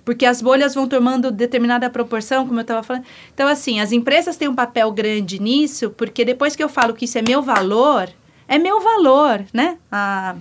Porque 0.03 0.25
as 0.25 0.41
bolhas 0.41 0.73
vão 0.73 0.87
tomando 0.87 1.31
determinada 1.31 1.87
proporção, 1.87 2.47
como 2.47 2.59
eu 2.59 2.63
estava 2.63 2.81
falando. 2.81 3.05
Então, 3.31 3.47
assim, 3.47 3.79
as 3.79 3.91
empresas 3.91 4.37
têm 4.37 4.47
um 4.47 4.55
papel 4.55 4.91
grande 4.91 5.39
nisso, 5.39 5.91
porque 5.91 6.25
depois 6.25 6.55
que 6.55 6.63
eu 6.63 6.69
falo 6.69 6.95
que 6.95 7.05
isso 7.05 7.19
é 7.19 7.21
meu 7.21 7.43
valor, 7.43 8.09
é 8.47 8.57
meu 8.57 8.81
valor, 8.81 9.45
né? 9.53 9.77
A 9.91 10.35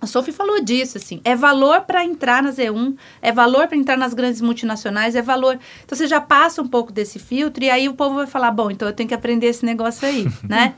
a 0.00 0.06
Sophie 0.06 0.32
falou 0.32 0.60
disso, 0.62 0.96
assim, 0.96 1.20
é 1.24 1.34
valor 1.34 1.80
para 1.80 2.04
entrar 2.04 2.40
na 2.42 2.52
Z1, 2.52 2.96
é 3.20 3.32
valor 3.32 3.66
para 3.66 3.76
entrar 3.76 3.96
nas 3.96 4.14
grandes 4.14 4.40
multinacionais, 4.40 5.16
é 5.16 5.22
valor. 5.22 5.58
Então 5.84 5.98
você 5.98 6.06
já 6.06 6.20
passa 6.20 6.62
um 6.62 6.68
pouco 6.68 6.92
desse 6.92 7.18
filtro 7.18 7.64
e 7.64 7.70
aí 7.70 7.88
o 7.88 7.94
povo 7.94 8.14
vai 8.14 8.26
falar, 8.26 8.52
bom, 8.52 8.70
então 8.70 8.86
eu 8.86 8.94
tenho 8.94 9.08
que 9.08 9.14
aprender 9.14 9.46
esse 9.46 9.66
negócio 9.66 10.06
aí, 10.06 10.26
né? 10.48 10.74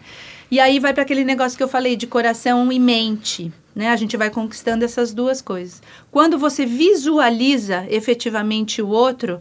E 0.50 0.58
aí 0.58 0.80
vai 0.80 0.94
para 0.94 1.02
aquele 1.02 1.22
negócio 1.22 1.56
que 1.56 1.62
eu 1.62 1.68
falei 1.68 1.96
de 1.96 2.06
coração 2.06 2.72
e 2.72 2.78
mente, 2.78 3.52
né? 3.74 3.90
A 3.90 3.96
gente 3.96 4.16
vai 4.16 4.30
conquistando 4.30 4.84
essas 4.84 5.12
duas 5.12 5.42
coisas. 5.42 5.82
Quando 6.10 6.38
você 6.38 6.64
visualiza 6.64 7.86
efetivamente 7.90 8.80
o 8.80 8.88
outro, 8.88 9.40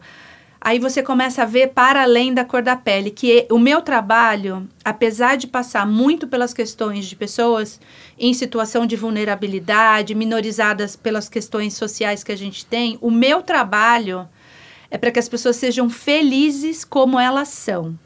aí 0.61 0.79
você 0.79 1.01
começa 1.01 1.43
a 1.43 1.45
ver 1.45 1.69
para 1.69 2.03
além 2.03 2.33
da 2.33 2.43
cor 2.43 2.61
da 2.61 2.75
pele, 2.75 3.11
que 3.11 3.47
o 3.49 3.57
meu 3.57 3.81
trabalho, 3.81 4.67
apesar 4.83 5.37
de 5.37 5.47
passar 5.47 5.85
muito 5.87 6.27
pelas 6.27 6.53
questões 6.53 7.05
de 7.05 7.15
pessoas 7.15 7.79
em 8.17 8.33
situação 8.33 8.85
de 8.85 8.95
vulnerabilidade, 8.95 10.15
minorizadas 10.15 10.95
pelas 10.95 11.29
questões 11.29 11.73
sociais 11.73 12.23
que 12.23 12.31
a 12.31 12.37
gente 12.37 12.65
tem, 12.65 12.97
o 13.01 13.09
meu 13.09 13.41
trabalho 13.41 14.27
é 14.91 14.97
para 14.97 15.11
que 15.11 15.19
as 15.19 15.29
pessoas 15.29 15.55
sejam 15.55 15.89
felizes 15.89 16.83
como 16.83 17.19
elas 17.19 17.49
são 17.49 17.97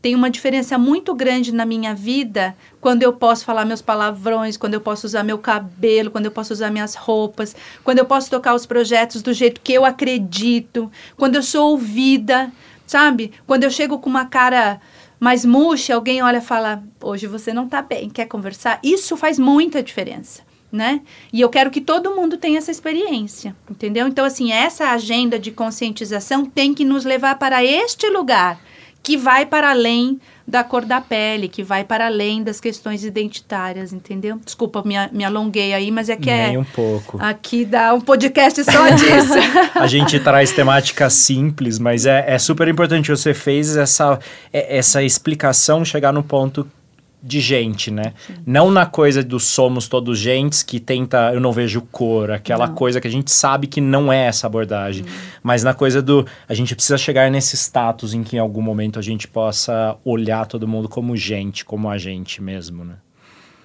tem 0.00 0.14
uma 0.14 0.30
diferença 0.30 0.78
muito 0.78 1.14
grande 1.14 1.52
na 1.52 1.66
minha 1.66 1.94
vida 1.94 2.56
quando 2.80 3.02
eu 3.02 3.12
posso 3.12 3.44
falar 3.44 3.64
meus 3.64 3.82
palavrões, 3.82 4.56
quando 4.56 4.74
eu 4.74 4.80
posso 4.80 5.06
usar 5.06 5.24
meu 5.24 5.38
cabelo, 5.38 6.10
quando 6.10 6.26
eu 6.26 6.30
posso 6.30 6.52
usar 6.52 6.70
minhas 6.70 6.94
roupas, 6.94 7.54
quando 7.82 7.98
eu 7.98 8.04
posso 8.04 8.30
tocar 8.30 8.54
os 8.54 8.64
projetos 8.64 9.22
do 9.22 9.32
jeito 9.32 9.60
que 9.60 9.72
eu 9.72 9.84
acredito, 9.84 10.90
quando 11.16 11.34
eu 11.34 11.42
sou 11.42 11.72
ouvida, 11.72 12.52
sabe? 12.86 13.32
Quando 13.46 13.64
eu 13.64 13.70
chego 13.70 13.98
com 13.98 14.08
uma 14.08 14.26
cara 14.26 14.80
mais 15.18 15.44
murcha, 15.44 15.94
alguém 15.94 16.22
olha 16.22 16.38
e 16.38 16.42
fala: 16.42 16.82
"Hoje 17.02 17.26
você 17.26 17.52
não 17.52 17.64
está 17.64 17.82
bem, 17.82 18.08
quer 18.08 18.26
conversar?". 18.26 18.78
Isso 18.84 19.16
faz 19.16 19.38
muita 19.38 19.82
diferença. 19.82 20.46
Né? 20.70 21.00
E 21.32 21.40
eu 21.40 21.48
quero 21.48 21.70
que 21.70 21.80
todo 21.80 22.14
mundo 22.14 22.36
tenha 22.36 22.58
essa 22.58 22.70
experiência, 22.70 23.56
entendeu? 23.70 24.06
Então, 24.06 24.22
assim, 24.22 24.52
essa 24.52 24.90
agenda 24.90 25.38
de 25.38 25.50
conscientização 25.50 26.44
tem 26.44 26.74
que 26.74 26.84
nos 26.84 27.06
levar 27.06 27.38
para 27.38 27.64
este 27.64 28.10
lugar 28.10 28.60
que 29.08 29.16
vai 29.16 29.46
para 29.46 29.70
além 29.70 30.20
da 30.46 30.62
cor 30.62 30.84
da 30.84 31.00
pele, 31.00 31.48
que 31.48 31.62
vai 31.62 31.82
para 31.82 32.04
além 32.04 32.42
das 32.42 32.60
questões 32.60 33.02
identitárias, 33.02 33.90
entendeu? 33.90 34.38
Desculpa, 34.44 34.82
me, 34.84 34.96
me 35.12 35.24
alonguei 35.24 35.72
aí, 35.72 35.90
mas 35.90 36.10
é 36.10 36.16
que 36.16 36.26
Nem 36.26 36.56
é. 36.56 36.58
um 36.58 36.64
pouco. 36.64 37.16
Aqui 37.18 37.64
dá 37.64 37.94
um 37.94 38.02
podcast 38.02 38.62
só 38.64 38.88
disso. 38.92 39.32
a 39.74 39.86
gente 39.86 40.20
traz 40.20 40.52
temática 40.52 41.08
simples, 41.08 41.78
mas 41.78 42.04
é, 42.04 42.22
é 42.28 42.38
super 42.38 42.68
importante. 42.68 43.10
Você 43.10 43.32
fez 43.32 43.78
essa, 43.78 44.18
é, 44.52 44.76
essa 44.76 45.02
explicação 45.02 45.86
chegar 45.86 46.12
no 46.12 46.22
ponto 46.22 46.68
de 47.22 47.40
gente, 47.40 47.90
né? 47.90 48.12
Sim. 48.26 48.34
Não 48.46 48.70
na 48.70 48.86
coisa 48.86 49.22
do 49.22 49.40
somos 49.40 49.88
todos 49.88 50.18
gentes 50.18 50.62
que 50.62 50.78
tenta, 50.78 51.32
eu 51.32 51.40
não 51.40 51.52
vejo 51.52 51.80
cor, 51.82 52.30
aquela 52.30 52.68
não. 52.68 52.74
coisa 52.74 53.00
que 53.00 53.08
a 53.08 53.10
gente 53.10 53.30
sabe 53.30 53.66
que 53.66 53.80
não 53.80 54.12
é 54.12 54.26
essa 54.26 54.46
abordagem, 54.46 55.04
hum. 55.04 55.08
mas 55.42 55.64
na 55.64 55.74
coisa 55.74 56.00
do 56.00 56.26
a 56.48 56.54
gente 56.54 56.74
precisa 56.74 56.96
chegar 56.96 57.30
nesse 57.30 57.56
status 57.56 58.14
em 58.14 58.22
que 58.22 58.36
em 58.36 58.38
algum 58.38 58.62
momento 58.62 58.98
a 58.98 59.02
gente 59.02 59.26
possa 59.26 59.96
olhar 60.04 60.46
todo 60.46 60.68
mundo 60.68 60.88
como 60.88 61.16
gente, 61.16 61.64
como 61.64 61.88
a 61.88 61.98
gente 61.98 62.42
mesmo, 62.42 62.84
né? 62.84 62.96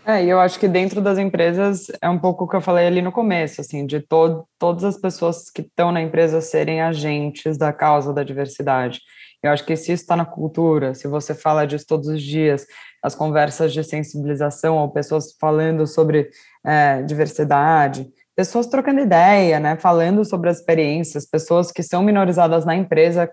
É, 0.05 0.23
e 0.23 0.29
eu 0.29 0.37
acho 0.37 0.59
que 0.59 0.67
dentro 0.67 0.99
das 0.99 1.17
empresas 1.17 1.87
é 2.01 2.09
um 2.09 2.19
pouco 2.19 2.43
o 2.43 2.47
que 2.47 2.55
eu 2.55 2.61
falei 2.61 2.85
ali 2.85 3.01
no 3.01 3.11
começo, 3.11 3.61
assim, 3.61 3.85
de 3.85 4.01
to 4.01 4.45
todas 4.59 4.83
as 4.83 4.97
pessoas 4.97 5.49
que 5.49 5.61
estão 5.61 5.93
na 5.93 6.01
empresa 6.01 6.41
serem 6.41 6.81
agentes 6.81 7.57
da 7.57 7.71
causa 7.71 8.13
da 8.13 8.21
diversidade. 8.21 8.99
Eu 9.43 9.51
acho 9.51 9.65
que 9.65 9.75
se 9.75 9.91
isso 9.91 10.03
está 10.03 10.15
na 10.15 10.25
cultura, 10.25 10.95
se 10.95 11.07
você 11.07 11.35
fala 11.35 11.67
disso 11.67 11.85
todos 11.85 12.07
os 12.07 12.21
dias, 12.21 12.65
as 13.03 13.13
conversas 13.13 13.73
de 13.73 13.83
sensibilização 13.83 14.77
ou 14.77 14.89
pessoas 14.89 15.35
falando 15.39 15.85
sobre 15.85 16.29
é, 16.65 17.01
diversidade, 17.03 18.07
pessoas 18.35 18.67
trocando 18.67 19.01
ideia, 19.01 19.59
né, 19.59 19.75
falando 19.75 20.23
sobre 20.23 20.49
as 20.49 20.59
experiências, 20.59 21.25
pessoas 21.29 21.71
que 21.71 21.83
são 21.83 22.01
minorizadas 22.01 22.65
na 22.65 22.75
empresa 22.75 23.29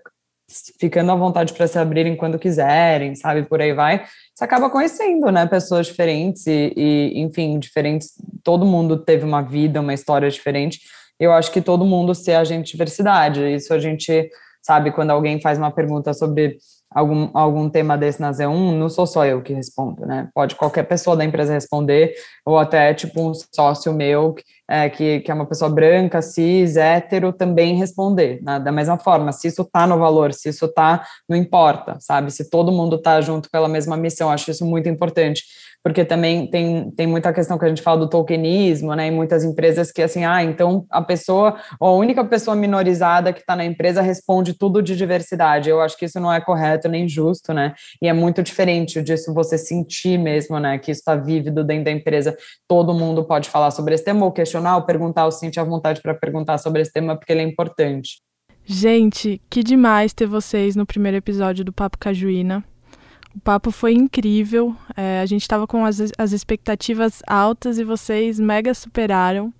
ficando 0.79 1.13
à 1.13 1.15
vontade 1.15 1.53
para 1.53 1.65
se 1.65 1.79
abrirem 1.79 2.15
quando 2.17 2.37
quiserem, 2.37 3.15
sabe, 3.15 3.43
por 3.43 3.61
aí 3.61 3.73
vai, 3.73 4.05
você 4.35 4.43
acaba 4.43 4.69
conhecendo, 4.69 5.31
né, 5.31 5.45
pessoas 5.45 5.87
diferentes 5.87 6.45
e, 6.45 6.73
e, 6.75 7.21
enfim, 7.21 7.57
diferentes, 7.57 8.09
todo 8.43 8.65
mundo 8.65 8.97
teve 8.97 9.23
uma 9.23 9.41
vida, 9.41 9.79
uma 9.79 9.93
história 9.93 10.29
diferente, 10.29 10.81
eu 11.17 11.31
acho 11.31 11.51
que 11.51 11.61
todo 11.61 11.85
mundo 11.85 12.13
ser 12.13 12.33
agente 12.33 12.65
de 12.65 12.71
diversidade, 12.73 13.41
isso 13.53 13.73
a 13.73 13.79
gente 13.79 14.29
sabe, 14.61 14.91
quando 14.91 15.11
alguém 15.11 15.41
faz 15.41 15.57
uma 15.57 15.71
pergunta 15.71 16.13
sobre 16.13 16.57
algum, 16.93 17.29
algum 17.33 17.69
tema 17.69 17.97
desse 17.97 18.19
na 18.19 18.31
Z1, 18.31 18.77
não 18.77 18.89
sou 18.89 19.07
só 19.07 19.25
eu 19.25 19.41
que 19.41 19.53
respondo, 19.53 20.05
né? 20.05 20.29
Pode 20.33 20.55
qualquer 20.55 20.83
pessoa 20.83 21.15
da 21.15 21.23
empresa 21.23 21.53
responder, 21.53 22.13
ou 22.45 22.57
até 22.57 22.93
tipo 22.93 23.21
um 23.21 23.33
sócio 23.33 23.93
meu, 23.93 24.35
é, 24.69 24.89
que, 24.89 25.21
que 25.21 25.31
é 25.31 25.33
uma 25.33 25.45
pessoa 25.45 25.69
branca, 25.69 26.21
cis, 26.21 26.75
hétero, 26.75 27.33
também 27.33 27.75
responder. 27.75 28.41
Né? 28.41 28.59
Da 28.59 28.71
mesma 28.71 28.97
forma, 28.97 29.31
se 29.31 29.47
isso 29.47 29.65
tá 29.65 29.87
no 29.87 29.97
valor, 29.97 30.33
se 30.33 30.49
isso 30.49 30.67
tá, 30.67 31.05
não 31.27 31.35
importa, 31.35 31.97
sabe? 31.99 32.31
Se 32.31 32.49
todo 32.49 32.71
mundo 32.71 32.97
tá 33.01 33.19
junto 33.21 33.49
pela 33.49 33.67
mesma 33.67 33.97
missão, 33.97 34.29
acho 34.29 34.51
isso 34.51 34.65
muito 34.65 34.87
importante 34.87 35.43
porque 35.83 36.05
também 36.05 36.47
tem, 36.47 36.91
tem 36.91 37.07
muita 37.07 37.33
questão 37.33 37.57
que 37.57 37.65
a 37.65 37.67
gente 37.67 37.81
fala 37.81 38.01
do 38.01 38.09
tokenismo, 38.09 38.93
né, 38.95 39.07
em 39.07 39.11
muitas 39.11 39.43
empresas 39.43 39.91
que 39.91 40.01
assim, 40.01 40.23
ah, 40.25 40.43
então 40.43 40.85
a 40.89 41.01
pessoa, 41.01 41.57
ou 41.79 41.89
a 41.89 41.93
única 41.97 42.23
pessoa 42.23 42.55
minorizada 42.55 43.33
que 43.33 43.39
está 43.39 43.55
na 43.55 43.65
empresa 43.65 44.01
responde 44.01 44.53
tudo 44.53 44.81
de 44.81 44.95
diversidade. 44.95 45.69
Eu 45.69 45.81
acho 45.81 45.97
que 45.97 46.05
isso 46.05 46.19
não 46.19 46.31
é 46.31 46.39
correto 46.39 46.87
nem 46.87 47.07
justo, 47.07 47.53
né, 47.53 47.73
e 48.01 48.07
é 48.07 48.13
muito 48.13 48.43
diferente 48.43 49.01
disso 49.01 49.33
você 49.33 49.57
sentir 49.57 50.17
mesmo, 50.17 50.59
né, 50.59 50.77
que 50.77 50.91
isso 50.91 50.99
está 50.99 51.15
vívido 51.15 51.63
dentro 51.63 51.85
da 51.85 51.91
empresa. 51.91 52.35
Todo 52.67 52.93
mundo 52.93 53.25
pode 53.25 53.49
falar 53.49 53.71
sobre 53.71 53.95
esse 53.95 54.03
tema, 54.03 54.25
ou 54.25 54.31
questionar, 54.31 54.75
ou 54.77 54.83
perguntar, 54.83 55.25
ou 55.25 55.31
sentir 55.31 55.59
a 55.59 55.63
vontade 55.63 56.01
para 56.01 56.13
perguntar 56.13 56.57
sobre 56.57 56.81
esse 56.81 56.91
tema, 56.91 57.15
porque 57.15 57.31
ele 57.31 57.41
é 57.41 57.45
importante. 57.45 58.21
Gente, 58.63 59.41
que 59.49 59.63
demais 59.63 60.13
ter 60.13 60.27
vocês 60.27 60.75
no 60.75 60.85
primeiro 60.85 61.17
episódio 61.17 61.65
do 61.65 61.73
Papo 61.73 61.97
Cajuína. 61.97 62.63
O 63.35 63.39
papo 63.39 63.71
foi 63.71 63.93
incrível. 63.93 64.75
É, 64.95 65.21
a 65.21 65.25
gente 65.25 65.41
estava 65.41 65.65
com 65.65 65.85
as, 65.85 65.99
as 66.17 66.31
expectativas 66.31 67.21
altas 67.25 67.79
e 67.79 67.83
vocês 67.83 68.39
mega 68.39 68.73
superaram. 68.73 69.53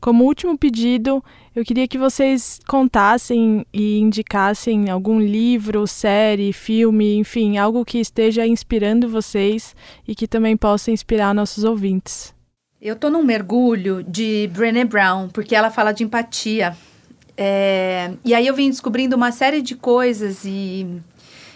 Como 0.00 0.24
último 0.24 0.56
pedido, 0.56 1.22
eu 1.54 1.62
queria 1.62 1.86
que 1.86 1.98
vocês 1.98 2.58
contassem 2.66 3.66
e 3.72 3.98
indicassem 3.98 4.88
algum 4.88 5.20
livro, 5.20 5.86
série, 5.86 6.54
filme, 6.54 7.16
enfim, 7.16 7.58
algo 7.58 7.84
que 7.84 7.98
esteja 7.98 8.46
inspirando 8.46 9.08
vocês 9.08 9.74
e 10.08 10.14
que 10.14 10.26
também 10.26 10.56
possa 10.56 10.90
inspirar 10.90 11.34
nossos 11.34 11.64
ouvintes. 11.64 12.34
Eu 12.80 12.96
tô 12.96 13.10
num 13.10 13.22
mergulho 13.22 14.02
de 14.02 14.48
Brené 14.54 14.86
Brown, 14.86 15.28
porque 15.28 15.54
ela 15.54 15.70
fala 15.70 15.92
de 15.92 16.02
empatia. 16.02 16.74
É, 17.36 18.12
e 18.24 18.34
aí 18.34 18.46
eu 18.46 18.54
vim 18.54 18.70
descobrindo 18.70 19.16
uma 19.16 19.32
série 19.32 19.60
de 19.60 19.74
coisas 19.74 20.46
e 20.46 20.86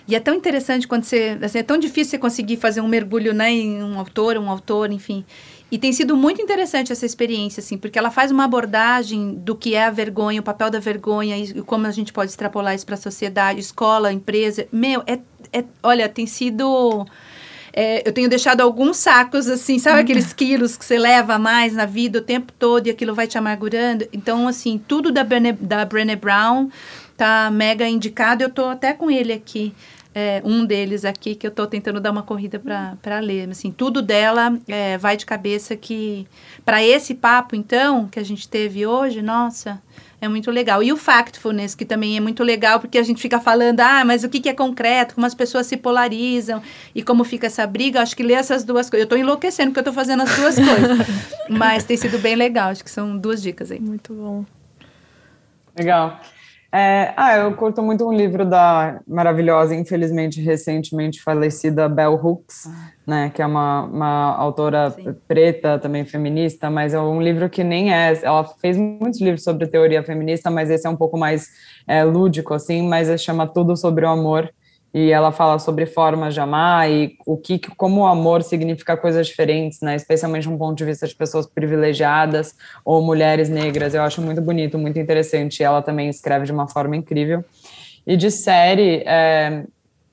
e 0.07 0.15
é 0.15 0.21
tão 0.21 0.35
interessante 0.35 0.87
quando 0.87 1.05
você. 1.05 1.39
Assim, 1.43 1.59
é 1.59 1.63
tão 1.63 1.79
difícil 1.79 2.11
você 2.11 2.19
conseguir 2.19 2.57
fazer 2.57 2.81
um 2.81 2.89
mergulho 2.89 3.33
né, 3.33 3.51
em 3.51 3.83
um 3.83 3.99
autor, 3.99 4.37
um 4.37 4.51
autor, 4.51 4.93
enfim. 4.93 5.25
E 5.73 5.79
tem 5.79 5.93
sido 5.93 6.17
muito 6.17 6.41
interessante 6.41 6.93
essa 6.93 7.07
experiência, 7.07 7.61
assim, 7.61 7.77
porque 7.77 7.99
ela 7.99 8.11
faz 8.11 8.31
uma 8.31 8.45
abordagem 8.45 9.35
do 9.35 9.57
que 9.57 9.75
é 9.75 9.87
a 9.87 9.91
vergonha, 9.91 10.41
o 10.41 10.45
papel 10.45 10.71
da 10.71 10.79
vergonha 10.79 11.37
e 11.39 11.63
como 11.63 11.87
a 11.87 11.91
gente 11.91 12.13
pode 12.13 12.31
extrapolar 12.31 12.75
isso 12.75 12.85
para 12.85 12.95
a 12.95 12.99
sociedade, 12.99 13.61
escola, 13.61 14.13
empresa. 14.13 14.69
Meu, 14.71 15.03
é, 15.07 15.19
é 15.53 15.65
olha, 15.83 16.09
tem 16.09 16.27
sido. 16.27 17.07
É, 17.73 18.07
eu 18.07 18.13
tenho 18.13 18.29
deixado 18.29 18.61
alguns 18.61 18.99
sacos, 18.99 19.49
assim, 19.49 19.81
sabe 19.81 20.01
aqueles 20.01 20.33
quilos 20.33 20.77
que 20.77 20.85
você 20.85 20.97
leva 20.97 21.41
mais 21.41 21.73
na 21.73 21.87
vida 21.87 22.21
o 22.21 22.23
tempo 22.23 22.53
todo 22.53 22.87
e 22.87 22.91
aquilo 22.91 23.15
vai 23.15 23.27
te 23.27 23.37
amargurando? 23.37 24.07
Então, 24.13 24.47
assim, 24.47 24.81
tudo 24.87 25.11
da 25.11 25.25
Brené, 25.25 25.51
da 25.53 25.85
Brené 25.85 26.15
Brown 26.15 26.69
tá 27.17 27.51
mega 27.51 27.89
indicado. 27.89 28.45
Eu 28.45 28.51
tô 28.51 28.67
até 28.67 28.93
com 28.93 29.11
ele 29.11 29.33
aqui 29.33 29.75
é, 30.15 30.41
um 30.45 30.65
deles 30.65 31.05
aqui 31.05 31.35
que 31.35 31.47
eu 31.47 31.49
estou 31.49 31.67
tentando 31.67 32.01
dar 32.01 32.13
uma 32.13 32.23
corrida 32.23 32.61
para 33.03 33.19
ler. 33.19 33.51
Assim, 33.51 33.73
tudo 33.73 34.01
dela 34.01 34.57
é, 34.69 34.97
vai 34.97 35.17
de 35.17 35.27
cabeça 35.27 35.75
que 35.75 36.27
para 36.65 36.83
esse 36.83 37.15
papo 37.15 37.57
então 37.57 38.07
que 38.07 38.21
a 38.21 38.23
gente 38.23 38.49
teve 38.49 38.87
hoje, 38.87 39.21
nossa, 39.21 39.83
é 40.21 40.29
muito 40.29 40.51
legal. 40.53 40.83
E 40.83 40.93
o 40.93 40.97
factfulness 40.97 41.75
que 41.75 41.85
também 41.85 42.17
é 42.17 42.21
muito 42.21 42.45
legal 42.45 42.79
porque 42.79 42.97
a 42.97 43.03
gente 43.03 43.21
fica 43.21 43.41
falando, 43.41 43.81
ah, 43.81 44.05
mas 44.05 44.23
o 44.23 44.29
que, 44.29 44.41
que 44.41 44.49
é 44.49 44.55
concreto, 44.55 45.17
como 45.17 45.27
as 45.27 45.35
pessoas 45.35 45.67
se 45.67 45.77
polarizam 45.77 46.63
e 46.95 47.03
como 47.03 47.25
fica 47.25 47.49
essa 47.49 47.67
briga. 47.67 48.01
Acho 48.01 48.17
que 48.17 48.23
ler 48.23 48.35
essas 48.35 48.63
duas 48.63 48.89
coisas. 48.89 49.03
Eu 49.03 49.05
estou 49.05 49.19
enlouquecendo 49.19 49.71
porque 49.71 49.81
eu 49.81 49.91
estou 49.91 49.95
fazendo 49.95 50.23
as 50.23 50.37
duas 50.37 50.55
coisas, 50.55 51.07
mas 51.51 51.83
tem 51.83 51.97
sido 51.97 52.19
bem 52.21 52.37
legal. 52.37 52.71
Acho 52.71 52.85
que 52.85 52.91
são 52.91 53.19
duas 53.19 53.43
dicas 53.43 53.73
aí. 53.73 53.81
Muito 53.81 54.15
bom. 54.15 54.45
Legal. 55.77 56.21
É, 56.77 57.15
ah, 57.17 57.37
eu 57.37 57.55
curto 57.55 57.81
muito 57.81 58.05
um 58.05 58.13
livro 58.13 58.45
da 58.45 59.01
maravilhosa, 59.07 59.77
infelizmente 59.77 60.41
recentemente 60.41 61.23
falecida 61.23 61.89
Bell 61.89 62.15
Hooks, 62.15 62.67
ah. 62.67 62.91
né, 63.07 63.31
que 63.33 63.41
é 63.41 63.47
uma, 63.47 63.85
uma 63.85 64.37
autora 64.37 64.91
Sim. 64.91 65.15
preta, 65.29 65.79
também 65.79 66.05
feminista, 66.05 66.69
mas 66.69 66.93
é 66.93 67.01
um 67.01 67.23
livro 67.23 67.49
que 67.49 67.63
nem 67.63 67.95
é. 67.95 68.19
Ela 68.21 68.43
fez 68.61 68.77
muitos 68.77 69.21
livros 69.21 69.45
sobre 69.45 69.69
teoria 69.69 70.03
feminista, 70.03 70.51
mas 70.51 70.69
esse 70.69 70.85
é 70.85 70.91
um 70.91 70.97
pouco 70.97 71.17
mais 71.17 71.49
é, 71.87 72.03
lúdico, 72.03 72.53
assim, 72.53 72.89
mas 72.89 73.23
chama 73.23 73.47
Tudo 73.47 73.77
sobre 73.77 74.05
o 74.05 74.09
Amor 74.09 74.53
e 74.95 75.11
ela 75.11 75.33
fala 75.33 75.59
sobre 75.59 75.87
formas 75.87 76.35
de 76.35 76.41
amar 76.41 76.89
e 76.89 77.17
o 77.27 77.37
que, 77.37 77.59
como 77.59 78.03
o 78.03 78.07
amor 78.07 78.45
significa 78.45 78.97
coisas 78.97 79.27
diferentes, 79.27 79.81
né? 79.81 79.97
Especialmente 79.97 80.49
um 80.49 80.57
ponto 80.57 80.79
de 80.79 80.85
vista 80.85 81.05
de 81.09 81.15
pessoas 81.17 81.49
privilegiadas 81.49 82.55
ou 82.85 83.03
mulheres 83.03 83.49
negras. 83.49 83.93
Eu 83.93 84.03
acho 84.03 84.23
muito 84.23 84.41
bonito, 84.41 84.79
muito 84.79 84.97
interessante. 84.97 85.65
Ela 85.65 85.83
também 85.83 86.09
escreve 86.09 86.47
de 86.47 86.53
uma 86.53 86.69
forma 86.69 86.95
incrível. 86.97 87.45
E 88.07 88.17
de 88.17 88.31
série, 88.31 89.03
é, 89.05 89.65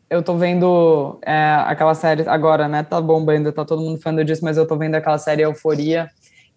eu 0.09 0.23
tô 0.23 0.35
vendo 0.35 1.19
é, 1.23 1.37
aquela 1.67 1.93
série 1.93 2.27
agora, 2.27 2.67
né? 2.67 2.81
Tá 2.81 2.99
bombando, 2.99 3.51
tá 3.51 3.63
todo 3.63 3.83
mundo 3.83 4.01
falando 4.01 4.25
disso, 4.25 4.43
mas 4.43 4.57
eu 4.57 4.65
tô 4.67 4.75
vendo 4.75 4.95
aquela 4.95 5.19
série 5.19 5.43
Euforia 5.43 6.09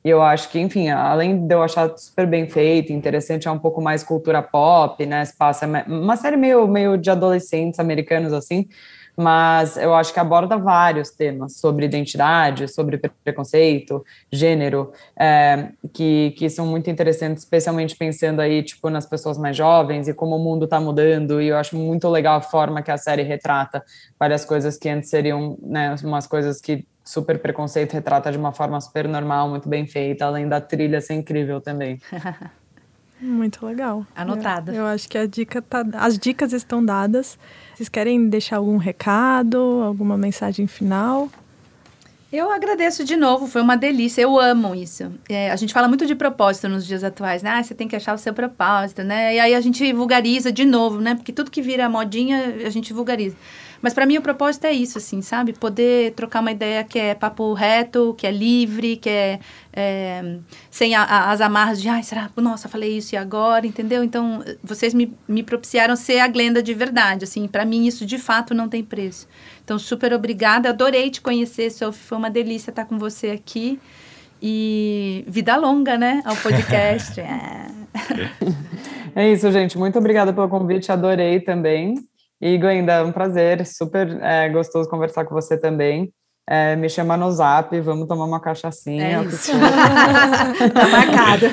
e 0.05 0.11
eu 0.11 0.21
acho 0.23 0.51
que, 0.51 0.61
enfim, 0.61 0.91
além 0.91 1.47
de 1.47 1.55
eu 1.55 1.63
achar 1.63 1.97
super 1.97 2.27
bem 2.27 2.47
feito, 2.47 2.93
interessante, 2.93 3.49
é 3.49 3.51
um 3.51 3.59
pouco 3.59 3.81
mais 3.81 4.05
cultura 4.05 4.43
pop, 4.43 5.05
né? 5.07 5.25
Se 5.25 5.35
passa 5.35 5.67
uma 5.87 6.17
série 6.17 6.37
meio, 6.37 6.69
meio 6.69 6.99
de 6.99 7.11
adolescentes 7.11 7.81
americanos, 7.81 8.33
assim, 8.35 8.69
mas 9.17 9.77
eu 9.77 9.95
acho 9.95 10.13
que 10.13 10.21
aborda 10.21 10.59
vários 10.59 11.11
temas 11.11 11.57
sobre 11.57 11.87
identidade, 11.87 12.69
sobre 12.69 12.99
preconceito, 12.99 14.05
gênero, 14.31 14.93
é, 15.19 15.71
que, 15.93 16.33
que 16.33 16.51
são 16.51 16.67
muito 16.67 16.91
interessantes, 16.91 17.45
especialmente 17.45 17.97
pensando 17.97 18.41
aí, 18.41 18.63
tipo, 18.63 18.91
nas 18.91 19.07
pessoas 19.07 19.39
mais 19.39 19.57
jovens 19.57 20.07
e 20.07 20.13
como 20.13 20.37
o 20.37 20.39
mundo 20.39 20.65
está 20.65 20.81
mudando, 20.81 21.41
e 21.41 21.49
eu 21.49 21.57
acho 21.57 21.77
muito 21.77 22.09
legal 22.09 22.37
a 22.37 22.41
forma 22.43 22.83
que 22.83 22.91
a 22.91 22.99
série 22.99 23.23
retrata 23.23 23.83
várias 24.19 24.45
coisas 24.45 24.77
que 24.77 24.89
antes 24.89 25.09
seriam, 25.09 25.57
né, 25.63 25.95
umas 26.05 26.27
coisas 26.27 26.61
que 26.61 26.85
super 27.05 27.39
preconceito 27.39 27.93
retrata 27.93 28.33
de 28.33 28.39
uma 28.39 28.53
forma 28.53 28.81
super 28.81 29.07
normal, 29.07 29.49
muito 29.49 29.69
bem 29.69 29.87
feita, 29.87 30.25
além 30.25 30.49
da 30.49 30.61
trilha 30.61 31.01
ser 31.01 31.15
incrível 31.15 31.61
também. 31.61 32.01
Muito 33.21 33.65
legal. 33.65 34.05
Anotada. 34.15 34.73
Eu, 34.73 34.83
eu, 34.83 34.87
acho 34.87 35.09
que 35.09 35.17
a 35.17 35.25
dica 35.25 35.63
tá, 35.63 35.83
as 35.95 36.19
dicas 36.19 36.53
estão 36.53 36.85
dadas. 36.85 37.39
Vocês 37.75 37.89
querem 37.89 38.29
deixar 38.29 38.57
algum 38.57 38.77
recado, 38.77 39.57
alguma 39.83 40.19
mensagem 40.19 40.67
final? 40.67 41.31
Eu 42.31 42.51
agradeço 42.51 43.05
de 43.05 43.17
novo, 43.17 43.47
foi 43.47 43.63
uma 43.63 43.77
delícia, 43.77 44.21
eu 44.21 44.39
amo 44.41 44.75
isso. 44.75 45.11
É, 45.29 45.53
a 45.53 45.57
gente 45.57 45.73
fala 45.73 45.87
muito 45.87 46.05
de 46.05 46.17
propósito 46.17 46.69
nos 46.69 46.85
dias 46.85 47.05
atuais, 47.05 47.45
né? 47.45 47.51
Ah, 47.51 47.63
você 47.63 47.75
tem 47.77 47.87
que 47.87 47.95
achar 47.95 48.13
o 48.13 48.19
seu 48.19 48.35
propósito, 48.35 49.05
né? 49.05 49.37
E 49.37 49.39
aí 49.39 49.55
a 49.55 49.61
gente 49.61 49.93
vulgariza 49.93 50.51
de 50.51 50.65
novo, 50.65 51.01
né? 51.01 51.15
Porque 51.15 51.33
tudo 51.33 51.49
que 51.49 51.63
vira 51.63 51.89
modinha, 51.89 52.57
a 52.67 52.71
gente 52.71 52.93
vulgariza. 52.93 53.37
Mas 53.85 53.93
para 53.93 54.07
mim 54.07 54.17
o 54.17 54.23
propósito 54.23 54.65
é 54.65 54.73
isso, 54.73 54.97
assim, 54.97 55.21
sabe? 55.21 55.53
Poder 55.53 56.15
trocar 56.15 56.41
uma 56.41 56.51
ideia 56.51 56.83
que 56.83 56.99
é 56.99 57.15
papo 57.15 57.53
reto, 57.53 58.15
que 58.17 58.27
é 58.27 58.31
livre, 58.31 58.97
que 58.97 59.11
é, 59.11 59.39
é 59.75 60.39
sem 60.71 60.95
a, 60.95 61.03
a, 61.03 61.31
as 61.33 61.43
amarras 61.43 61.83
de, 61.83 61.91
ai, 61.91 62.03
será? 62.03 62.31
Nossa, 62.35 62.67
falei 62.67 62.97
isso 62.97 63.15
e 63.15 63.19
agora, 63.19 63.67
entendeu? 63.67 64.03
Então, 64.03 64.43
vocês 64.63 64.95
me, 64.95 65.15
me 65.29 65.43
propiciaram 65.43 65.97
ser 65.97 66.21
a 66.21 66.29
Glenda 66.29 66.63
de 66.63 66.73
verdade, 66.73 67.25
assim. 67.25 67.47
Para 67.47 67.67
mim 67.67 67.87
isso 67.87 68.07
de 68.07 68.17
fato 68.17 68.55
não 68.55 68.71
tem 68.71 68.83
preço. 68.83 69.29
Então, 69.63 69.79
super 69.79 70.15
obrigada. 70.15 70.71
Adorei 70.71 71.11
te 71.11 71.21
conhecer, 71.21 71.69
Sophie. 71.69 72.05
Foi 72.05 72.17
uma 72.17 72.31
delícia 72.31 72.71
estar 72.71 72.87
com 72.87 72.99
você 72.99 73.33
aqui. 73.33 73.79
E 74.41 75.27
vida 75.29 75.57
longa, 75.57 75.99
né? 75.99 76.23
Ao 76.25 76.35
podcast. 76.37 77.21
é. 77.21 77.67
é 79.15 79.31
isso, 79.31 79.53
gente. 79.53 79.77
Muito 79.77 79.99
obrigada 79.99 80.33
pelo 80.33 80.49
convite. 80.49 80.91
Adorei 80.91 81.39
também. 81.41 81.97
E 82.45 82.59
Glenda, 82.59 82.93
é 82.93 83.03
um 83.03 83.11
prazer, 83.11 83.67
super 83.67 84.19
é, 84.21 84.51
gostoso 84.51 84.87
conversar 84.87 85.25
com 85.25 85.35
você 85.35 85.57
também. 85.57 86.13
É, 86.47 86.77
me 86.77 86.91
chama 86.91 87.17
no 87.17 87.33
zap, 87.33 87.81
vamos 87.81 88.07
tomar 88.07 88.27
uma 88.27 88.39
cachaçinha. 88.39 89.23
É 89.23 89.25
isso. 89.25 89.51
tá 90.75 90.89
marcado. 90.89 91.47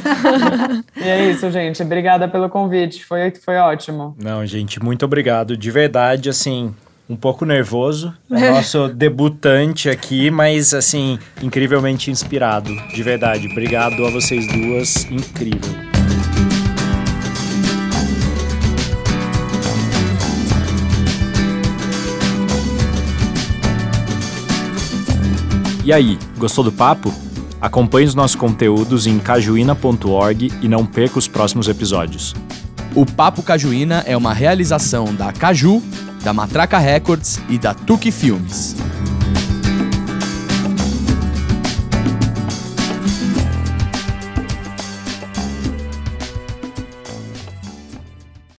e 1.02 1.08
é 1.08 1.32
isso, 1.32 1.50
gente. 1.50 1.82
Obrigada 1.82 2.28
pelo 2.28 2.50
convite, 2.50 3.06
foi, 3.06 3.32
foi 3.32 3.56
ótimo. 3.56 4.18
Não, 4.22 4.46
gente, 4.46 4.84
muito 4.84 5.06
obrigado. 5.06 5.56
De 5.56 5.72
verdade, 5.72 6.30
assim, 6.30 6.76
um 7.10 7.16
pouco 7.16 7.46
nervoso. 7.46 8.14
É 8.30 8.50
o 8.50 8.56
nosso 8.56 8.90
debutante 8.94 9.90
aqui, 9.90 10.30
mas 10.30 10.74
assim, 10.74 11.18
incrivelmente 11.42 12.12
inspirado. 12.12 12.76
De 12.94 13.02
verdade. 13.02 13.48
Obrigado 13.48 14.06
a 14.06 14.12
vocês 14.12 14.46
duas. 14.46 15.06
Incrível. 15.10 15.91
E 25.84 25.92
aí, 25.92 26.20
gostou 26.38 26.64
do 26.64 26.72
papo? 26.72 27.12
Acompanhe 27.60 28.08
os 28.08 28.16
nossos 28.16 28.36
conteúdos 28.36 29.08
em 29.08 29.18
cajuína.org 29.18 30.52
e 30.62 30.68
não 30.68 30.86
perca 30.86 31.18
os 31.18 31.28
próximos 31.28 31.68
episódios. 31.68 32.36
O 32.94 33.06
Papo 33.06 33.42
Cajuína 33.42 34.04
é 34.06 34.18
uma 34.18 34.34
realização 34.34 35.06
da 35.14 35.32
Caju, 35.32 35.82
da 36.24 36.34
Matraca 36.34 36.78
Records 36.78 37.40
e 37.50 37.58
da 37.58 37.74
Tuque 37.74 38.12
Filmes. 38.12 38.76